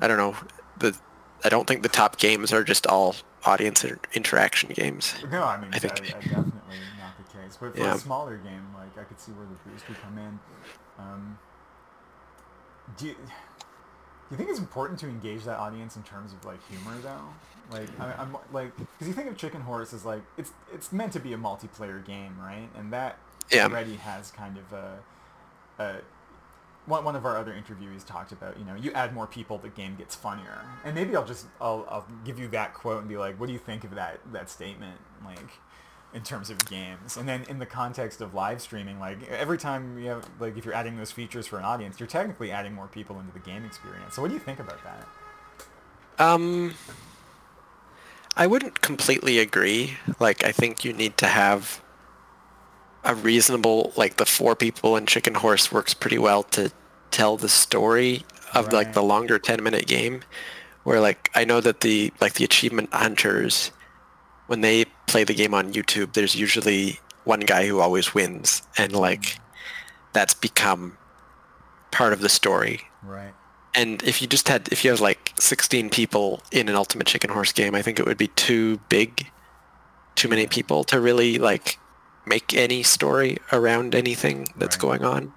I 0.00 0.08
don't 0.08 0.18
know. 0.18 0.36
The 0.78 0.96
I 1.44 1.48
don't 1.48 1.66
think 1.66 1.82
the 1.82 1.88
top 1.88 2.18
games 2.18 2.52
are 2.52 2.64
just 2.64 2.86
all 2.86 3.14
audience 3.44 3.84
inter- 3.84 3.98
interaction 4.14 4.70
games. 4.70 5.14
No, 5.30 5.44
I 5.44 5.58
mean, 5.60 5.70
I 5.72 5.78
think- 5.78 5.92
I 5.92 6.18
definitely 6.20 6.50
not 6.98 7.16
the 7.18 7.38
case. 7.38 7.56
But 7.60 7.74
for 7.76 7.78
Yeah. 7.80 7.94
a 7.94 7.98
smaller 7.98 8.36
game, 8.38 8.66
like 8.76 8.98
I 8.98 9.04
could 9.04 9.20
see 9.20 9.30
where 9.32 9.46
the 9.46 9.70
boost 9.70 9.86
could 9.86 10.00
come 10.02 10.18
in. 10.18 10.40
Um, 10.98 11.38
do 12.96 13.06
you, 13.06 13.12
do 13.14 13.20
you 14.32 14.36
think 14.36 14.50
it's 14.50 14.58
important 14.58 14.98
to 15.00 15.06
engage 15.08 15.44
that 15.44 15.58
audience 15.58 15.96
in 15.96 16.02
terms 16.02 16.32
of 16.32 16.44
like 16.44 16.58
humor 16.68 16.96
though? 17.02 17.28
Like 17.70 17.88
I, 18.00 18.12
I'm 18.20 18.36
like 18.52 18.76
because 18.76 19.06
you 19.06 19.14
think 19.14 19.28
of 19.30 19.36
Chicken 19.36 19.60
Horse 19.60 19.92
as 19.94 20.04
like 20.04 20.22
it's 20.36 20.50
it's 20.72 20.92
meant 20.92 21.12
to 21.12 21.20
be 21.20 21.32
a 21.32 21.38
multiplayer 21.38 22.04
game, 22.04 22.36
right? 22.40 22.68
And 22.76 22.92
that 22.92 23.18
Yeah. 23.50 23.66
already 23.66 23.96
has 23.96 24.30
kind 24.32 24.56
of 24.58 24.72
a, 24.72 24.98
a 25.78 25.96
one, 26.86 27.04
one 27.04 27.16
of 27.16 27.24
our 27.24 27.36
other 27.36 27.52
interviewees 27.52 28.04
talked 28.04 28.32
about, 28.32 28.58
you 28.58 28.64
know, 28.64 28.74
you 28.74 28.92
add 28.92 29.14
more 29.14 29.26
people, 29.26 29.58
the 29.58 29.68
game 29.68 29.96
gets 29.96 30.14
funnier. 30.14 30.60
And 30.84 30.94
maybe 30.94 31.16
I'll 31.16 31.24
just, 31.24 31.46
I'll, 31.60 31.86
I'll 31.88 32.06
give 32.24 32.38
you 32.38 32.48
that 32.48 32.74
quote 32.74 33.00
and 33.00 33.08
be 33.08 33.16
like, 33.16 33.38
what 33.40 33.46
do 33.46 33.52
you 33.52 33.58
think 33.58 33.84
of 33.84 33.94
that, 33.94 34.20
that 34.32 34.50
statement? 34.50 34.98
Like, 35.24 35.50
in 36.14 36.22
terms 36.22 36.48
of 36.48 36.64
games. 36.66 37.16
And 37.16 37.28
then 37.28 37.44
in 37.48 37.58
the 37.58 37.66
context 37.66 38.20
of 38.20 38.34
live 38.34 38.62
streaming, 38.62 39.00
like 39.00 39.28
every 39.28 39.58
time 39.58 39.98
you 39.98 40.10
have, 40.10 40.24
like 40.38 40.56
if 40.56 40.64
you're 40.64 40.74
adding 40.74 40.96
those 40.96 41.10
features 41.10 41.46
for 41.46 41.58
an 41.58 41.64
audience, 41.64 41.98
you're 41.98 42.06
technically 42.06 42.52
adding 42.52 42.72
more 42.72 42.86
people 42.86 43.18
into 43.18 43.32
the 43.32 43.40
game 43.40 43.64
experience. 43.64 44.14
So 44.14 44.22
what 44.22 44.28
do 44.28 44.34
you 44.34 44.40
think 44.40 44.60
about 44.60 44.78
that? 44.84 46.24
Um, 46.24 46.74
I 48.36 48.46
wouldn't 48.46 48.80
completely 48.80 49.40
agree. 49.40 49.96
Like 50.20 50.44
I 50.44 50.52
think 50.52 50.84
you 50.84 50.92
need 50.92 51.16
to 51.18 51.26
have 51.26 51.82
a 53.04 53.14
reasonable 53.14 53.92
like 53.96 54.16
the 54.16 54.26
four 54.26 54.56
people 54.56 54.96
in 54.96 55.06
Chicken 55.06 55.34
Horse 55.34 55.70
works 55.70 55.94
pretty 55.94 56.18
well 56.18 56.42
to 56.44 56.72
tell 57.10 57.36
the 57.36 57.48
story 57.48 58.24
of 58.54 58.72
like 58.72 58.92
the 58.92 59.02
longer 59.02 59.38
10 59.38 59.62
minute 59.62 59.86
game 59.86 60.22
where 60.84 61.00
like 61.00 61.30
I 61.34 61.44
know 61.44 61.60
that 61.60 61.80
the 61.80 62.12
like 62.20 62.34
the 62.34 62.44
achievement 62.44 62.92
hunters 62.92 63.72
when 64.46 64.60
they 64.60 64.86
play 65.06 65.24
the 65.24 65.34
game 65.34 65.54
on 65.54 65.72
YouTube 65.72 66.12
there's 66.12 66.34
usually 66.34 67.00
one 67.24 67.40
guy 67.40 67.66
who 67.66 67.80
always 67.80 68.14
wins 68.14 68.62
and 68.76 68.92
like 68.92 69.22
mm-hmm. 69.22 69.42
that's 70.12 70.34
become 70.34 70.96
part 71.90 72.12
of 72.12 72.20
the 72.20 72.28
story. 72.28 72.80
Right. 73.02 73.34
and 73.74 74.02
if 74.02 74.22
you 74.22 74.28
just 74.28 74.48
had, 74.48 74.68
if 74.72 74.82
you 74.82 74.90
have 74.90 75.00
like 75.00 75.32
16 75.38 75.90
people 75.90 76.42
in 76.50 76.68
an 76.70 76.74
Ultimate 76.74 77.06
Chicken 77.06 77.30
Horse 77.30 77.52
game, 77.52 77.74
I 77.74 77.82
think 77.82 77.98
it 77.98 78.06
would 78.06 78.16
be 78.16 78.28
too 78.28 78.78
big, 78.88 79.26
too 80.14 80.28
many 80.28 80.46
people 80.46 80.84
to 80.84 81.00
really 81.00 81.38
like 81.38 81.78
make 82.26 82.54
any 82.54 82.82
story 82.82 83.38
around 83.52 83.94
anything 83.94 84.48
that's 84.56 84.76
Right. 84.76 85.00
going 85.00 85.04
on. 85.04 85.32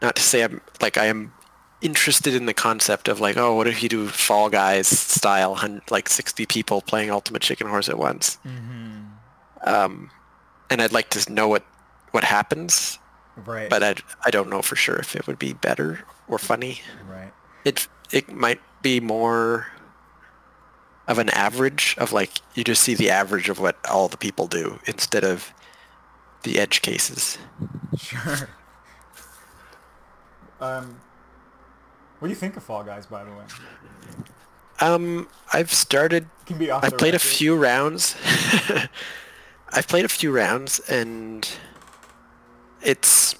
Not 0.00 0.16
to 0.16 0.22
say 0.22 0.42
I'm 0.42 0.60
like 0.80 0.96
I 0.98 1.06
am 1.06 1.32
interested 1.80 2.34
in 2.34 2.46
the 2.46 2.54
concept 2.54 3.08
of 3.08 3.20
like, 3.20 3.36
oh, 3.36 3.54
what 3.56 3.66
if 3.66 3.82
you 3.82 3.88
do 3.88 4.06
Fall 4.08 4.48
Guys 4.50 4.86
style, 4.86 5.58
like 5.90 6.08
60 6.08 6.46
people 6.46 6.80
playing 6.80 7.10
Ultimate 7.10 7.42
Chicken 7.42 7.66
Horse 7.68 7.88
at 7.88 7.98
once? 7.98 8.38
Mm-hmm. 8.46 9.00
Um, 9.68 10.10
and 10.70 10.80
I'd 10.82 10.92
like 10.92 11.10
to 11.10 11.32
know 11.32 11.48
what 11.48 11.64
what 12.10 12.24
happens, 12.24 12.98
Right. 13.36 13.70
but 13.70 13.82
I 13.82 13.94
I 14.24 14.30
don't 14.30 14.50
know 14.50 14.62
for 14.62 14.76
sure 14.76 14.96
if 14.96 15.14
it 15.16 15.26
would 15.26 15.38
be 15.38 15.52
better 15.54 16.00
or 16.28 16.38
funny 16.38 16.80
right. 17.08 17.32
it 17.64 17.88
it 18.12 18.30
might 18.32 18.60
be 18.82 19.00
more 19.00 19.66
of 21.08 21.18
an 21.18 21.28
average 21.30 21.94
of 21.98 22.12
like 22.12 22.30
you 22.54 22.64
just 22.64 22.82
see 22.82 22.94
the 22.94 23.10
average 23.10 23.48
of 23.48 23.58
what 23.58 23.76
all 23.90 24.08
the 24.08 24.16
people 24.16 24.46
do 24.46 24.78
instead 24.86 25.24
of 25.24 25.52
the 26.42 26.58
edge 26.58 26.82
cases. 26.82 27.38
Sure. 27.96 28.48
Um, 30.60 31.00
what 32.20 32.28
do 32.28 32.30
you 32.30 32.36
think 32.36 32.56
of 32.56 32.62
Fall 32.62 32.84
Guys, 32.84 33.04
by 33.06 33.24
the 33.24 33.30
way? 33.32 33.42
Um, 34.80 35.28
I've 35.52 35.72
started. 35.72 36.28
Can 36.46 36.56
be 36.56 36.70
off 36.70 36.88
the 36.88 36.92
played 36.92 37.16
a 37.16 37.18
few 37.18 37.56
rounds. 37.56 38.14
I've 39.70 39.88
played 39.88 40.04
a 40.04 40.08
few 40.08 40.30
rounds 40.30 40.78
and 40.88 41.48
it's 42.80 43.34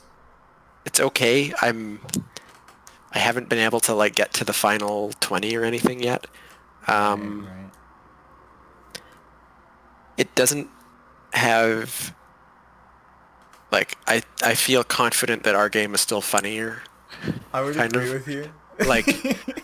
it's 0.84 0.98
okay. 0.98 1.52
I'm 1.62 2.00
I 3.12 3.18
haven't 3.18 3.48
been 3.48 3.58
able 3.58 3.80
to 3.80 3.94
like 3.94 4.16
get 4.16 4.32
to 4.34 4.44
the 4.44 4.52
final 4.52 5.12
20 5.20 5.54
or 5.56 5.64
anything 5.64 6.02
yet. 6.02 6.26
Um, 6.88 7.46
Right, 7.46 7.54
right. 7.56 7.70
it 10.16 10.34
doesn't 10.34 10.68
have 11.32 12.14
like 13.70 13.96
I 14.06 14.22
I 14.42 14.54
feel 14.54 14.84
confident 14.84 15.44
that 15.44 15.54
our 15.54 15.68
game 15.68 15.94
is 15.94 16.00
still 16.00 16.20
funnier. 16.20 16.82
I 17.52 17.62
would 17.62 17.76
agree 17.76 18.08
of. 18.08 18.12
with 18.14 18.28
you. 18.28 18.50
Like 18.86 19.06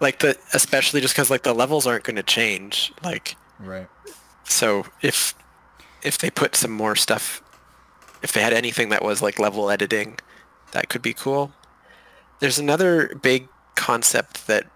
like 0.00 0.18
the 0.18 0.36
especially 0.52 1.00
just 1.00 1.14
cuz 1.14 1.30
like 1.30 1.42
the 1.42 1.54
levels 1.54 1.86
aren't 1.86 2.04
going 2.04 2.16
to 2.16 2.22
change 2.22 2.92
like 3.02 3.36
right. 3.60 3.88
so 4.44 4.84
if 5.02 5.34
if 6.02 6.18
they 6.18 6.30
put 6.30 6.56
some 6.56 6.70
more 6.72 6.96
stuff 6.96 7.42
if 8.22 8.32
they 8.32 8.42
had 8.42 8.52
anything 8.52 8.88
that 8.88 9.02
was 9.02 9.22
like 9.22 9.38
level 9.38 9.70
editing 9.70 10.18
that 10.72 10.88
could 10.88 11.02
be 11.02 11.14
cool. 11.14 11.52
There's 12.40 12.58
another 12.58 13.14
big 13.22 13.48
concept 13.76 14.48
that 14.48 14.66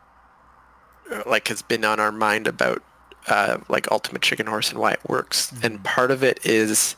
like 1.26 1.48
has 1.48 1.62
been 1.62 1.84
on 1.84 2.00
our 2.00 2.12
mind 2.12 2.46
about 2.46 2.82
uh, 3.26 3.58
like 3.68 3.90
Ultimate 3.90 4.22
Chicken 4.22 4.46
Horse 4.46 4.70
and 4.70 4.78
why 4.78 4.92
it 4.92 5.00
works. 5.08 5.52
And 5.62 5.82
part 5.84 6.10
of 6.10 6.22
it 6.22 6.44
is 6.44 6.96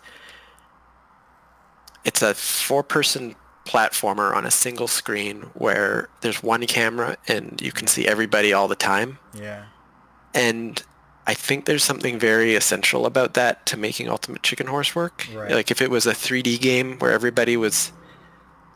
it's 2.05 2.23
a 2.23 2.35
four-person 2.35 3.35
platformer 3.67 4.35
on 4.35 4.47
a 4.47 4.51
single 4.51 4.89
screen 4.89 5.43
where 5.55 6.09
there's 6.23 6.43
one 6.43 6.67
camera 6.67 7.17
and 7.29 7.61
you 7.63 7.73
can 7.73 7.87
see 7.87 8.07
everybody 8.07 8.53
all 8.53 8.69
the 8.69 8.75
time. 8.77 9.19
Yeah. 9.35 9.65
And 10.35 10.83
I 11.27 11.35
think 11.35 11.67
there's 11.67 11.85
something 11.85 12.19
very 12.19 12.55
essential 12.55 13.05
about 13.07 13.35
that 13.35 13.67
to 13.67 13.77
making 13.77 14.09
Ultimate 14.09 14.43
Chicken 14.43 14.67
Horse 14.69 14.95
work. 14.95 15.27
Right. 15.35 15.51
Like 15.53 15.71
if 15.71 15.83
it 15.83 15.91
was 15.91 16.07
a 16.07 16.13
3D 16.13 16.61
game 16.61 16.99
where 16.99 17.13
everybody 17.13 17.57
was 17.57 17.93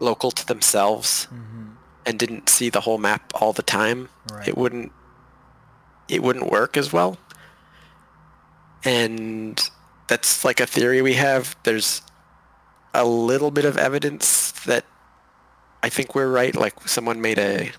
local 0.01 0.31
to 0.33 0.47
themselves 0.47 1.27
Mm-hmm. 1.33 1.65
and 2.07 2.19
didn't 2.19 2.49
see 2.51 2.69
the 2.69 2.83
whole 2.83 2.99
map 2.99 3.33
all 3.41 3.53
the 3.53 3.63
time, 3.63 4.11
Right. 4.31 4.47
it 4.49 4.57
wouldn't 4.59 4.93
it 6.09 6.23
wouldn't 6.23 6.51
work 6.51 6.77
as 6.77 6.93
well. 6.93 7.19
And 8.85 9.61
that's 10.09 10.45
like 10.45 10.61
a 10.61 10.67
theory 10.67 11.01
we 11.03 11.15
have. 11.15 11.57
There's 11.63 12.03
a 12.93 13.05
little 13.05 13.51
bit 13.51 13.65
of 13.65 13.77
evidence 13.77 14.53
that 14.67 14.85
I 15.83 15.89
think 15.89 16.15
we're 16.15 16.31
right. 16.31 16.55
Like 16.55 16.87
someone 16.89 17.21
made 17.21 17.39
a 17.39 17.73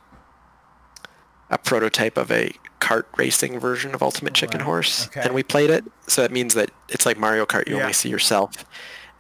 a 1.52 1.58
prototype 1.60 2.18
of 2.18 2.32
a 2.32 2.52
kart 2.82 3.04
racing 3.18 3.60
version 3.60 3.94
of 3.94 4.02
Ultimate 4.02 4.32
oh, 4.32 4.34
Chicken 4.34 4.60
Right. 4.60 4.66
Horse, 4.66 5.08
Okay. 5.08 5.22
and 5.22 5.34
we 5.36 5.44
played 5.44 5.70
it. 5.70 5.86
So 6.08 6.22
that 6.24 6.32
means 6.32 6.56
that 6.56 6.72
it's 6.90 7.06
like 7.06 7.18
Mario 7.20 7.46
Kart. 7.46 7.68
You 7.68 7.76
Yeah. 7.76 7.82
only 7.84 7.94
see 7.94 8.10
yourself, 8.10 8.66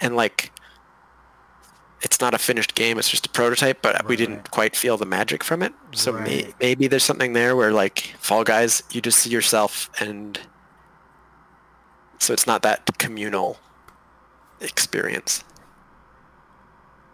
and 0.01 0.16
like 0.16 0.51
it's 2.06 2.22
not 2.22 2.36
a 2.36 2.38
finished 2.38 2.76
game. 2.76 2.99
It's 2.99 3.10
just 3.10 3.26
a 3.26 3.30
prototype, 3.30 3.82
but 3.82 4.08
we 4.08 4.16
didn't 4.16 4.51
quite 4.51 4.76
feel 4.76 4.95
the 4.95 5.08
magic 5.08 5.43
from 5.43 5.64
it. 5.64 5.74
So 5.93 6.14
may, 6.14 6.53
maybe 6.62 6.88
there's 6.88 7.03
something 7.03 7.34
there 7.34 7.56
where 7.56 7.74
like 7.74 8.14
Fall 8.20 8.43
Guys, 8.43 8.84
you 8.91 9.01
just 9.01 9.18
see 9.18 9.32
yourself, 9.32 9.89
and 9.99 10.39
so 12.20 12.32
it's 12.32 12.45
not 12.45 12.62
that 12.62 12.97
communal 12.99 13.58
experience. 14.62 15.43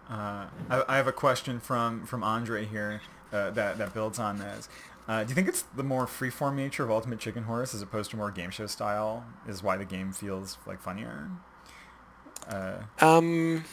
Uh, 0.10 0.48
I, 0.70 0.84
I 0.90 0.98
have 0.98 1.08
a 1.08 1.14
question 1.14 1.62
from 1.62 2.06
from 2.06 2.22
Andre 2.22 2.66
here 2.66 3.02
uh, 3.32 3.50
that 3.52 3.78
that 3.78 3.94
builds 3.94 4.20
on 4.20 4.40
this. 4.40 4.68
Uh, 5.08 5.24
do 5.24 5.30
you 5.30 5.36
think 5.36 5.48
it's 5.48 5.62
the 5.62 5.84
more 5.84 6.06
freeform 6.06 6.56
nature 6.56 6.84
of 6.84 6.92
Ultimate 6.92 7.20
Chicken 7.20 7.44
Horse 7.44 7.74
as 7.74 7.82
opposed 7.82 8.12
to 8.12 8.18
more 8.18 8.30
game 8.30 8.52
show 8.52 8.68
style 8.68 9.26
is 9.48 9.64
why 9.64 9.78
the 9.78 9.86
game 9.86 10.12
feels 10.12 10.58
like 10.68 10.82
funnier? 10.82 11.30
Uh, 12.48 12.80
Um, 13.00 13.64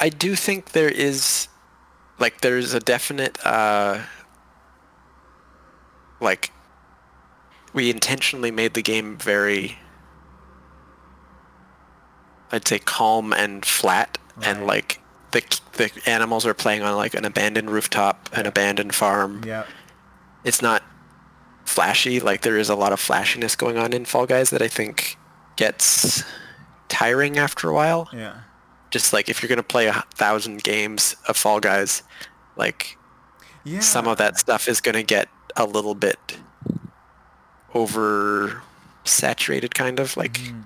I 0.00 0.08
do 0.08 0.34
think 0.34 0.72
there 0.72 0.88
is, 0.88 1.48
like, 2.18 2.40
there's 2.40 2.72
a 2.74 2.80
definite, 2.80 3.38
uh, 3.44 4.00
like, 6.20 6.52
we 7.72 7.90
intentionally 7.90 8.50
made 8.50 8.74
the 8.74 8.82
game 8.82 9.16
very, 9.16 9.78
I'd 12.50 12.66
say, 12.66 12.78
calm 12.78 13.32
and 13.32 13.64
flat, 13.64 14.18
and 14.42 14.66
like 14.66 15.00
the 15.32 15.42
the 15.74 15.90
animals 16.06 16.44
are 16.46 16.54
playing 16.54 16.82
on 16.82 16.96
like 16.96 17.14
an 17.14 17.24
abandoned 17.24 17.70
rooftop, 17.70 18.28
an 18.32 18.46
abandoned 18.46 18.94
farm. 18.94 19.42
yeah. 19.46 19.64
It's 20.42 20.62
not 20.62 20.82
flashy. 21.64 22.18
Like 22.18 22.40
there 22.42 22.56
is 22.56 22.68
a 22.70 22.74
lot 22.74 22.92
of 22.92 22.98
flashiness 22.98 23.54
going 23.54 23.76
on 23.76 23.92
in 23.92 24.04
Fall 24.06 24.26
Guys 24.26 24.50
that 24.50 24.62
I 24.62 24.68
think 24.68 25.16
gets 25.56 26.24
tiring 26.88 27.38
after 27.38 27.68
a 27.68 27.74
while 27.74 28.08
Yeah. 28.12 28.40
Just 28.90 29.12
like 29.12 29.28
if 29.28 29.42
you're 29.42 29.48
gonna 29.48 29.62
play 29.62 29.86
a 29.86 30.04
thousand 30.14 30.62
games 30.62 31.16
of 31.28 31.36
Fall 31.36 31.60
Guys, 31.60 32.02
like 32.56 32.96
Yeah. 33.64 33.80
some 33.80 34.06
of 34.06 34.18
that 34.18 34.38
stuff 34.38 34.68
is 34.68 34.80
gonna 34.80 35.02
get 35.02 35.28
a 35.56 35.64
little 35.64 35.94
bit 35.94 36.38
over 37.74 38.62
saturated, 39.04 39.74
kind 39.74 39.98
of 40.00 40.16
like. 40.16 40.34
Mm-hmm. 40.34 40.60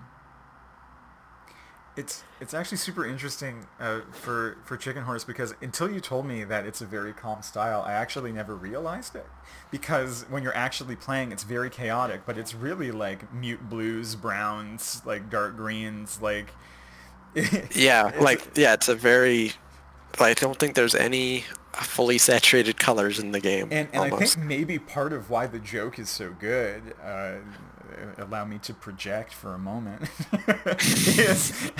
It's 1.97 2.25
it's 2.41 2.53
actually 2.53 2.79
super 2.79 3.07
interesting 3.07 3.66
uh, 3.79 4.01
for 4.11 4.57
for 4.64 4.77
Chicken 4.77 5.05
Horse 5.05 5.22
because 5.22 5.55
until 5.62 5.89
you 5.89 6.01
told 6.01 6.27
me 6.27 6.43
that 6.43 6.66
it's 6.66 6.81
a 6.81 6.87
very 6.87 7.12
calm 7.12 7.41
style, 7.43 7.83
I 7.87 7.93
actually 7.93 8.33
never 8.33 8.57
realized 8.57 9.14
it. 9.14 9.27
Because 9.70 10.25
when 10.29 10.43
you're 10.43 10.57
actually 10.57 10.97
playing, 10.97 11.31
it's 11.31 11.45
very 11.45 11.70
chaotic, 11.70 12.22
but 12.27 12.37
it's 12.37 12.53
really 12.53 12.91
like 12.91 13.33
mute 13.33 13.68
blues, 13.70 14.16
browns, 14.16 15.03
like 15.05 15.31
dark 15.31 15.57
greens, 15.57 16.20
like. 16.20 16.49
Yeah, 17.74 18.12
like 18.20 18.47
yeah, 18.55 18.74
it's 18.74 18.89
a 18.89 18.95
very. 18.95 19.53
I 20.20 20.35
don't 20.35 20.57
think 20.57 20.76
there's 20.76 20.95
any 20.95 21.45
fully 21.82 22.18
saturated 22.18 22.78
colors 22.78 23.18
in 23.18 23.32
the 23.32 23.41
game. 23.41 23.68
And, 23.70 23.89
and 23.93 24.14
I 24.14 24.16
think 24.16 24.39
maybe 24.39 24.78
part 24.78 25.12
of 25.12 25.30
why 25.30 25.47
the 25.47 25.59
joke 25.59 25.99
is 25.99 26.09
so 26.09 26.35
good, 26.39 26.95
uh, 27.03 27.35
allow 28.18 28.45
me 28.45 28.59
to 28.59 28.74
project 28.74 29.32
for 29.32 29.55
a 29.55 29.59
moment, 29.59 30.03
is, 30.78 31.70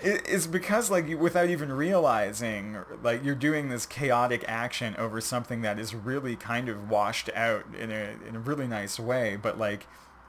is 0.02 0.46
because 0.46 0.90
like 0.90 1.08
without 1.18 1.48
even 1.48 1.72
realizing, 1.72 2.78
like 3.02 3.24
you're 3.24 3.34
doing 3.34 3.68
this 3.68 3.86
chaotic 3.86 4.44
action 4.48 4.96
over 4.96 5.20
something 5.20 5.62
that 5.62 5.78
is 5.78 5.94
really 5.94 6.36
kind 6.36 6.68
of 6.68 6.88
washed 6.90 7.28
out 7.34 7.64
in 7.78 7.90
a, 7.90 8.14
in 8.26 8.36
a 8.36 8.40
really 8.40 8.66
nice 8.66 8.98
way, 8.98 9.36
but 9.40 9.58
like 9.58 9.86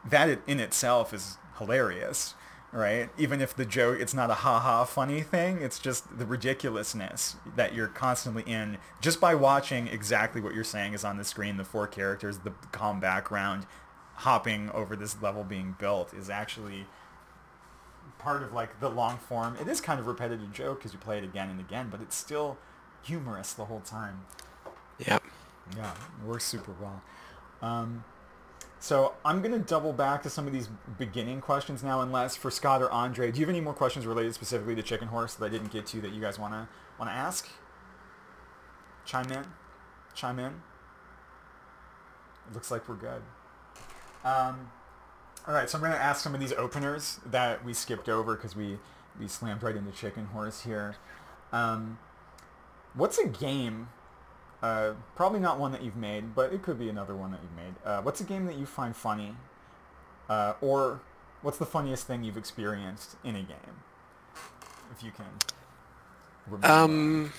that 0.09 0.39
in 0.45 0.59
itself 0.59 1.13
is 1.13 1.37
hilarious. 1.57 2.35
Right? 2.73 3.09
Even 3.19 3.39
if 3.39 3.55
the 3.55 3.65
joke, 3.65 3.99
it's 3.99 4.15
not 4.15 4.31
a 4.31 4.33
ha-ha 4.33 4.83
funny 4.85 5.21
thing, 5.21 5.61
it's 5.61 5.77
just 5.77 6.17
the 6.17 6.25
ridiculousness 6.25 7.35
that 7.55 7.75
you're 7.75 7.87
constantly 7.87 8.41
in 8.47 8.79
just 8.99 9.21
by 9.21 9.35
watching 9.35 9.87
exactly 9.87 10.41
what 10.41 10.55
you're 10.55 10.63
saying 10.63 10.93
is 10.93 11.05
on 11.05 11.17
the 11.17 11.23
screen, 11.23 11.57
the 11.57 11.63
four 11.63 11.85
characters, 11.85 12.39
the 12.39 12.51
calm 12.71 12.99
background, 12.99 13.67
hopping 14.15 14.71
over 14.71 14.95
this 14.95 15.21
level 15.21 15.43
being 15.43 15.75
built 15.77 16.15
is 16.15 16.31
actually 16.31 16.87
part 18.17 18.41
of 18.41 18.53
like 18.53 18.79
the 18.79 18.89
long 18.89 19.17
form. 19.17 19.55
It 19.61 19.67
is 19.67 19.79
kind 19.79 19.99
of 19.99 20.07
repetitive 20.07 20.51
joke 20.51 20.79
because 20.79 20.93
you 20.93 20.99
play 20.99 21.19
it 21.19 21.23
again 21.23 21.51
and 21.51 21.59
again, 21.59 21.89
but 21.91 22.01
it's 22.01 22.15
still 22.15 22.57
humorous 23.03 23.53
the 23.53 23.65
whole 23.65 23.81
time. 23.81 24.25
Yep. 24.97 25.23
Yeah, 25.77 25.91
it 25.91 26.27
works 26.27 26.45
super 26.45 26.73
well. 26.81 27.03
Um, 27.61 28.03
so 28.83 29.13
I'm 29.23 29.41
going 29.41 29.53
to 29.53 29.59
double 29.59 29.93
back 29.93 30.23
to 30.23 30.29
some 30.29 30.45
of 30.45 30.51
these 30.51 30.67
beginning 30.97 31.39
questions 31.39 31.83
now, 31.83 32.01
unless 32.01 32.35
for 32.35 32.51
Scott 32.51 32.81
or 32.81 32.91
Andre, 32.91 33.31
do 33.31 33.39
you 33.39 33.45
have 33.45 33.49
any 33.49 33.61
more 33.61 33.73
questions 33.73 34.05
related 34.05 34.33
specifically 34.33 34.75
to 34.75 34.83
Chicken 34.83 35.07
Horse 35.07 35.35
that 35.35 35.45
I 35.45 35.47
didn't 35.47 35.71
get 35.71 35.85
to 35.85 36.01
that 36.01 36.11
you 36.11 36.19
guys 36.19 36.37
want 36.37 36.53
to 36.53 36.67
want 36.99 37.09
to 37.09 37.15
ask? 37.15 37.47
Chime 39.05 39.31
in, 39.31 39.45
chime 40.13 40.37
in. 40.37 40.61
It 42.49 42.53
looks 42.53 42.71
like 42.71 42.89
we're 42.89 42.95
good. 42.95 43.21
Um, 44.25 44.69
all 45.47 45.53
right, 45.53 45.69
so 45.69 45.77
I'm 45.77 45.81
going 45.81 45.93
to 45.93 46.03
ask 46.03 46.21
some 46.21 46.33
of 46.33 46.41
these 46.41 46.51
openers 46.51 47.21
that 47.25 47.63
we 47.63 47.73
skipped 47.73 48.09
over 48.09 48.35
because 48.35 48.53
we 48.53 48.79
we 49.17 49.29
slammed 49.29 49.63
right 49.63 49.77
into 49.77 49.93
Chicken 49.93 50.25
Horse 50.25 50.63
here. 50.63 50.97
Um, 51.53 51.99
what's 52.95 53.17
a 53.17 53.29
game 53.29 53.87
uh, 54.63 54.93
probably 55.15 55.39
not 55.39 55.59
one 55.59 55.71
that 55.73 55.83
you've 55.83 55.95
made, 55.97 56.33
but 56.33 56.51
it 56.53 56.63
could 56.63 56.79
be 56.79 56.89
another 56.89 57.15
one 57.15 57.29
that 57.31 57.41
you've 57.43 57.55
made. 57.55 57.75
Uh, 57.85 58.01
what's 58.01 58.19
a 58.21 58.23
game 58.23 58.45
that 58.45 58.55
you 58.55 58.65
find 58.65 58.95
funny? 58.95 59.35
Uh, 60.29 60.53
or 60.61 61.01
what's 61.43 61.57
the 61.57 61.65
funniest 61.65 62.07
thing 62.07 62.23
you've 62.23 62.37
experienced 62.37 63.17
in 63.23 63.35
a 63.35 63.41
game? 63.43 63.83
If 64.95 65.03
you 65.03 65.11
can. 65.11 65.25
remember. 66.47 66.67
Um, 66.67 67.33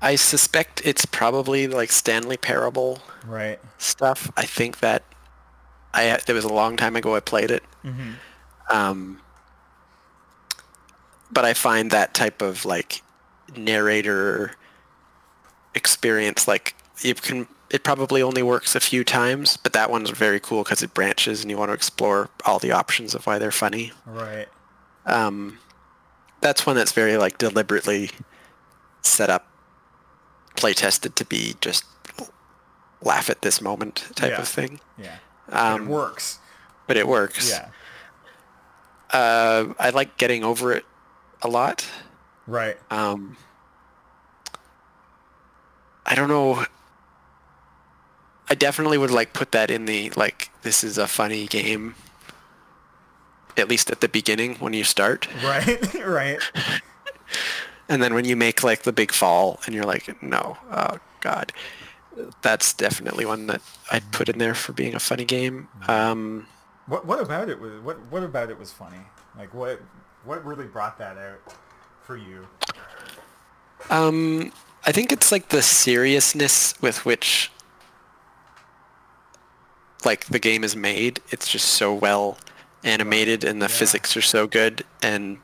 I 0.00 0.14
suspect 0.16 0.80
it's 0.84 1.06
probably 1.06 1.66
like 1.66 1.90
Stanley 1.92 2.36
Parable 2.36 3.00
Right. 3.26 3.58
stuff. 3.78 4.30
I 4.36 4.44
think 4.44 4.80
that 4.80 5.02
I 5.94 6.18
there 6.26 6.34
was 6.34 6.44
a 6.44 6.52
long 6.52 6.76
time 6.76 6.94
ago 6.96 7.14
I 7.16 7.20
played 7.20 7.50
it. 7.50 7.62
Um, 8.70 9.20
but 11.30 11.44
I 11.44 11.54
find 11.54 11.90
that 11.90 12.14
type 12.14 12.42
of 12.42 12.64
like 12.64 13.02
narrator 13.56 14.52
experience 15.74 16.46
like 16.48 16.74
you 17.02 17.14
can 17.14 17.46
it 17.70 17.84
probably 17.84 18.22
only 18.22 18.42
works 18.42 18.74
a 18.74 18.80
few 18.80 19.04
times, 19.04 19.58
but 19.58 19.74
that 19.74 19.90
one's 19.90 20.08
very 20.08 20.40
cool 20.40 20.64
because 20.64 20.82
it 20.82 20.94
branches 20.94 21.42
and 21.42 21.50
you 21.50 21.56
want 21.58 21.68
to 21.68 21.74
explore 21.74 22.30
all 22.46 22.58
the 22.58 22.72
options 22.72 23.14
of 23.14 23.26
why 23.26 23.38
they're 23.38 23.50
funny. 23.50 23.92
Right. 24.06 24.48
Um, 25.04 25.58
that's 26.40 26.64
one 26.64 26.76
that's 26.76 26.92
very 26.92 27.18
like 27.18 27.36
deliberately 27.36 28.10
set 29.02 29.28
up, 29.28 29.46
play 30.56 30.72
tested 30.72 31.14
to 31.16 31.26
be 31.26 31.56
just 31.60 31.84
laugh 33.02 33.28
at 33.28 33.42
this 33.42 33.60
moment 33.60 34.06
type 34.14 34.30
Yeah. 34.30 34.40
of 34.40 34.48
thing. 34.48 34.80
Yeah. 34.96 35.16
Um, 35.50 35.82
it 35.82 35.88
works. 35.88 36.38
but 36.86 36.96
it 36.96 37.06
works. 37.06 37.50
Yeah. 37.50 37.68
Uh, 39.10 39.74
I 39.78 39.90
like 39.90 40.16
getting 40.16 40.42
over 40.42 40.72
it 40.72 40.84
a 41.42 41.48
lot. 41.48 41.86
Right. 42.48 42.78
Um, 42.90 43.36
I 46.06 46.14
don't 46.14 46.28
know. 46.28 46.64
I 48.48 48.54
definitely 48.54 48.96
would 48.96 49.10
like 49.10 49.34
put 49.34 49.52
that 49.52 49.70
in 49.70 49.84
the 49.84 50.10
like 50.16 50.50
this 50.62 50.82
is 50.82 50.96
a 50.96 51.06
funny 51.06 51.46
game. 51.46 51.94
At 53.58 53.68
least 53.68 53.90
at 53.90 54.00
the 54.00 54.08
beginning 54.08 54.54
when 54.56 54.72
you 54.72 54.84
start, 54.84 55.28
Right. 55.44 55.94
right. 56.04 56.38
and 57.88 58.02
then 58.02 58.14
when 58.14 58.24
you 58.24 58.34
make 58.36 58.62
like 58.62 58.82
the 58.82 58.92
big 58.92 59.12
fall, 59.12 59.60
and 59.66 59.74
you're 59.74 59.84
like, 59.84 60.22
no, 60.22 60.56
oh 60.70 60.98
god, 61.20 61.52
that's 62.40 62.72
definitely 62.72 63.26
one 63.26 63.46
that 63.48 63.60
I'd 63.92 64.10
put 64.12 64.28
in 64.30 64.38
there 64.38 64.54
for 64.54 64.72
being 64.72 64.94
a 64.94 65.00
funny 65.00 65.24
game. 65.26 65.68
Um, 65.88 66.46
What 66.86 67.04
what 67.04 67.20
about 67.20 67.50
it 67.50 67.60
was 67.60 67.72
what 67.82 67.98
what 68.10 68.22
about 68.22 68.48
it 68.48 68.58
was 68.58 68.72
funny? 68.72 69.00
Like 69.36 69.52
what 69.52 69.82
what 70.24 70.42
really 70.46 70.66
brought 70.66 70.96
that 70.98 71.18
out 71.18 71.40
for 72.08 72.16
you? 72.16 72.48
Um, 73.90 74.50
I 74.86 74.92
think 74.92 75.12
it's 75.12 75.30
like 75.30 75.50
the 75.50 75.60
seriousness 75.60 76.72
with 76.80 77.04
which 77.04 77.52
like 80.06 80.24
the 80.26 80.38
game 80.38 80.64
is 80.64 80.74
made. 80.74 81.20
It's 81.30 81.46
just 81.50 81.68
so 81.68 81.92
well 81.92 82.38
animated 82.82 83.44
and 83.44 83.60
the 83.60 83.66
Yeah. 83.66 83.74
physics 83.80 84.16
are 84.16 84.22
so 84.22 84.46
good 84.46 84.84
and 85.02 85.36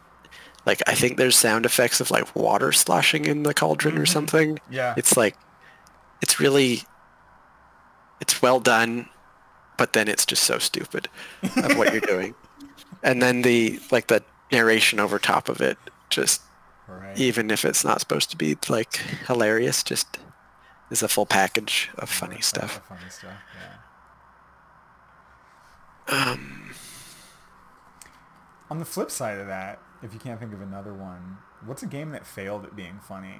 like 0.64 0.80
I 0.86 0.94
think 0.94 1.18
there's 1.18 1.36
sound 1.36 1.66
effects 1.66 2.00
of 2.00 2.10
like 2.10 2.34
water 2.34 2.72
sloshing 2.72 3.26
in 3.26 3.42
the 3.42 3.52
cauldron 3.52 3.98
or 3.98 4.06
something. 4.06 4.58
Yeah. 4.70 4.94
It's 4.96 5.18
like 5.18 5.36
it's 6.22 6.40
really 6.40 6.84
it's 8.22 8.40
well 8.40 8.58
done, 8.60 9.10
but 9.76 9.92
then 9.92 10.08
it's 10.08 10.24
just 10.24 10.44
so 10.44 10.56
stupid 10.58 11.08
of 11.42 11.76
what 11.76 11.92
you're 11.92 12.00
doing. 12.14 12.34
And 13.02 13.20
then 13.20 13.42
the 13.42 13.80
like 13.90 14.06
the 14.06 14.22
narration 14.50 14.98
over 14.98 15.18
top 15.18 15.50
of 15.50 15.60
it 15.60 15.76
just 16.08 16.40
Right. 16.86 17.16
even 17.16 17.50
if 17.50 17.64
it's 17.64 17.84
not 17.84 18.00
supposed 18.00 18.30
to 18.30 18.36
be 18.36 18.56
like 18.68 18.96
hilarious, 19.26 19.82
just 19.82 20.18
is 20.90 21.02
a 21.02 21.08
full 21.08 21.26
package 21.26 21.90
of 21.96 22.10
funny 22.10 22.40
stuff. 22.40 22.76
of 22.78 22.84
Funny 22.98 23.10
stuff. 23.10 23.32
Yeah. 26.08 26.32
Um, 26.32 26.74
On 28.70 28.78
the 28.78 28.84
flip 28.84 29.10
side 29.10 29.38
of 29.38 29.46
that, 29.46 29.80
if 30.02 30.12
you 30.12 30.20
can't 30.20 30.38
think 30.38 30.52
of 30.52 30.60
another 30.60 30.92
one, 30.92 31.38
what's 31.64 31.82
a 31.82 31.86
game 31.86 32.10
that 32.10 32.26
failed 32.26 32.64
at 32.64 32.76
being 32.76 33.00
funny 33.00 33.36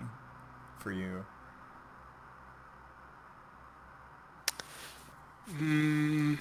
for 0.79 0.91
you? 0.91 1.27
mm, 5.51 6.39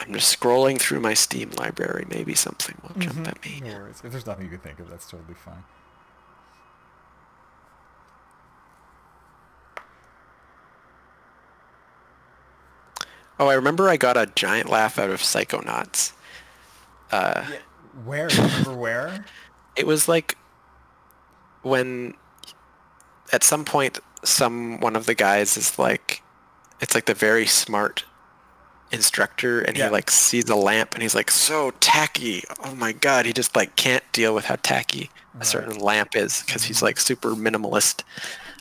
I'm 0.00 0.12
just 0.12 0.38
scrolling 0.38 0.78
through 0.78 1.00
my 1.00 1.14
Steam 1.14 1.50
library. 1.58 2.06
Maybe 2.10 2.34
something 2.34 2.76
will 2.82 3.00
jump 3.00 3.26
at 3.28 3.42
me. 3.44 3.60
No 3.62 3.74
worries. 3.74 4.02
If 4.04 4.12
there's 4.12 4.26
nothing 4.26 4.44
you 4.44 4.50
can 4.50 4.60
think 4.60 4.80
of, 4.80 4.90
that's 4.90 5.08
totally 5.08 5.34
fine. 5.34 5.64
Oh, 13.38 13.48
I 13.48 13.54
remember 13.54 13.88
I 13.88 13.96
got 13.96 14.16
a 14.16 14.26
giant 14.34 14.68
laugh 14.68 14.98
out 14.98 15.10
of 15.10 15.20
Psychonauts. 15.20 16.12
Uh, 17.10 17.44
Where? 18.04 18.28
Remember 18.28 18.74
where? 18.74 19.24
it 19.76 19.86
was 19.86 20.08
like 20.08 20.36
when 21.62 22.14
at 23.32 23.42
some 23.42 23.64
point 23.64 23.98
some 24.22 24.80
one 24.80 24.96
of 24.96 25.06
the 25.06 25.14
guys 25.14 25.56
is 25.56 25.78
like 25.78 26.22
it's 26.80 26.94
like 26.94 27.06
the 27.06 27.14
very 27.14 27.46
smart 27.46 28.04
instructor 28.94 29.60
and 29.60 29.76
Yeah. 29.76 29.86
he 29.86 29.90
like 29.90 30.10
sees 30.10 30.48
a 30.48 30.56
lamp 30.56 30.94
and 30.94 31.02
he's 31.02 31.14
like 31.14 31.30
so 31.30 31.72
tacky. 31.80 32.44
Oh 32.64 32.74
my 32.74 32.92
god 32.92 33.26
he 33.26 33.32
just 33.32 33.54
like 33.56 33.76
can't 33.76 34.04
deal 34.12 34.34
with 34.34 34.46
how 34.46 34.56
tacky 34.56 35.10
a 35.38 35.44
certain 35.44 35.78
lamp 35.78 36.14
is 36.16 36.42
because 36.42 36.64
he's 36.64 36.76
mm-hmm. 36.76 36.86
like 36.86 37.00
super 37.00 37.30
minimalist. 37.30 38.04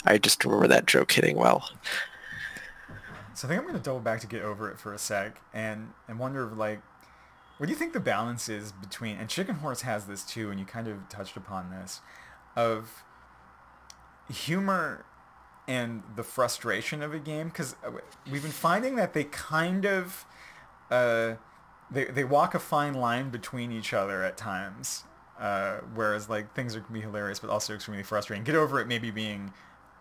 I 0.06 0.18
just 0.18 0.44
remember 0.44 0.68
that 0.68 0.86
joke 0.86 1.12
hitting 1.12 1.38
well. 1.38 1.70
So 3.34 3.48
I 3.48 3.50
think 3.50 3.62
I'm 3.62 3.68
going 3.68 3.78
to 3.78 3.84
double 3.84 4.00
back 4.00 4.22
to 4.22 4.28
get 4.28 4.42
over 4.42 4.70
it 4.70 4.80
for 4.80 4.94
a 4.94 4.98
sec 4.98 5.42
and, 5.54 5.92
and 6.08 6.20
wonder 6.20 6.46
like, 6.46 6.82
what 7.58 7.68
do 7.68 7.72
you 7.72 7.78
think 7.78 7.94
the 7.94 8.00
balance 8.00 8.50
is 8.50 8.72
between, 8.72 9.18
and 9.18 9.30
Chicken 9.30 9.56
Horse 9.56 9.82
has 9.82 10.06
this 10.06 10.24
too, 10.24 10.50
and 10.50 10.60
you 10.60 10.66
kind 10.66 10.88
of 10.88 11.08
touched 11.08 11.38
upon 11.38 11.70
this, 11.70 12.02
of 12.56 13.04
humor 14.32 15.06
and 15.68 16.04
the 16.16 16.24
frustration 16.24 17.02
of 17.02 17.14
a 17.14 17.20
game? 17.20 17.48
Because 17.48 17.76
we've 18.30 18.42
been 18.42 18.52
finding 18.52 18.96
that 18.96 19.14
they 19.14 19.26
kind 19.26 19.86
of, 19.86 20.26
uh, 20.92 21.36
they, 21.92 22.06
they 22.06 22.24
walk 22.24 22.56
a 22.56 22.60
fine 22.60 22.94
line 22.94 23.30
between 23.30 23.72
each 23.72 23.94
other 23.94 24.24
at 24.24 24.38
times. 24.38 25.04
Uh, 25.40 25.78
whereas 25.96 26.30
like 26.30 26.54
things 26.56 26.76
are 26.76 26.82
can 26.82 26.94
be 26.94 27.02
hilarious 27.02 27.40
but 27.40 27.50
also 27.50 27.74
extremely 27.74 28.04
frustrating. 28.04 28.44
Get 28.44 28.56
over 28.56 28.80
it 28.80 28.88
maybe 28.88 29.10
being 29.12 29.52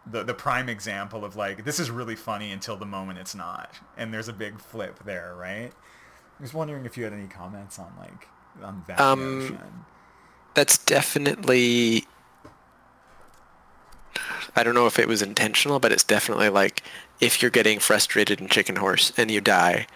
the 0.07 0.23
the 0.25 0.35
prime 0.35 0.69
example 0.69 1.25
of 1.25 1.37
like 1.37 1.65
this 1.65 1.81
is 1.81 1.91
really 1.91 2.17
funny 2.17 2.53
until 2.53 2.77
the 2.77 2.87
moment 2.87 3.19
it's 3.19 3.35
not, 3.35 3.81
and 3.97 4.13
there's 4.13 4.29
a 4.29 4.33
big 4.33 4.61
flip 4.61 5.01
there, 5.05 5.35
right? 5.37 5.73
I 6.39 6.43
was 6.43 6.53
wondering 6.55 6.85
if 6.87 6.97
you 6.97 7.05
had 7.05 7.13
any 7.13 7.29
comments 7.29 7.79
on 7.79 7.93
like 7.99 8.29
on 8.63 8.85
that 8.89 8.99
Um, 9.03 9.17
notion. 9.17 9.87
that's 10.55 10.79
definitely 10.79 12.07
I 14.55 14.63
don't 14.63 14.75
know 14.75 14.87
if 14.87 14.99
it 14.99 15.09
was 15.09 15.23
intentional, 15.23 15.79
but 15.79 15.93
it's 15.93 16.05
definitely 16.05 16.49
like 16.49 16.83
if 17.21 17.41
you're 17.41 17.51
getting 17.51 17.79
frustrated 17.79 18.41
in 18.41 18.49
Chicken 18.49 18.77
Horse 18.77 19.13
and 19.17 19.31
you 19.31 19.41
die, 19.41 19.87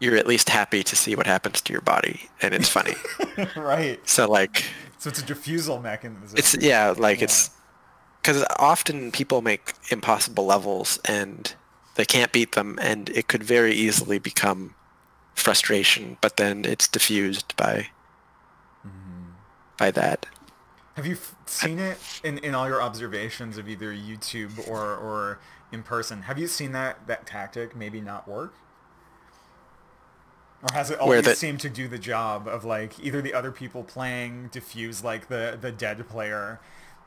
you're 0.00 0.16
at 0.16 0.26
least 0.26 0.48
happy 0.48 0.82
to 0.82 0.96
see 0.96 1.14
what 1.14 1.26
happens 1.26 1.60
to 1.62 1.72
your 1.72 1.82
body 1.82 2.28
and 2.42 2.54
it's 2.54 2.68
funny. 2.68 2.94
right. 3.56 4.06
so 4.08 4.28
like 4.28 4.64
So 4.98 5.10
it's 5.10 5.22
a 5.22 5.24
diffusal 5.24 5.80
mechanism. 5.80 6.36
it's 6.36 6.56
yeah, 6.60 6.94
like 6.96 7.22
it's 7.22 7.50
cuz 8.22 8.44
often 8.58 9.12
people 9.12 9.42
make 9.42 9.74
impossible 9.90 10.46
levels 10.46 10.98
and 11.04 11.54
they 11.94 12.04
can't 12.04 12.32
beat 12.32 12.52
them 12.52 12.78
and 12.82 13.08
it 13.10 13.28
could 13.28 13.44
very 13.44 13.74
easily 13.74 14.18
become 14.18 14.74
frustration, 15.34 16.16
but 16.20 16.36
then 16.36 16.64
it's 16.64 16.88
diffused 16.88 17.56
by 17.56 17.88
mm-hmm. 18.84 19.30
by 19.76 19.90
that. 19.90 20.26
Have 20.96 21.06
you 21.06 21.14
f- 21.14 21.34
seen 21.46 21.78
it 21.78 21.98
in, 22.22 22.38
in 22.38 22.54
all 22.54 22.68
your 22.68 22.80
observations 22.80 23.58
of 23.58 23.68
either 23.68 23.92
YouTube 23.92 24.68
or, 24.68 24.80
or 24.94 25.40
in 25.72 25.82
person? 25.82 26.22
Have 26.22 26.38
you 26.38 26.46
seen 26.46 26.72
that, 26.72 27.06
that 27.08 27.26
tactic 27.26 27.74
maybe 27.74 28.00
not 28.00 28.28
work? 28.28 28.54
Or 30.62 30.72
has 30.72 30.90
it 30.90 30.98
always 30.98 31.24
the- 31.24 31.34
seemed 31.34 31.60
to 31.60 31.68
do 31.68 31.88
the 31.88 31.98
job 31.98 32.46
of 32.46 32.64
like 32.64 32.98
either 33.00 33.20
the 33.20 33.34
other 33.34 33.50
people 33.50 33.82
playing 33.82 34.48
diffuse 34.52 35.02
like 35.02 35.28
the, 35.28 35.58
the 35.60 35.72
dead 35.72 36.08
player, 36.08 36.60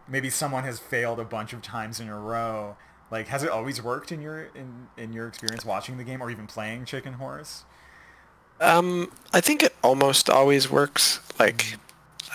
maybe 0.08 0.30
someone 0.30 0.64
has 0.64 0.80
failed 0.80 1.20
a 1.20 1.26
bunch 1.26 1.54
of 1.54 1.62
times 1.62 2.00
in 2.00 2.10
a 2.10 2.20
row. 2.20 2.76
Like 3.10 3.28
has 3.30 3.42
it 3.42 3.50
always 3.50 3.82
worked 3.82 4.12
in 4.12 4.22
your 4.22 4.50
in, 4.54 4.90
in 4.98 5.14
your 5.14 5.28
experience 5.28 5.64
watching 5.64 5.98
the 5.98 6.04
game 6.04 6.22
or 6.22 6.30
even 6.30 6.46
playing 6.46 6.86
Chicken 6.86 7.14
Horse? 7.14 7.64
Um, 8.60 9.12
I 9.34 9.40
think 9.40 9.64
it 9.64 9.76
almost 9.84 10.30
always 10.30 10.70
works. 10.70 11.20
Like, 11.40 11.76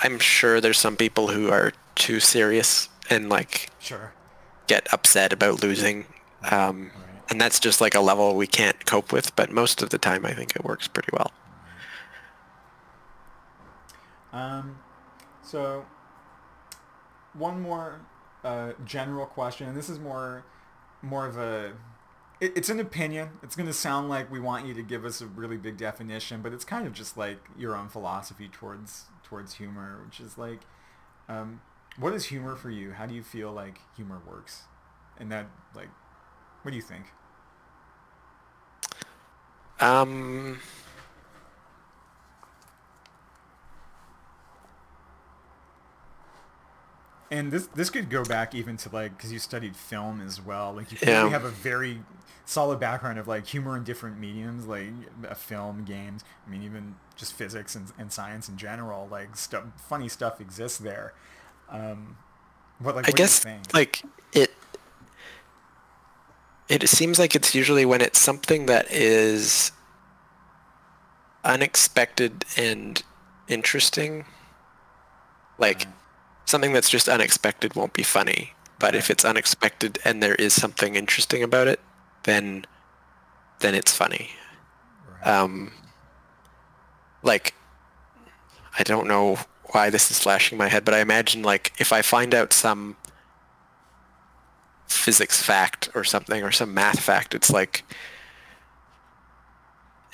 I'm 0.02 0.18
sure 0.18 0.60
there's 0.60 0.78
some 0.78 0.96
people 0.96 1.28
who 1.28 1.50
are 1.50 1.72
too 1.94 2.20
serious 2.20 2.88
and 3.10 3.28
like 3.28 3.70
Sure. 3.78 4.12
get 4.66 4.92
upset 4.92 5.32
about 5.32 5.62
losing. 5.62 6.06
Um, 6.50 6.90
Right. 6.94 7.22
and 7.30 7.40
that's 7.40 7.60
just 7.60 7.80
like 7.80 7.94
a 7.94 8.00
level 8.00 8.34
we 8.36 8.46
can't 8.46 8.84
cope 8.86 9.12
with. 9.12 9.34
But 9.36 9.50
most 9.52 9.82
of 9.82 9.90
the 9.90 9.98
time, 9.98 10.24
I 10.26 10.32
think 10.34 10.56
it 10.56 10.64
works 10.64 10.88
pretty 10.88 11.10
well. 11.12 11.30
Um, 14.32 14.78
so 15.42 15.84
one 17.34 17.60
more 17.60 18.00
uh, 18.44 18.72
general 18.84 19.26
question, 19.26 19.68
and 19.68 19.76
this 19.76 19.88
is 19.88 19.98
more 19.98 20.44
more 21.02 21.26
of 21.26 21.36
a 21.36 21.72
it, 22.40 22.56
it's 22.56 22.68
an 22.70 22.80
opinion. 22.80 23.30
It's 23.42 23.54
going 23.54 23.66
to 23.66 23.72
sound 23.74 24.08
like 24.08 24.30
we 24.30 24.40
want 24.40 24.66
you 24.66 24.74
to 24.74 24.82
give 24.82 25.04
us 25.04 25.20
a 25.20 25.26
really 25.26 25.56
big 25.56 25.76
definition, 25.76 26.40
but 26.42 26.52
it's 26.52 26.64
kind 26.64 26.86
of 26.86 26.92
just 26.92 27.16
like 27.16 27.38
your 27.56 27.76
own 27.76 27.88
philosophy 27.88 28.48
towards 28.50 29.04
towards 29.32 29.54
humor, 29.54 30.02
which 30.04 30.20
is 30.20 30.36
like, 30.36 30.60
um, 31.26 31.62
what 31.96 32.12
is 32.12 32.26
humor 32.26 32.54
for 32.54 32.68
you? 32.68 32.92
How 32.92 33.06
do 33.06 33.14
you 33.14 33.22
feel 33.22 33.50
like 33.50 33.80
humor 33.96 34.20
works? 34.28 34.64
And 35.16 35.32
that 35.32 35.46
like, 35.74 35.88
what 36.60 36.70
do 36.70 36.76
you 36.76 36.82
think? 36.82 37.06
Um, 39.80 40.60
And 47.32 47.50
this 47.50 47.66
this 47.68 47.88
could 47.90 48.10
go 48.10 48.24
back 48.24 48.54
even 48.54 48.76
to 48.76 48.90
like 48.92 49.16
because 49.16 49.32
you 49.32 49.38
studied 49.38 49.74
film 49.74 50.20
as 50.20 50.40
well. 50.40 50.74
Like 50.74 50.92
you 50.92 50.98
Yeah. 51.00 51.28
have 51.30 51.44
a 51.44 51.50
very 51.50 52.02
solid 52.44 52.78
background 52.78 53.18
of 53.18 53.26
like 53.26 53.46
humor 53.46 53.74
in 53.76 53.84
different 53.84 54.18
mediums, 54.20 54.66
like 54.66 54.90
a 55.26 55.34
film, 55.34 55.84
games. 55.84 56.24
I 56.46 56.50
mean, 56.50 56.62
even 56.62 56.96
just 57.16 57.32
physics 57.32 57.74
and, 57.74 57.90
and 57.98 58.12
science 58.12 58.50
in 58.50 58.58
general. 58.58 59.08
Like 59.10 59.34
stuff, 59.36 59.64
funny 59.88 60.10
stuff 60.10 60.42
exists 60.42 60.76
there. 60.78 61.14
Um, 61.70 62.18
but 62.78 62.94
like, 62.96 63.06
I 63.06 63.12
what 63.12 63.16
guess 63.16 63.42
you 63.44 63.50
think? 63.50 63.72
like 63.72 64.02
it. 64.34 64.52
It 66.68 66.88
seems 66.88 67.18
like 67.18 67.34
it's 67.34 67.54
usually 67.54 67.84
when 67.86 68.00
it's 68.02 68.20
something 68.20 68.66
that 68.66 68.90
is 68.90 69.72
unexpected 71.44 72.44
and 72.56 73.02
interesting. 73.48 74.24
Like 75.58 75.86
something 76.44 76.72
that's 76.72 76.90
just 76.90 77.08
unexpected 77.08 77.74
won't 77.74 77.92
be 77.92 78.02
funny. 78.02 78.54
But 78.78 78.94
if 78.94 79.10
it's 79.10 79.24
unexpected 79.24 79.98
and 80.04 80.22
there 80.22 80.34
is 80.34 80.54
something 80.54 80.96
interesting 80.96 81.42
about 81.42 81.68
it, 81.68 81.80
then 82.24 82.66
then 83.60 83.74
it's 83.74 83.94
funny. 83.94 84.30
Right. 85.08 85.26
Um, 85.26 85.72
like 87.22 87.54
I 88.78 88.82
don't 88.82 89.06
know 89.06 89.38
why 89.66 89.90
this 89.90 90.10
is 90.10 90.18
flashing 90.18 90.58
my 90.58 90.68
head, 90.68 90.84
but 90.84 90.94
I 90.94 91.00
imagine 91.00 91.42
like 91.42 91.72
if 91.78 91.92
I 91.92 92.02
find 92.02 92.34
out 92.34 92.52
some 92.52 92.96
physics 94.86 95.42
fact 95.42 95.88
or 95.94 96.04
something 96.04 96.42
or 96.42 96.50
some 96.50 96.74
math 96.74 97.00
fact, 97.00 97.34
it's 97.34 97.50
like, 97.50 97.84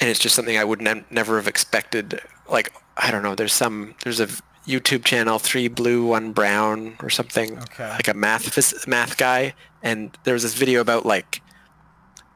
and 0.00 0.08
it's 0.08 0.20
just 0.20 0.34
something 0.34 0.56
I 0.56 0.64
would 0.64 0.80
ne- 0.80 1.04
never 1.10 1.36
have 1.36 1.48
expected. 1.48 2.20
Like 2.48 2.72
I 2.96 3.10
don't 3.10 3.22
know, 3.22 3.34
there's 3.34 3.52
some 3.52 3.94
there's 4.04 4.20
a 4.20 4.28
YouTube 4.68 5.04
channel, 5.04 5.38
three 5.38 5.66
blue, 5.68 6.04
one 6.06 6.32
brown, 6.32 6.96
or 7.02 7.08
something, 7.10 7.58
Okay. 7.58 7.88
like 7.88 8.06
a 8.08 8.14
math 8.14 8.54
phys- 8.54 8.86
math 8.86 9.16
guy, 9.16 9.54
and 9.82 10.16
there 10.24 10.34
was 10.34 10.42
this 10.42 10.54
video 10.54 10.80
about 10.80 11.06
like 11.06 11.40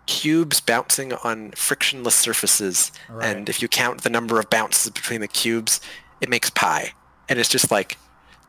cubes 0.07 0.61
bouncing 0.61 1.12
on 1.12 1.53
frictionless 1.53 2.14
surfaces 2.16 2.91
Right. 3.09 3.37
and 3.37 3.49
if 3.49 3.62
you 3.62 3.68
count 3.68 4.03
the 4.03 4.11
number 4.11 4.41
of 4.41 4.51
bounces 4.51 4.91
between 4.91 5.20
the 5.20 5.28
cubes 5.28 5.80
it 6.20 6.28
makes 6.28 6.51
pi 6.51 6.93
and 7.28 7.39
it's 7.39 7.49
just 7.49 7.70
like 7.70 7.97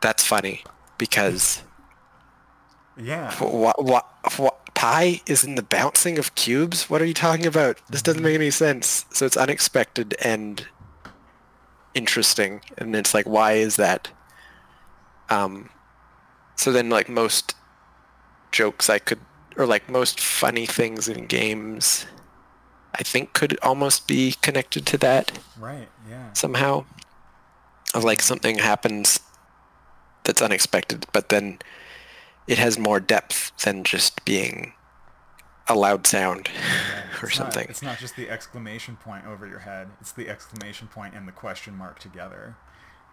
that's 0.00 0.24
funny 0.24 0.64
because 0.98 1.62
yeah. 2.96 3.32
what 3.36 3.84
what 3.84 4.04
what 4.36 4.74
pi 4.74 5.20
is 5.26 5.44
in 5.44 5.54
the 5.54 5.62
bouncing 5.62 6.18
of 6.18 6.34
cubes 6.34 6.90
what 6.90 7.00
are 7.00 7.04
you 7.06 7.14
talking 7.14 7.46
about 7.46 7.78
this 7.88 8.02
doesn't 8.02 8.22
make 8.22 8.34
any 8.34 8.50
sense 8.50 9.06
so 9.10 9.24
it's 9.24 9.36
unexpected 9.36 10.16
and 10.22 10.66
interesting 11.94 12.60
and 12.78 12.94
it's 12.96 13.14
like 13.14 13.26
why 13.26 13.52
is 13.52 13.76
that 13.76 14.10
um 15.30 15.70
so 16.56 16.72
then 16.72 16.90
like 16.90 17.08
most 17.08 17.54
jokes 18.52 18.90
i 18.90 18.98
could 18.98 19.20
or 19.56 19.66
like 19.66 19.88
most 19.88 20.18
funny 20.20 20.66
things 20.66 21.08
in 21.08 21.26
games 21.26 22.06
i 22.98 23.02
think 23.02 23.32
could 23.32 23.56
almost 23.62 24.06
be 24.08 24.34
connected 24.42 24.84
to 24.86 24.98
that 24.98 25.32
Right. 25.58 25.88
Yeah. 26.08 26.32
somehow 26.32 26.84
of 27.94 28.02
like 28.04 28.20
something 28.22 28.58
happens 28.58 29.20
that's 30.24 30.42
unexpected 30.42 31.06
but 31.12 31.28
then 31.28 31.58
it 32.46 32.58
has 32.58 32.78
more 32.78 32.98
depth 33.00 33.52
than 33.64 33.84
just 33.84 34.24
being 34.24 34.72
a 35.68 35.74
loud 35.74 36.06
sound 36.06 36.48
Yeah, 36.54 37.02
or 37.22 37.26
not- 37.26 37.32
something 37.32 37.66
it's 37.68 37.82
not 37.82 37.98
just 37.98 38.16
the 38.16 38.28
exclamation 38.28 38.96
point 38.96 39.26
over 39.26 39.46
your 39.46 39.60
head. 39.60 39.88
It's 40.00 40.12
the 40.12 40.28
exclamation 40.28 40.88
point 40.88 41.14
and 41.14 41.26
the 41.26 41.32
question 41.32 41.76
mark 41.76 41.98
together. 41.98 42.56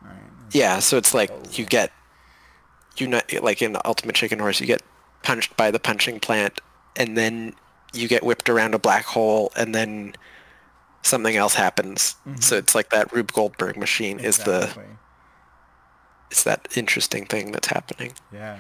Right. 0.03 0.15
yeah 0.51 0.79
so 0.79 0.97
it's 0.97 1.13
like 1.13 1.31
you 1.59 1.63
get 1.63 1.91
you 2.97 3.05
know 3.05 3.21
like 3.41 3.61
in 3.61 3.73
the 3.73 3.87
ultimate 3.87 4.15
chicken 4.15 4.39
horse 4.39 4.59
you 4.59 4.65
get 4.65 4.81
punched 5.21 5.55
by 5.55 5.69
the 5.69 5.77
punching 5.79 6.19
plant 6.19 6.59
and 6.95 7.15
then 7.15 7.53
you 7.93 8.07
get 8.07 8.23
whipped 8.23 8.49
around 8.49 8.73
a 8.73 8.79
black 8.79 9.05
hole 9.05 9.51
and 9.55 9.75
then 9.75 10.15
something 11.03 11.35
else 11.35 11.53
happens 11.53 12.15
so 12.39 12.57
it's 12.57 12.73
like 12.73 12.89
that 12.89 13.13
rube 13.13 13.31
goldberg 13.31 13.77
machine 13.77 14.19
is 14.19 14.39
the 14.39 14.61
Exactly. 14.63 14.85
it's 16.31 16.43
that 16.45 16.67
interesting 16.75 17.25
thing 17.27 17.51
that's 17.51 17.67
happening 17.67 18.13
Yeah, 18.33 18.59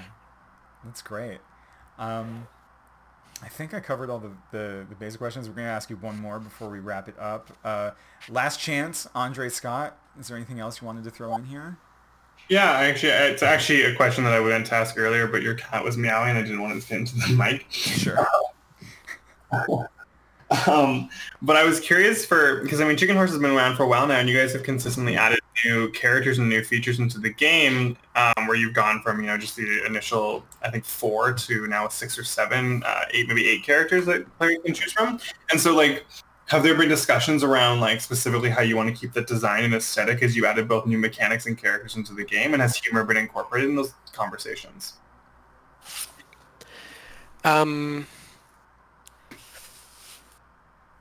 that's 0.85 1.01
great. 1.01 1.39
Um, 1.97 2.47
I 3.43 3.47
think 3.47 3.73
I 3.73 3.79
covered 3.79 4.09
all 4.09 4.19
the, 4.19 4.31
the, 4.51 4.85
the 4.87 4.95
basic 4.95 5.19
questions. 5.19 5.47
We're 5.47 5.55
going 5.55 5.67
to 5.67 5.71
ask 5.71 5.89
you 5.89 5.95
one 5.97 6.19
more 6.19 6.39
before 6.39 6.69
we 6.69 6.79
wrap 6.79 7.09
it 7.09 7.17
up. 7.19 7.49
Uh, 7.63 7.91
last 8.29 8.59
chance, 8.59 9.07
Andre 9.15 9.49
Scott. 9.49 9.97
Is 10.19 10.27
there 10.27 10.37
anything 10.37 10.59
else 10.59 10.81
you 10.81 10.87
wanted 10.87 11.03
to 11.05 11.09
throw 11.09 11.35
in 11.35 11.45
here? 11.45 11.77
Yeah, 12.49 12.69
actually, 12.71 13.13
it's 13.13 13.43
actually 13.43 13.83
a 13.83 13.95
question 13.95 14.23
that 14.25 14.33
I 14.33 14.39
went 14.39 14.67
to 14.67 14.75
ask 14.75 14.97
earlier, 14.97 15.27
but 15.27 15.41
your 15.41 15.55
cat 15.55 15.83
was 15.83 15.97
meowing. 15.97 16.35
I 16.35 16.41
didn't 16.41 16.61
want 16.61 16.81
to 16.81 16.87
get 16.87 16.97
into 16.97 17.15
the 17.15 17.33
mic. 17.33 17.65
Sure. 17.69 18.27
Um, 20.67 21.09
but 21.41 21.55
I 21.55 21.63
was 21.63 21.79
curious 21.79 22.25
for 22.25 22.61
because 22.61 22.81
I 22.81 22.87
mean, 22.87 22.97
Chicken 22.97 23.15
Horse 23.15 23.29
has 23.29 23.39
been 23.39 23.51
around 23.51 23.77
for 23.77 23.83
a 23.83 23.87
while 23.87 24.05
now, 24.05 24.19
and 24.19 24.27
you 24.27 24.37
guys 24.37 24.51
have 24.53 24.63
consistently 24.63 25.15
added 25.15 25.39
new 25.63 25.89
characters 25.91 26.39
and 26.39 26.49
new 26.49 26.63
features 26.63 26.99
into 26.99 27.19
the 27.19 27.29
game, 27.29 27.95
um, 28.15 28.47
where 28.47 28.57
you've 28.57 28.73
gone 28.73 29.01
from 29.01 29.21
you 29.21 29.27
know 29.27 29.37
just 29.37 29.55
the 29.55 29.85
initial 29.85 30.43
I 30.61 30.69
think 30.69 30.83
four 30.83 31.31
to 31.31 31.67
now 31.67 31.87
six 31.87 32.17
or 32.17 32.25
seven, 32.25 32.83
uh, 32.85 33.05
eight 33.11 33.27
maybe 33.27 33.47
eight 33.47 33.63
characters 33.63 34.05
that 34.07 34.25
players 34.37 34.57
can 34.65 34.73
choose 34.73 34.91
from. 34.91 35.19
And 35.51 35.59
so 35.59 35.73
like, 35.73 36.05
have 36.47 36.63
there 36.63 36.75
been 36.75 36.89
discussions 36.89 37.43
around 37.43 37.79
like 37.79 38.01
specifically 38.01 38.49
how 38.49 38.61
you 38.61 38.75
want 38.75 38.93
to 38.93 38.99
keep 38.99 39.13
the 39.13 39.21
design 39.21 39.63
and 39.63 39.73
aesthetic 39.73 40.21
as 40.21 40.35
you 40.35 40.45
added 40.45 40.67
both 40.67 40.85
new 40.85 40.97
mechanics 40.97 41.45
and 41.45 41.57
characters 41.57 41.95
into 41.95 42.13
the 42.13 42.25
game, 42.25 42.53
and 42.53 42.61
has 42.61 42.75
humor 42.75 43.05
been 43.05 43.17
incorporated 43.17 43.69
in 43.69 43.75
those 43.77 43.93
conversations? 44.11 44.93
Um, 47.43 48.05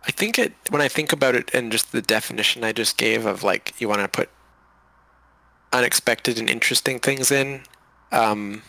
I 0.05 0.11
think 0.11 0.39
it 0.39 0.55
when 0.71 0.81
I 0.81 0.89
think 0.89 1.13
about 1.13 1.35
it 1.35 1.51
and 1.53 1.71
just 1.71 1.93
the 1.93 2.03
definition 2.03 2.65
I 2.65 2.73
just 2.73 2.97
gave 2.97 3.27
of 3.27 3.43
like 3.43 3.79
you 3.81 3.89
want 3.89 4.01
to 4.01 4.09
put 4.09 4.31
unexpected 5.73 6.39
and 6.39 6.49
interesting 6.49 6.99
things 6.99 7.31
in. 7.31 7.63
Um, 8.13 8.63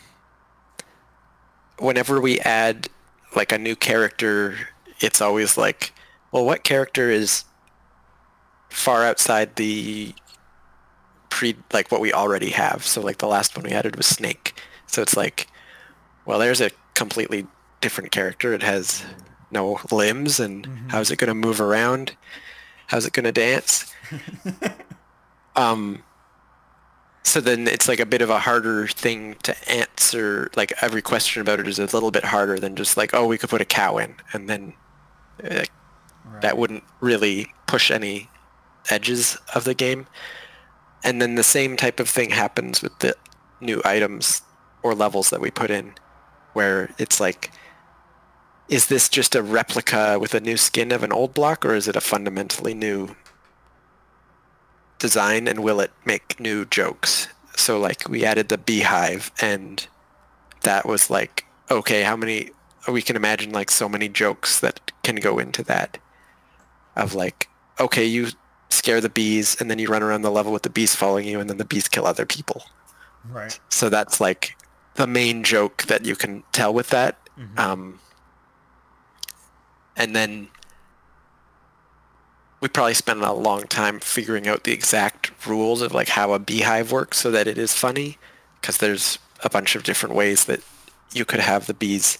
whenever 1.78 2.20
we 2.20 2.38
add 2.40 2.88
like 3.34 3.50
a 3.52 3.58
new 3.58 3.74
character, 3.74 4.68
it's 5.00 5.20
always 5.20 5.56
like, 5.56 5.92
well, 6.30 6.44
what 6.44 6.64
character 6.64 7.10
is 7.10 7.44
far 8.68 9.04
outside 9.04 9.56
the 9.56 10.14
pre 11.28 11.56
like 11.72 11.90
what 11.90 12.00
we 12.00 12.12
already 12.12 12.50
have? 12.50 12.86
So 12.86 13.00
like 13.00 13.18
the 13.18 13.26
last 13.26 13.56
one 13.56 13.64
we 13.64 13.72
added 13.72 13.96
was 13.96 14.06
Snake. 14.06 14.54
So 14.86 15.02
it's 15.02 15.16
like, 15.16 15.48
well, 16.26 16.38
there's 16.38 16.60
a 16.60 16.70
completely 16.94 17.46
different 17.80 18.12
character. 18.12 18.52
It 18.52 18.62
has 18.62 19.04
no 19.52 19.80
limbs, 19.90 20.40
and 20.40 20.66
how's 20.88 21.10
it 21.10 21.16
going 21.16 21.28
to 21.28 21.34
move 21.34 21.60
around? 21.60 22.16
How's 22.88 23.06
it 23.06 23.12
going 23.12 23.24
to 23.24 23.32
dance? 23.32 23.92
um, 25.56 26.02
so 27.22 27.40
then 27.40 27.68
it's 27.68 27.88
like 27.88 28.00
a 28.00 28.06
bit 28.06 28.22
of 28.22 28.30
a 28.30 28.40
harder 28.40 28.86
thing 28.86 29.36
to 29.42 29.70
answer. 29.70 30.50
Like 30.56 30.72
every 30.82 31.02
question 31.02 31.40
about 31.40 31.60
it 31.60 31.68
is 31.68 31.78
a 31.78 31.84
little 31.84 32.10
bit 32.10 32.24
harder 32.24 32.58
than 32.58 32.76
just 32.76 32.96
like, 32.96 33.14
oh, 33.14 33.26
we 33.26 33.38
could 33.38 33.50
put 33.50 33.60
a 33.60 33.66
cow 33.66 33.98
in, 33.98 34.16
and 34.32 34.48
then 34.48 34.74
uh, 35.42 35.64
that 36.40 36.58
wouldn't 36.58 36.84
really 37.00 37.52
push 37.66 37.90
any 37.90 38.28
edges 38.90 39.38
of 39.54 39.64
the 39.64 39.74
game. 39.74 40.06
And 41.04 41.20
then 41.20 41.34
the 41.34 41.44
same 41.44 41.76
type 41.76 41.98
of 42.00 42.08
thing 42.08 42.30
happens 42.30 42.82
with 42.82 42.96
the 43.00 43.16
new 43.60 43.80
items 43.84 44.42
or 44.82 44.94
levels 44.94 45.30
that 45.30 45.40
we 45.40 45.50
put 45.50 45.70
in, 45.70 45.94
where 46.52 46.94
it's 46.98 47.20
like, 47.20 47.50
is 48.72 48.86
this 48.86 49.10
just 49.10 49.34
a 49.34 49.42
replica 49.42 50.18
with 50.18 50.32
a 50.32 50.40
new 50.40 50.56
skin 50.56 50.92
of 50.92 51.02
an 51.02 51.12
old 51.12 51.34
block, 51.34 51.64
or 51.66 51.74
is 51.74 51.86
it 51.86 51.94
a 51.94 52.00
fundamentally 52.00 52.72
new 52.72 53.14
design, 54.98 55.46
and 55.46 55.62
will 55.62 55.78
it 55.78 55.92
make 56.06 56.40
new 56.40 56.64
jokes? 56.64 57.28
So 57.54 57.78
like 57.78 58.08
we 58.08 58.24
added 58.24 58.48
the 58.48 58.56
beehive, 58.56 59.30
and 59.42 59.86
that 60.62 60.86
was 60.86 61.10
like, 61.10 61.44
okay, 61.70 62.02
how 62.02 62.16
many? 62.16 62.50
We 62.88 63.02
can 63.02 63.14
imagine 63.14 63.52
like 63.52 63.70
so 63.70 63.90
many 63.90 64.08
jokes 64.08 64.60
that 64.60 64.90
can 65.02 65.16
go 65.16 65.38
into 65.38 65.62
that, 65.64 65.98
of 66.96 67.14
like, 67.14 67.50
okay, 67.78 68.06
you 68.06 68.28
scare 68.70 69.02
the 69.02 69.10
bees, 69.10 69.54
and 69.60 69.70
then 69.70 69.78
you 69.78 69.88
run 69.88 70.02
around 70.02 70.22
the 70.22 70.30
level 70.30 70.50
with 70.50 70.62
the 70.62 70.70
bees 70.70 70.94
following 70.94 71.28
you, 71.28 71.40
and 71.40 71.50
then 71.50 71.58
the 71.58 71.66
bees 71.66 71.88
kill 71.88 72.06
other 72.06 72.24
people. 72.24 72.64
Right. 73.28 73.60
So 73.68 73.90
that's 73.90 74.18
like 74.18 74.56
the 74.94 75.06
main 75.06 75.44
joke 75.44 75.82
that 75.84 76.06
you 76.06 76.16
can 76.16 76.42
tell 76.52 76.72
with 76.72 76.88
that. 76.88 77.18
Um, 77.58 78.00
and 79.96 80.14
then 80.14 80.48
we 82.60 82.68
probably 82.68 82.94
spent 82.94 83.20
a 83.20 83.32
long 83.32 83.64
time 83.64 83.98
figuring 83.98 84.46
out 84.46 84.64
the 84.64 84.72
exact 84.72 85.32
rules 85.46 85.82
of 85.82 85.92
like 85.92 86.10
how 86.10 86.32
a 86.32 86.38
beehive 86.38 86.92
works 86.92 87.18
so 87.18 87.30
that 87.30 87.48
it 87.48 87.58
is 87.58 87.74
funny 87.74 88.18
because 88.60 88.78
there's 88.78 89.18
a 89.42 89.50
bunch 89.50 89.74
of 89.74 89.82
different 89.82 90.14
ways 90.14 90.44
that 90.44 90.60
you 91.12 91.24
could 91.24 91.40
have 91.40 91.66
the 91.66 91.74
bees 91.74 92.18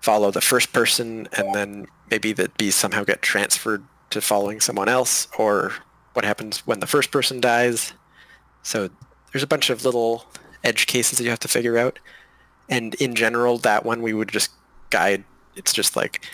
follow 0.00 0.30
the 0.30 0.40
first 0.40 0.72
person 0.72 1.28
and 1.32 1.54
then 1.54 1.86
maybe 2.10 2.32
the 2.32 2.50
bees 2.58 2.74
somehow 2.74 3.04
get 3.04 3.22
transferred 3.22 3.82
to 4.10 4.20
following 4.20 4.60
someone 4.60 4.88
else 4.88 5.28
or 5.38 5.72
what 6.12 6.24
happens 6.24 6.66
when 6.66 6.80
the 6.80 6.86
first 6.86 7.10
person 7.10 7.40
dies. 7.40 7.92
So 8.62 8.90
there's 9.32 9.42
a 9.42 9.46
bunch 9.46 9.70
of 9.70 9.84
little 9.84 10.26
edge 10.64 10.86
cases 10.86 11.18
that 11.18 11.24
you 11.24 11.30
have 11.30 11.40
to 11.40 11.48
figure 11.48 11.78
out. 11.78 11.98
And 12.68 12.94
in 12.96 13.14
general, 13.14 13.58
that 13.58 13.84
one 13.84 14.02
we 14.02 14.12
would 14.12 14.28
just 14.28 14.50
guide. 14.90 15.24
It's 15.56 15.72
just 15.72 15.96
like, 15.96 16.24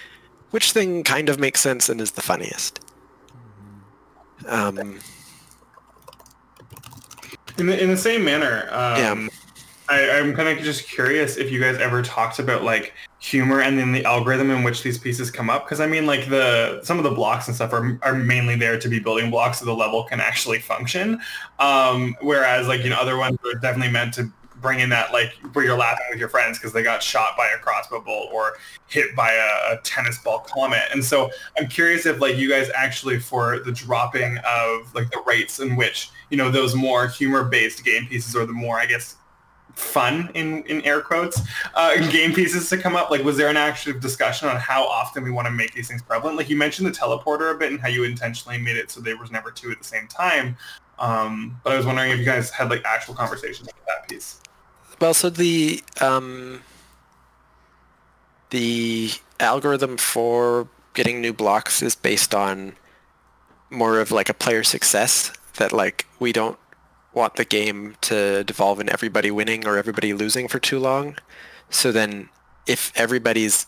which 0.57 0.73
thing 0.73 1.05
kind 1.05 1.29
of 1.29 1.39
makes 1.39 1.61
sense 1.61 1.91
and 1.91 2.01
is 2.01 2.13
the 2.13 2.23
funniest. 2.23 2.81
Um, 4.47 4.99
In 7.59 7.67
the 7.67 7.79
in 7.79 7.91
the 7.91 7.97
same 7.99 8.25
manner, 8.25 8.67
um, 8.71 8.97
Yeah. 8.99 9.29
I, 9.91 10.19
I'm 10.19 10.35
kind 10.35 10.49
of 10.49 10.65
just 10.65 10.89
curious 10.89 11.37
if 11.37 11.51
you 11.53 11.61
guys 11.61 11.77
ever 11.77 12.01
talked 12.01 12.39
about 12.39 12.65
like 12.65 12.95
humor 13.19 13.61
and 13.61 13.79
then 13.79 13.93
the 13.93 14.03
algorithm 14.07 14.51
in 14.51 14.63
which 14.63 14.83
these 14.83 14.97
pieces 14.97 15.31
come 15.31 15.51
up. 15.51 15.67
Because 15.67 15.79
I 15.79 15.87
mean, 15.87 16.07
like 16.07 16.31
the 16.31 16.81
some 16.83 16.97
of 16.97 17.05
the 17.05 17.11
blocks 17.11 17.49
and 17.49 17.55
stuff 17.55 17.75
are, 17.75 17.99
are 18.01 18.15
mainly 18.15 18.57
there 18.57 18.79
to 18.79 18.89
be 18.89 18.99
building 18.99 19.31
blocks 19.31 19.59
so 19.59 19.67
the 19.67 19.75
level 19.75 20.05
can 20.05 20.21
actually 20.21 20.61
function. 20.61 21.21
Um, 21.59 22.17
whereas 22.23 22.67
like 22.67 22.83
you 22.83 22.89
know 22.89 22.97
other 22.97 23.19
ones 23.19 23.37
are 23.45 23.59
definitely 23.59 23.93
meant 23.93 24.15
to 24.15 24.33
bring 24.61 24.81
in 24.81 24.89
that 24.91 25.13
like 25.13 25.33
where 25.53 25.65
you're 25.65 25.77
laughing 25.77 26.07
with 26.11 26.19
your 26.19 26.29
friends 26.29 26.59
because 26.59 26.73
they 26.73 26.83
got 26.83 27.03
shot 27.03 27.37
by 27.37 27.49
a 27.49 27.59
crossbow 27.59 28.01
bolt 28.01 28.31
or 28.33 28.57
hit 28.89 29.15
by 29.15 29.33
a, 29.33 29.75
a 29.75 29.81
tennis 29.83 30.19
ball 30.19 30.41
comet. 30.41 30.83
And 30.93 31.05
so 31.05 31.31
I'm 31.59 31.69
curious 31.69 32.07
if 32.07 32.21
like 32.21 32.37
you 32.37 32.49
guys 32.49 32.71
actually 32.75 33.19
for 33.19 33.61
the 33.61 33.73
dropping 33.73 34.39
of 34.39 34.95
like 34.95 35.11
the 35.11 35.23
rates 35.27 35.61
in 35.61 35.77
which 35.77 36.11
you 36.31 36.37
know 36.37 36.51
those 36.51 36.75
more 36.75 37.09
humor 37.09 37.45
based 37.45 37.85
game 37.85 38.07
pieces 38.07 38.35
or 38.35 38.47
the 38.47 38.53
more 38.53 38.79
I 38.79 38.87
guess 38.87 39.17
fun 39.77 40.31
in 40.33 40.63
in 40.65 40.81
air 40.83 41.03
quotes 41.03 41.43
uh, 41.75 41.97
game 42.11 42.33
pieces 42.33 42.69
to 42.71 42.79
come 42.79 42.97
up 42.97 43.11
like 43.11 43.23
was 43.23 43.37
there 43.37 43.49
an 43.49 43.59
active 43.59 44.01
discussion 44.01 44.49
on 44.49 44.57
how 44.57 44.83
often 44.87 45.23
we 45.23 45.31
want 45.31 45.47
to 45.47 45.53
make 45.53 45.75
these 45.75 45.87
things 45.87 46.01
prevalent 46.01 46.35
like 46.35 46.49
you 46.49 46.57
mentioned 46.57 46.87
the 46.87 46.91
teleporter 46.91 47.55
a 47.55 47.59
bit 47.59 47.71
and 47.71 47.79
how 47.79 47.89
you 47.89 48.03
intentionally 48.03 48.57
made 48.57 48.77
it 48.77 48.91
so 48.91 49.03
there 49.03 49.19
was 49.19 49.31
never 49.31 49.51
two 49.51 49.71
at 49.71 49.77
the 49.77 49.85
same 49.85 50.09
time 50.09 50.57
um, 50.99 51.61
but 51.63 51.73
i 51.73 51.77
was 51.77 51.87
wondering 51.87 52.11
if 52.11 52.19
you 52.19 52.25
guys 52.25 52.51
had 52.51 52.71
like 52.71 52.83
actual 52.85 53.15
conversations 53.15 53.69
about 53.69 53.87
that 53.87 54.09
piece 54.09 54.41
Well, 55.01 55.15
so 55.15 55.29
the 55.29 55.83
um, 56.01 56.63
the 58.51 59.11
algorithm 59.41 59.97
for 59.99 60.69
getting 60.95 61.21
new 61.21 61.33
blocks 61.33 61.83
is 61.83 61.95
based 61.95 62.35
on 62.35 62.73
more 63.69 64.01
of 64.01 64.11
like 64.11 64.29
a 64.31 64.35
player 64.35 64.63
success 64.65 65.33
that 65.59 65.73
like 65.73 66.07
we 66.19 66.33
don't 66.33 66.59
want 67.13 67.37
the 67.37 67.45
game 67.45 67.97
to 68.03 68.45
devolve 68.45 68.81
in 68.81 68.89
everybody 68.91 69.31
winning 69.31 69.67
or 69.67 69.77
everybody 69.77 70.15
losing 70.15 70.49
for 70.49 70.59
too 70.59 70.79
long. 70.79 71.17
So 71.69 71.93
then 71.93 72.29
if 72.67 72.93
everybody's 72.97 73.67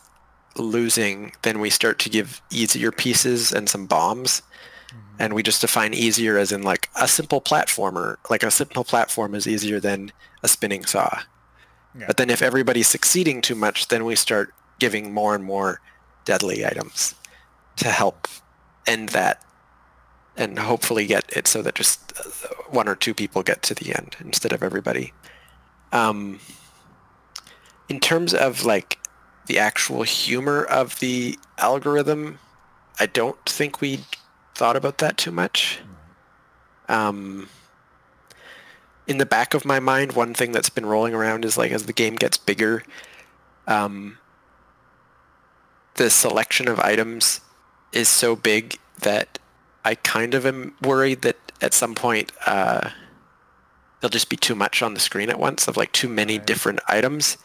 losing, 0.56 1.32
then 1.42 1.60
we 1.60 1.70
start 1.70 1.98
to 2.00 2.08
give 2.08 2.40
easier 2.50 2.92
pieces 2.92 3.52
and 3.52 3.68
some 3.68 3.86
bombs. 3.86 4.42
And 5.18 5.34
we 5.34 5.42
just 5.42 5.60
define 5.60 5.94
easier 5.94 6.38
as 6.38 6.52
in 6.52 6.62
like 6.62 6.88
a 7.00 7.08
simple 7.08 7.40
platformer. 7.40 8.16
Like 8.30 8.42
a 8.42 8.50
simple 8.50 8.84
platform 8.84 9.34
is 9.34 9.48
easier 9.48 9.80
than 9.80 10.12
a 10.42 10.48
spinning 10.48 10.84
saw. 10.84 11.22
Yeah. 11.98 12.06
But 12.06 12.16
then 12.16 12.30
if 12.30 12.42
everybody's 12.42 12.88
succeeding 12.88 13.40
too 13.40 13.54
much, 13.54 13.88
then 13.88 14.04
we 14.04 14.14
start 14.14 14.54
giving 14.78 15.12
more 15.12 15.34
and 15.34 15.44
more 15.44 15.80
deadly 16.24 16.64
items 16.64 17.14
to 17.76 17.88
help 17.88 18.28
end 18.86 19.10
that 19.10 19.42
and 20.36 20.58
hopefully 20.58 21.06
get 21.06 21.24
it 21.36 21.48
so 21.48 21.62
that 21.62 21.74
just 21.74 22.12
uh, 22.20 22.48
one 22.70 22.88
or 22.88 22.94
two 22.94 23.12
people 23.12 23.42
get 23.42 23.62
to 23.62 23.74
the 23.74 23.94
end 23.94 24.16
instead 24.20 24.52
of 24.52 24.62
everybody. 24.62 25.12
Um, 25.92 26.38
in 27.88 27.98
terms 27.98 28.34
of 28.34 28.64
like 28.64 28.98
the 29.46 29.58
actual 29.58 30.02
humor 30.02 30.62
of 30.62 31.00
the 31.00 31.38
algorithm, 31.58 32.38
I 33.00 33.06
don't 33.06 33.42
think 33.46 33.80
we 33.80 34.04
thought 34.58 34.76
about 34.76 34.98
that 34.98 35.16
too 35.16 35.30
much. 35.30 35.78
Um, 36.88 37.48
in 39.06 39.18
the 39.18 39.26
back 39.26 39.54
of 39.54 39.64
my 39.64 39.78
mind, 39.78 40.12
one 40.12 40.34
thing 40.34 40.50
that's 40.52 40.68
been 40.68 40.84
rolling 40.84 41.14
around 41.14 41.44
is 41.44 41.56
like 41.56 41.70
as 41.70 41.84
the 41.86 41.92
game 41.92 42.16
gets 42.16 42.36
bigger, 42.36 42.82
um, 43.68 44.18
the 45.94 46.10
selection 46.10 46.66
of 46.68 46.78
items 46.80 47.40
is 47.92 48.08
so 48.08 48.34
big 48.36 48.78
that 49.00 49.38
I 49.84 49.94
kind 49.94 50.34
of 50.34 50.44
am 50.44 50.74
worried 50.82 51.22
that 51.22 51.36
at 51.60 51.72
some 51.72 51.94
point 51.94 52.32
uh, 52.46 52.90
there'll 54.00 54.10
just 54.10 54.28
be 54.30 54.36
too 54.36 54.54
much 54.56 54.82
on 54.82 54.94
the 54.94 55.00
screen 55.00 55.30
at 55.30 55.38
once 55.38 55.68
of 55.68 55.76
like 55.76 55.92
too 55.92 56.08
many 56.08 56.36
Right. 56.38 56.46
different 56.46 56.80
items. 56.88 57.36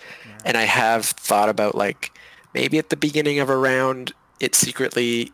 And 0.45 0.57
I 0.57 0.63
have 0.63 1.05
thought 1.05 1.49
about 1.49 1.75
like 1.75 2.11
maybe 2.53 2.77
at 2.79 2.89
the 2.89 2.97
beginning 2.97 3.39
of 3.39 3.49
a 3.49 3.55
round 3.57 4.13
it 4.39 4.55
secretly 4.55 5.31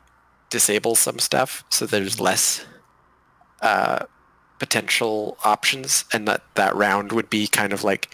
disables 0.49 0.99
some 0.99 1.19
stuff 1.19 1.63
so 1.69 1.85
there's 1.85 2.19
less 2.19 2.65
uh, 3.61 4.05
potential 4.59 5.37
options 5.43 6.05
and 6.13 6.27
that 6.27 6.43
that 6.55 6.75
round 6.75 7.11
would 7.11 7.29
be 7.29 7.47
kind 7.47 7.71
of 7.73 7.83
like 7.83 8.09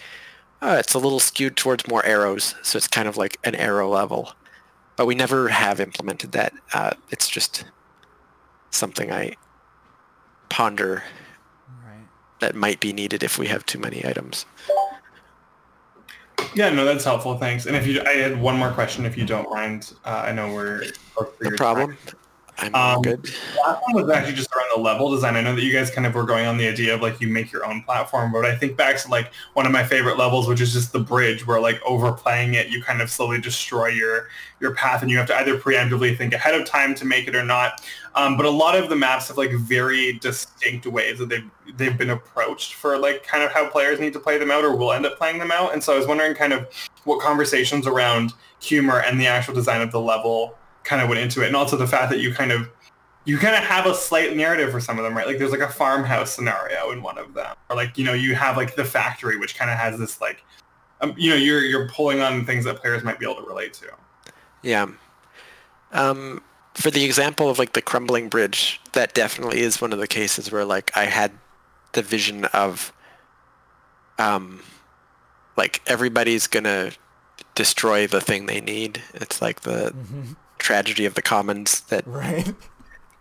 uh, 0.62 0.76
it's 0.78 0.94
a 0.94 0.98
little 0.98 1.20
skewed 1.20 1.56
towards 1.56 1.86
more 1.88 2.04
arrows 2.06 2.54
so 2.62 2.76
it's 2.76 2.88
kind 2.88 3.06
of 3.08 3.16
like 3.16 3.36
an 3.44 3.54
arrow 3.54 3.88
level. 3.88 4.32
But 4.96 5.06
we 5.06 5.14
never 5.14 5.48
have 5.48 5.78
implemented 5.80 6.32
that 6.32 6.54
uh, 6.72 6.92
it's 7.10 7.28
just 7.28 7.64
something 8.70 9.12
i 9.12 9.34
ponder 10.48 11.02
Right. 11.84 12.06
that 12.40 12.54
might 12.54 12.80
be 12.80 12.92
needed 12.92 13.22
if 13.22 13.38
we 13.38 13.46
have 13.48 13.64
too 13.66 13.78
many 13.78 14.04
items. 14.04 14.46
Yeah 16.54 16.70
no 16.70 16.84
that's 16.84 17.04
helpful 17.04 17.36
thanks. 17.38 17.66
And 17.66 17.76
if 17.76 17.86
you 17.86 18.02
i 18.06 18.12
had 18.12 18.40
one 18.40 18.56
more 18.56 18.70
question 18.72 19.04
if 19.04 19.16
you 19.16 19.24
don't 19.26 19.48
mind. 19.50 19.92
Uh, 20.04 20.22
i 20.26 20.32
know 20.32 20.52
we're 20.52 20.84
for 21.14 21.32
no 21.42 21.48
your 21.50 21.56
problem 21.56 21.96
i'm 22.58 22.74
Um, 22.74 23.02
good 23.02 23.30
last 23.66 23.82
one 23.82 24.02
was 24.04 24.10
actually 24.10 24.34
just 24.34 24.54
around 24.54 24.68
the 24.74 24.80
level 24.80 25.10
design. 25.10 25.36
I 25.36 25.40
know 25.40 25.54
that 25.54 25.62
you 25.62 25.72
guys 25.72 25.90
kind 25.90 26.06
of 26.06 26.14
were 26.14 26.24
going 26.24 26.46
on 26.46 26.56
the 26.56 26.68
idea 26.68 26.94
of 26.94 27.00
like 27.00 27.20
you 27.20 27.28
make 27.28 27.52
your 27.52 27.64
own 27.66 27.82
platform, 27.82 28.32
but 28.32 28.44
I 28.44 28.54
think 28.54 28.76
back 28.76 28.98
to 28.98 29.10
like 29.10 29.32
one 29.54 29.66
of 29.66 29.72
my 29.72 29.84
favorite 29.84 30.18
levels, 30.18 30.48
which 30.48 30.60
is 30.60 30.72
just 30.72 30.92
the 30.92 31.00
bridge, 31.00 31.46
where 31.46 31.60
like 31.60 31.80
overplaying 31.84 32.54
it, 32.54 32.68
you 32.68 32.82
kind 32.82 33.00
of 33.00 33.10
slowly 33.10 33.40
destroy 33.40 33.88
your 33.88 34.28
your 34.60 34.74
path, 34.74 35.02
and 35.02 35.10
you 35.10 35.18
have 35.18 35.26
to 35.26 35.36
either 35.36 35.58
preemptively 35.58 36.16
think 36.16 36.32
ahead 36.32 36.54
of 36.54 36.66
time 36.66 36.94
to 36.94 37.04
make 37.04 37.28
it 37.28 37.36
or 37.36 37.44
not. 37.44 37.82
Um, 38.14 38.36
but 38.36 38.46
a 38.46 38.50
lot 38.50 38.76
of 38.76 38.88
the 38.88 38.96
maps 38.96 39.28
have 39.28 39.36
like 39.36 39.52
very 39.52 40.14
distinct 40.14 40.86
ways 40.86 41.18
that 41.18 41.28
they've 41.28 41.50
they've 41.76 41.98
been 41.98 42.10
approached 42.10 42.74
for 42.74 42.98
like 42.98 43.22
kind 43.26 43.42
of 43.42 43.52
how 43.52 43.68
players 43.68 44.00
need 44.00 44.12
to 44.12 44.20
play 44.20 44.38
them 44.38 44.50
out 44.50 44.64
or 44.64 44.74
will 44.76 44.92
end 44.92 45.06
up 45.06 45.18
playing 45.18 45.38
them 45.38 45.50
out. 45.50 45.72
And 45.72 45.82
so 45.82 45.94
I 45.94 45.98
was 45.98 46.06
wondering 46.06 46.34
kind 46.34 46.52
of 46.52 46.68
what 47.04 47.20
conversations 47.20 47.86
around 47.86 48.32
humor 48.60 49.00
and 49.00 49.20
the 49.20 49.26
actual 49.26 49.54
design 49.54 49.82
of 49.82 49.92
the 49.92 50.00
level 50.00 50.56
kind 50.86 51.02
of 51.02 51.08
went 51.08 51.20
into 51.20 51.42
it, 51.42 51.48
and 51.48 51.56
also 51.56 51.76
the 51.76 51.86
fact 51.86 52.10
that 52.10 52.20
you 52.20 52.32
kind 52.32 52.52
of 52.52 52.70
you 53.26 53.38
kind 53.38 53.56
of 53.56 53.64
have 53.64 53.86
a 53.86 53.94
slight 53.94 54.36
narrative 54.36 54.70
for 54.70 54.80
some 54.80 54.98
of 54.98 55.04
them, 55.04 55.14
right? 55.16 55.26
Like 55.26 55.38
there's 55.38 55.50
like 55.50 55.60
a 55.60 55.68
farmhouse 55.68 56.32
scenario 56.32 56.92
in 56.92 57.02
one 57.02 57.18
of 57.18 57.34
them, 57.34 57.56
or 57.68 57.76
like 57.76 57.98
you 57.98 58.04
know 58.04 58.14
you 58.14 58.34
have 58.36 58.56
like 58.56 58.76
the 58.76 58.84
factory, 58.84 59.36
which 59.36 59.58
kind 59.58 59.70
of 59.70 59.76
has 59.76 59.98
this 59.98 60.20
like, 60.20 60.44
um, 61.00 61.12
you 61.18 61.28
know, 61.28 61.36
you're 61.36 61.60
you're 61.60 61.88
pulling 61.88 62.20
on 62.20 62.46
things 62.46 62.64
that 62.64 62.76
players 62.76 63.02
might 63.02 63.18
be 63.18 63.26
able 63.26 63.42
to 63.42 63.46
relate 63.46 63.74
to. 63.74 63.86
Yeah. 64.62 64.86
Um, 65.92 66.42
for 66.74 66.90
the 66.90 67.04
example 67.04 67.50
of 67.50 67.58
like 67.58 67.72
the 67.72 67.82
crumbling 67.82 68.28
bridge, 68.28 68.80
that 68.92 69.12
definitely 69.12 69.60
is 69.60 69.80
one 69.80 69.92
of 69.92 69.98
the 69.98 70.06
cases 70.06 70.52
where 70.52 70.64
like 70.64 70.96
I 70.96 71.06
had 71.06 71.32
the 71.92 72.02
vision 72.02 72.44
of 72.46 72.92
um 74.18 74.62
like 75.56 75.82
everybody's 75.86 76.46
gonna 76.46 76.92
destroy 77.56 78.06
the 78.06 78.20
thing 78.20 78.46
they 78.46 78.60
need. 78.60 79.02
It's 79.14 79.42
like 79.42 79.62
the 79.62 79.92
tragedy 80.66 81.04
of 81.06 81.14
the 81.14 81.22
commons 81.22 81.80
that 81.92 82.04
Right. 82.06 82.52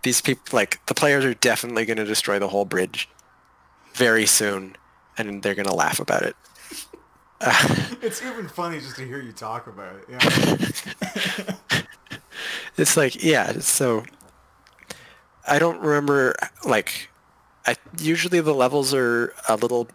these 0.02 0.20
people 0.20 0.44
like 0.52 0.84
the 0.88 0.96
players 0.96 1.24
are 1.24 1.36
definitely 1.36 1.86
gonna 1.86 2.04
destroy 2.06 2.40
the 2.40 2.48
whole 2.48 2.66
bridge 2.66 3.08
very 3.94 4.26
soon 4.26 4.76
and 5.16 5.44
they're 5.44 5.54
gonna 5.54 5.74
laugh 5.76 6.00
about 6.00 6.24
it. 6.24 6.36
It's 8.02 8.22
even 8.24 8.48
funny 8.48 8.80
just 8.80 8.96
to 8.98 9.06
hear 9.06 9.22
you 9.22 9.32
talk 9.32 9.68
about 9.68 9.94
it. 9.96 10.06
Yeah. 10.10 11.82
It's 12.78 12.98
like 12.98 13.24
yeah, 13.24 13.60
so 13.60 14.04
I 15.48 15.60
don't 15.60 15.80
remember 15.80 16.36
like 16.66 17.10
I 17.66 17.76
usually 18.00 18.42
the 18.42 18.54
levels 18.54 18.94
are 18.94 19.34
a 19.48 19.56
little 19.56 19.88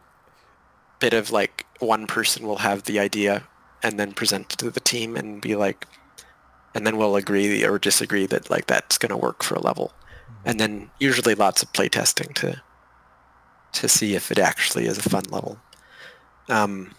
bit 1.01 1.13
of 1.15 1.31
like 1.31 1.67
one 1.81 2.07
person 2.07 2.47
will 2.47 2.59
have 2.59 2.85
the 2.85 2.99
idea 3.01 3.43
and 3.83 3.99
then 3.99 4.13
present 4.13 4.53
it 4.53 4.59
to 4.59 4.71
the 4.71 4.81
team 4.81 5.17
and 5.17 5.41
be 5.43 5.57
like 5.57 5.87
and 6.75 6.87
then 6.87 6.97
we'll 6.97 7.17
agree 7.17 7.65
or 7.65 7.79
disagree 7.79 8.27
that 8.27 8.51
like 8.51 8.67
that's 8.67 8.99
going 8.99 9.11
to 9.11 9.17
work 9.17 9.43
for 9.43 9.55
a 9.55 9.61
level. 9.61 9.93
And 10.45 10.59
then 10.59 10.91
usually 10.99 11.35
lots 11.35 11.63
of 11.63 11.73
play 11.73 11.89
testing 11.89 12.33
to 12.35 12.63
to 13.73 13.89
see 13.89 14.15
if 14.15 14.33
it 14.33 14.39
actually 14.39 14.87
is 14.87 14.99
a 14.99 15.09
fun 15.09 15.25
level. 15.31 15.59
Um 16.49 16.95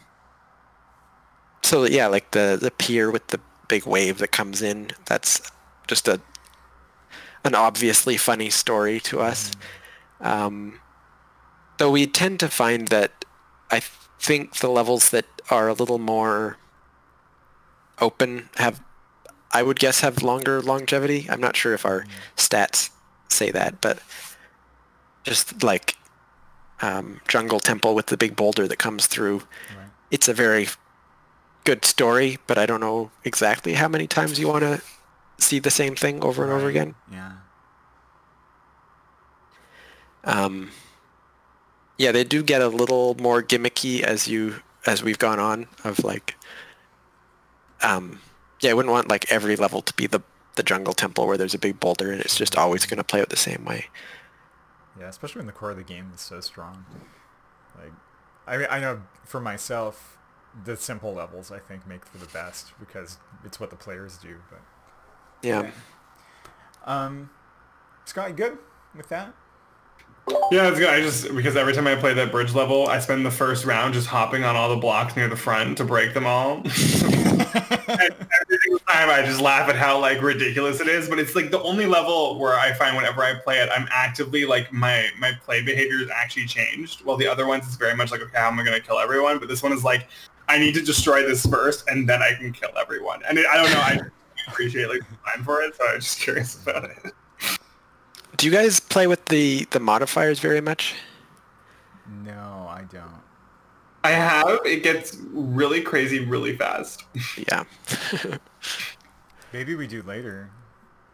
so 1.61 1.85
yeah, 1.85 2.07
like 2.07 2.31
the 2.31 2.57
the 2.59 2.71
pier 2.71 3.11
with 3.11 3.27
the 3.27 3.39
big 3.67 3.85
wave 3.85 4.17
that 4.19 4.31
comes 4.31 4.61
in, 4.61 4.91
that's 5.05 5.51
just 5.87 6.07
a 6.07 6.19
an 7.43 7.55
obviously 7.55 8.17
funny 8.17 8.49
story 8.49 8.99
to 8.99 9.19
us. 9.19 9.51
Um, 10.19 10.79
though 11.77 11.91
we 11.91 12.05
tend 12.05 12.39
to 12.41 12.49
find 12.49 12.89
that 12.89 13.25
I 13.71 13.81
think 14.19 14.57
the 14.57 14.69
levels 14.69 15.09
that 15.09 15.25
are 15.49 15.67
a 15.67 15.73
little 15.73 15.97
more 15.97 16.57
open 17.99 18.49
have 18.57 18.81
I 19.53 19.63
would 19.63 19.79
guess 19.79 19.99
have 20.01 20.23
longer 20.23 20.61
longevity. 20.61 21.27
I'm 21.29 21.41
not 21.41 21.55
sure 21.55 21.73
if 21.73 21.85
our 21.85 22.05
stats 22.37 22.89
say 23.29 23.51
that, 23.51 23.81
but 23.81 23.99
just 25.23 25.61
like 25.63 25.95
um, 26.81 27.21
Jungle 27.27 27.59
Temple 27.59 27.93
with 27.93 28.07
the 28.07 28.17
big 28.17 28.35
boulder 28.35 28.67
that 28.67 28.77
comes 28.77 29.07
through, 29.07 29.39
Right. 29.77 29.89
it's 30.09 30.27
a 30.27 30.33
very 30.33 30.67
good 31.63 31.85
story, 31.85 32.37
but 32.47 32.57
I 32.57 32.65
don't 32.65 32.79
know 32.79 33.11
exactly 33.23 33.73
how 33.73 33.87
many 33.87 34.07
times 34.07 34.39
you 34.39 34.47
want 34.47 34.61
to 34.63 34.81
see 35.37 35.59
the 35.59 35.69
same 35.69 35.95
thing 35.95 36.23
over 36.23 36.43
and 36.43 36.51
over 36.51 36.67
again. 36.67 36.95
Yeah. 37.11 37.33
Um, 40.23 40.71
yeah, 41.97 42.11
they 42.11 42.23
do 42.23 42.43
get 42.43 42.61
a 42.61 42.67
little 42.67 43.15
more 43.19 43.41
gimmicky 43.43 44.01
as 44.01 44.27
you 44.27 44.61
as 44.85 45.03
we've 45.03 45.19
gone 45.19 45.39
on. 45.39 45.67
Of 45.83 46.03
like, 46.03 46.35
um, 47.81 48.19
yeah, 48.61 48.71
I 48.71 48.73
wouldn't 48.73 48.91
want 48.91 49.09
like 49.09 49.31
every 49.31 49.55
level 49.55 49.81
to 49.81 49.93
be 49.93 50.07
the 50.07 50.21
the 50.55 50.63
jungle 50.63 50.93
temple 50.93 51.27
where 51.27 51.37
there's 51.37 51.53
a 51.53 51.57
big 51.59 51.79
boulder 51.79 52.11
and 52.11 52.21
it's 52.21 52.35
just 52.35 52.57
always 52.57 52.85
going 52.85 52.97
to 52.97 53.03
play 53.03 53.21
out 53.21 53.29
the 53.29 53.37
same 53.37 53.63
way. 53.63 53.85
Yeah, 54.99 55.07
especially 55.07 55.39
when 55.39 55.47
the 55.47 55.53
core 55.53 55.71
of 55.71 55.77
the 55.77 55.83
game 55.83 56.11
is 56.13 56.19
so 56.19 56.41
strong. 56.41 56.85
Like, 57.81 57.93
I 58.45 58.57
mean, 58.57 58.67
I 58.69 58.79
know 58.81 59.01
for 59.23 59.39
myself, 59.39 60.17
the 60.65 60.75
simple 60.75 61.13
levels 61.13 61.51
I 61.51 61.59
think 61.59 61.87
make 61.87 62.05
for 62.05 62.17
the 62.17 62.25
best 62.25 62.73
because 62.79 63.17
it's 63.45 63.59
what 63.59 63.69
the 63.69 63.77
players 63.77 64.17
do. 64.17 64.37
But 64.49 64.59
Yeah. 65.41 65.71
um, 66.85 67.29
Scott, 68.03 68.29
you 68.29 68.35
good 68.35 68.57
with 68.93 69.07
that? 69.07 69.33
Yeah, 70.51 70.67
it's 70.67 70.77
good. 70.79 70.89
I 70.89 70.99
just 71.01 71.33
because 71.33 71.55
every 71.55 71.73
time 71.73 71.87
I 71.87 71.95
play 71.95 72.13
that 72.13 72.31
bridge 72.31 72.53
level, 72.53 72.87
I 72.87 72.99
spend 72.99 73.25
the 73.25 73.31
first 73.31 73.65
round 73.65 73.93
just 73.93 74.07
hopping 74.07 74.43
on 74.43 74.55
all 74.55 74.69
the 74.69 74.75
blocks 74.75 75.15
near 75.15 75.27
the 75.27 75.35
front 75.35 75.77
to 75.77 75.83
break 75.85 76.13
them 76.13 76.25
all. 76.25 76.57
and 76.65 76.67
every 76.67 78.50
single 78.50 78.50
time 79.01 79.23
I 79.23 79.25
just 79.25 79.41
laugh 79.41 79.69
at 79.69 79.75
how 79.75 79.99
like 79.99 80.21
ridiculous 80.21 80.79
it 80.79 80.87
is. 80.87 81.09
But 81.09 81.19
it's 81.19 81.35
like 81.35 81.51
the 81.51 81.61
only 81.61 81.85
level 81.85 82.39
where 82.39 82.53
I 82.53 82.73
find 82.73 82.95
whenever 82.95 83.23
I 83.23 83.35
play 83.35 83.59
it, 83.59 83.69
I'm 83.75 83.87
actively 83.91 84.45
like 84.45 84.71
my 84.71 85.07
my 85.19 85.33
play 85.43 85.61
behavior 85.61 86.01
is 86.01 86.09
actually 86.09 86.45
changed. 86.45 87.03
While 87.05 87.17
the 87.17 87.27
other 87.27 87.47
ones 87.47 87.67
is 87.67 87.75
very 87.75 87.95
much 87.95 88.11
like 88.11 88.21
okay, 88.21 88.37
how 88.37 88.47
am 88.47 88.59
I 88.59 88.63
gonna 88.63 88.79
kill 88.79 88.99
everyone? 88.99 89.39
But 89.39 89.47
this 89.47 89.63
one 89.63 89.73
is 89.73 89.83
like 89.83 90.07
I 90.47 90.57
need 90.57 90.73
to 90.75 90.81
destroy 90.81 91.23
this 91.23 91.45
first, 91.45 91.87
and 91.87 92.07
then 92.07 92.21
I 92.21 92.33
can 92.33 92.51
kill 92.51 92.71
everyone. 92.79 93.21
And 93.27 93.37
it, 93.37 93.45
I 93.47 93.55
don't 93.55 93.71
know. 93.71 93.79
I 93.79 93.99
appreciate 94.47 94.89
like 94.89 95.01
the 95.09 95.17
time 95.29 95.43
for 95.43 95.61
it, 95.61 95.75
so 95.75 95.85
I'm 95.87 95.99
just 95.99 96.19
curious 96.19 96.61
about 96.61 96.85
it. 96.85 97.13
Do 98.37 98.45
you 98.47 98.51
guys 98.51 98.79
play 98.79 99.07
with 99.07 99.25
the 99.25 99.65
the 99.71 99.79
modifiers 99.79 100.39
very 100.39 100.61
much? 100.61 100.95
No, 102.25 102.67
I 102.69 102.83
don't. 102.91 103.21
I 104.03 104.11
have. 104.11 104.59
It 104.65 104.81
gets 104.81 105.15
really 105.31 105.81
crazy 105.81 106.19
really 106.19 106.55
fast. 106.55 107.03
Yeah. 107.47 107.63
Maybe 109.53 109.75
we 109.75 109.87
do 109.87 110.01
later. 110.03 110.49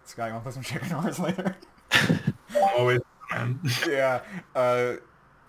Scott, 0.06 0.28
you 0.28 0.34
want 0.34 0.46
to 0.46 0.52
play 0.52 0.64
some 0.64 0.64
chicken 0.64 0.90
horse 0.90 1.20
later? 1.20 1.56
Always. 2.78 3.02
yeah. 3.88 4.22
Uh, 4.56 4.94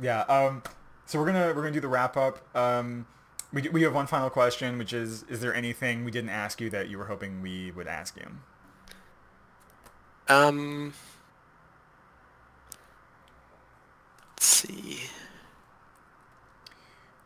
yeah. 0.01 0.21
Um, 0.23 0.63
so 1.07 1.19
we're 1.19 1.27
gonna 1.27 1.53
we're 1.55 1.63
gonna 1.63 1.71
do 1.71 1.81
the 1.81 1.89
wrap 1.89 2.17
up. 2.17 2.55
Um, 2.57 3.07
we 3.53 3.63
do, 3.63 3.71
we 3.71 3.83
have 3.83 3.95
one 3.95 4.07
final 4.07 4.31
question, 4.31 4.79
which 4.79 4.93
is: 4.93 5.25
Is 5.25 5.41
there 5.41 5.55
anything 5.55 6.05
we 6.05 6.11
didn't 6.11 6.31
ask 6.31 6.61
you 6.61 6.71
that 6.71 6.89
you 6.89 6.99
were 6.99 7.07
hoping 7.07 7.41
we 7.41 7.71
would 7.71 7.87
ask 7.87 8.17
you? 8.17 8.27
Um. 10.29 10.93
Let's 14.37 14.47
see. 14.47 15.01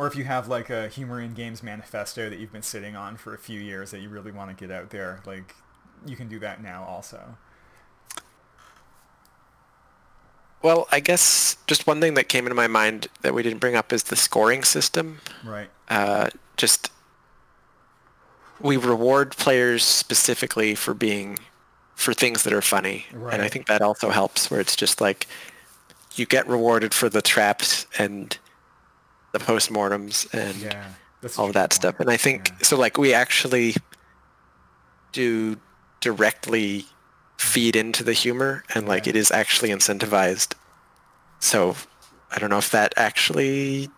Or 0.03 0.09
if 0.09 0.17
you 0.17 0.25
have 0.25 0.49
like 0.49 0.69
a 0.69 0.89
humor 0.89 1.21
in 1.21 1.33
games 1.33 1.63
manifesto 1.63 2.29
that 2.29 2.41
you've 2.41 2.51
been 2.51 2.63
sitting 2.63 2.97
on 2.97 3.17
for 3.17 3.35
a 3.35 3.39
few 3.39 3.61
years 3.61 3.93
that 3.93 4.01
you 4.01 4.09
really 4.09 4.33
want 4.33 4.51
to 4.51 4.67
get 4.67 4.75
out 4.75 4.91
there, 4.91 5.21
like 5.25 5.55
you 6.05 6.17
can 6.17 6.29
do 6.29 6.41
that 6.41 6.61
now 6.61 6.83
also. 6.83 7.37
Well, 10.61 10.89
I 10.91 10.99
guess 10.99 11.57
just 11.69 11.87
one 11.87 12.01
thing 12.01 12.15
that 12.15 12.29
came 12.29 12.47
into 12.47 12.57
my 12.57 12.67
mind 12.67 13.07
that 13.21 13.33
we 13.33 13.45
didn't 13.45 13.61
bring 13.61 13.77
up 13.77 13.93
is 13.93 14.03
the 14.03 14.17
scoring 14.17 14.65
system. 14.65 15.21
Right. 15.45 15.71
uh, 15.89 16.31
just 16.57 16.91
we 18.61 18.77
reward 18.77 19.37
players 19.37 19.85
specifically 19.85 20.75
for 20.75 20.95
being 20.95 21.39
for 21.95 22.13
things 22.13 22.43
that 22.43 22.53
are 22.53 22.63
funny 22.63 23.07
and 23.13 23.43
i 23.43 23.49
think 23.49 23.67
that 23.67 23.81
also 23.83 24.11
helps 24.11 24.51
where 24.51 24.61
it's 24.61 24.75
just 24.75 25.01
like 25.01 25.27
you 26.17 26.27
get 26.27 26.47
rewarded 26.49 26.93
for 26.93 27.09
the 27.09 27.23
traps 27.23 27.87
and 27.99 28.39
the 29.33 29.39
postmortems 29.39 30.33
and 30.33 30.57
Yeah. 30.57 30.85
All 31.39 31.47
of 31.47 31.53
that 31.55 31.73
stuff 31.73 32.01
and 32.01 32.11
i 32.11 32.17
think 32.17 32.49
Yeah. 32.49 32.55
so 32.63 32.77
like 32.77 32.99
we 32.99 33.15
actually 33.15 33.77
do 35.13 35.57
directly 36.01 36.87
feed 37.39 37.77
into 37.77 38.03
the 38.03 38.13
humor 38.13 38.65
and 38.75 38.89
like 38.89 39.07
Yeah. 39.07 39.11
it 39.11 39.17
is 39.17 39.31
actually 39.31 39.69
incentivized 39.71 40.55
so 41.39 41.77
i 42.31 42.39
don't 42.39 42.51
know 42.51 42.59
if 42.59 42.71
that 42.71 42.93
actually 42.97 43.89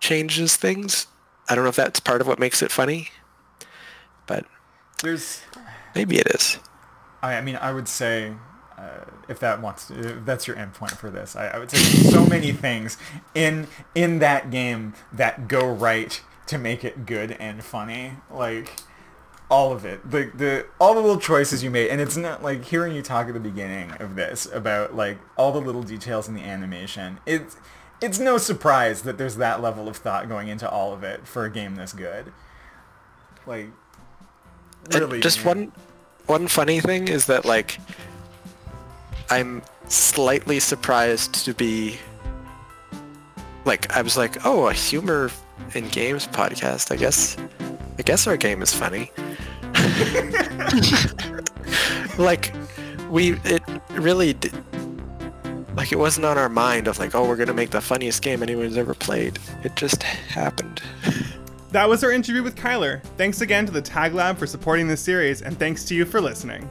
changes 0.00 0.56
things 0.56 1.06
i 1.48 1.54
don't 1.54 1.64
know 1.64 1.70
if 1.70 1.76
that's 1.76 2.00
part 2.00 2.20
of 2.20 2.26
what 2.26 2.38
makes 2.38 2.62
it 2.62 2.70
funny 2.72 3.10
but 4.26 4.46
There's 5.02 5.42
maybe 5.94 6.16
it 6.18 6.28
is 6.28 6.58
I, 7.22 7.34
I 7.36 7.40
mean, 7.40 7.54
I 7.54 7.70
would 7.72 7.86
say, 7.86 8.32
uh, 8.82 9.04
if 9.28 9.38
that 9.38 9.60
wants, 9.62 9.90
if 9.90 10.24
that's 10.24 10.46
your 10.48 10.56
endpoint 10.56 10.96
for 10.96 11.08
this, 11.08 11.36
I, 11.36 11.48
I 11.48 11.58
would 11.58 11.70
say 11.70 11.78
so 11.78 12.26
many 12.26 12.50
things 12.52 12.96
in 13.34 13.68
in 13.94 14.18
that 14.18 14.50
game 14.50 14.94
that 15.12 15.46
go 15.46 15.72
right 15.72 16.20
to 16.46 16.58
make 16.58 16.84
it 16.84 17.06
good 17.06 17.32
and 17.32 17.62
funny. 17.62 18.14
Like 18.30 18.72
all 19.48 19.72
of 19.72 19.84
it, 19.84 20.10
the 20.10 20.30
the 20.34 20.66
all 20.80 20.94
the 20.94 21.00
little 21.00 21.20
choices 21.20 21.62
you 21.62 21.70
made, 21.70 21.90
and 21.90 22.00
it's 22.00 22.16
not 22.16 22.42
like 22.42 22.64
hearing 22.64 22.94
you 22.94 23.02
talk 23.02 23.28
at 23.28 23.34
the 23.34 23.40
beginning 23.40 23.92
of 24.00 24.16
this 24.16 24.46
about 24.46 24.96
like 24.96 25.18
all 25.36 25.52
the 25.52 25.60
little 25.60 25.82
details 25.82 26.26
in 26.26 26.34
the 26.34 26.42
animation. 26.42 27.20
It's 27.24 27.56
it's 28.00 28.18
no 28.18 28.36
surprise 28.36 29.02
that 29.02 29.16
there's 29.16 29.36
that 29.36 29.62
level 29.62 29.88
of 29.88 29.96
thought 29.98 30.28
going 30.28 30.48
into 30.48 30.68
all 30.68 30.92
of 30.92 31.04
it 31.04 31.26
for 31.26 31.44
a 31.44 31.50
game 31.50 31.76
this 31.76 31.92
good. 31.92 32.32
Like 33.46 33.70
And 34.86 34.94
really, 34.94 35.20
just 35.20 35.44
man. 35.44 35.46
one 35.46 35.72
one 36.26 36.48
funny 36.48 36.80
thing 36.80 37.08
is 37.08 37.26
that 37.26 37.44
like 37.44 37.78
i'm 39.32 39.62
slightly 39.88 40.60
surprised 40.60 41.34
to 41.34 41.54
be 41.54 41.96
like 43.64 43.90
i 43.96 44.02
was 44.02 44.16
like 44.16 44.44
oh 44.44 44.68
a 44.68 44.72
humor 44.74 45.30
in 45.74 45.88
games 45.88 46.26
podcast 46.26 46.92
i 46.92 46.96
guess 46.96 47.38
i 47.98 48.02
guess 48.02 48.26
our 48.26 48.36
game 48.36 48.60
is 48.60 48.74
funny 48.74 49.10
like 52.18 52.52
we 53.08 53.32
it 53.44 53.62
really 53.92 54.36
like 55.76 55.92
it 55.92 55.98
wasn't 55.98 56.26
on 56.26 56.36
our 56.36 56.50
mind 56.50 56.86
of 56.86 56.98
like 56.98 57.14
oh 57.14 57.26
we're 57.26 57.36
gonna 57.36 57.54
make 57.54 57.70
the 57.70 57.80
funniest 57.80 58.20
game 58.20 58.42
anyone's 58.42 58.76
ever 58.76 58.92
played 58.92 59.38
it 59.64 59.74
just 59.76 60.02
happened 60.02 60.82
That 61.70 61.88
was 61.88 62.04
our 62.04 62.12
interview 62.12 62.42
with 62.42 62.54
Kyler. 62.54 63.02
Thanks 63.16 63.40
again 63.40 63.64
to 63.64 63.72
the 63.72 63.80
Tag 63.80 64.12
Lab 64.12 64.36
for 64.36 64.46
supporting 64.46 64.88
this 64.88 65.00
series, 65.00 65.40
and 65.40 65.58
thanks 65.58 65.84
to 65.84 65.94
you 65.94 66.04
for 66.04 66.20
listening. 66.20 66.68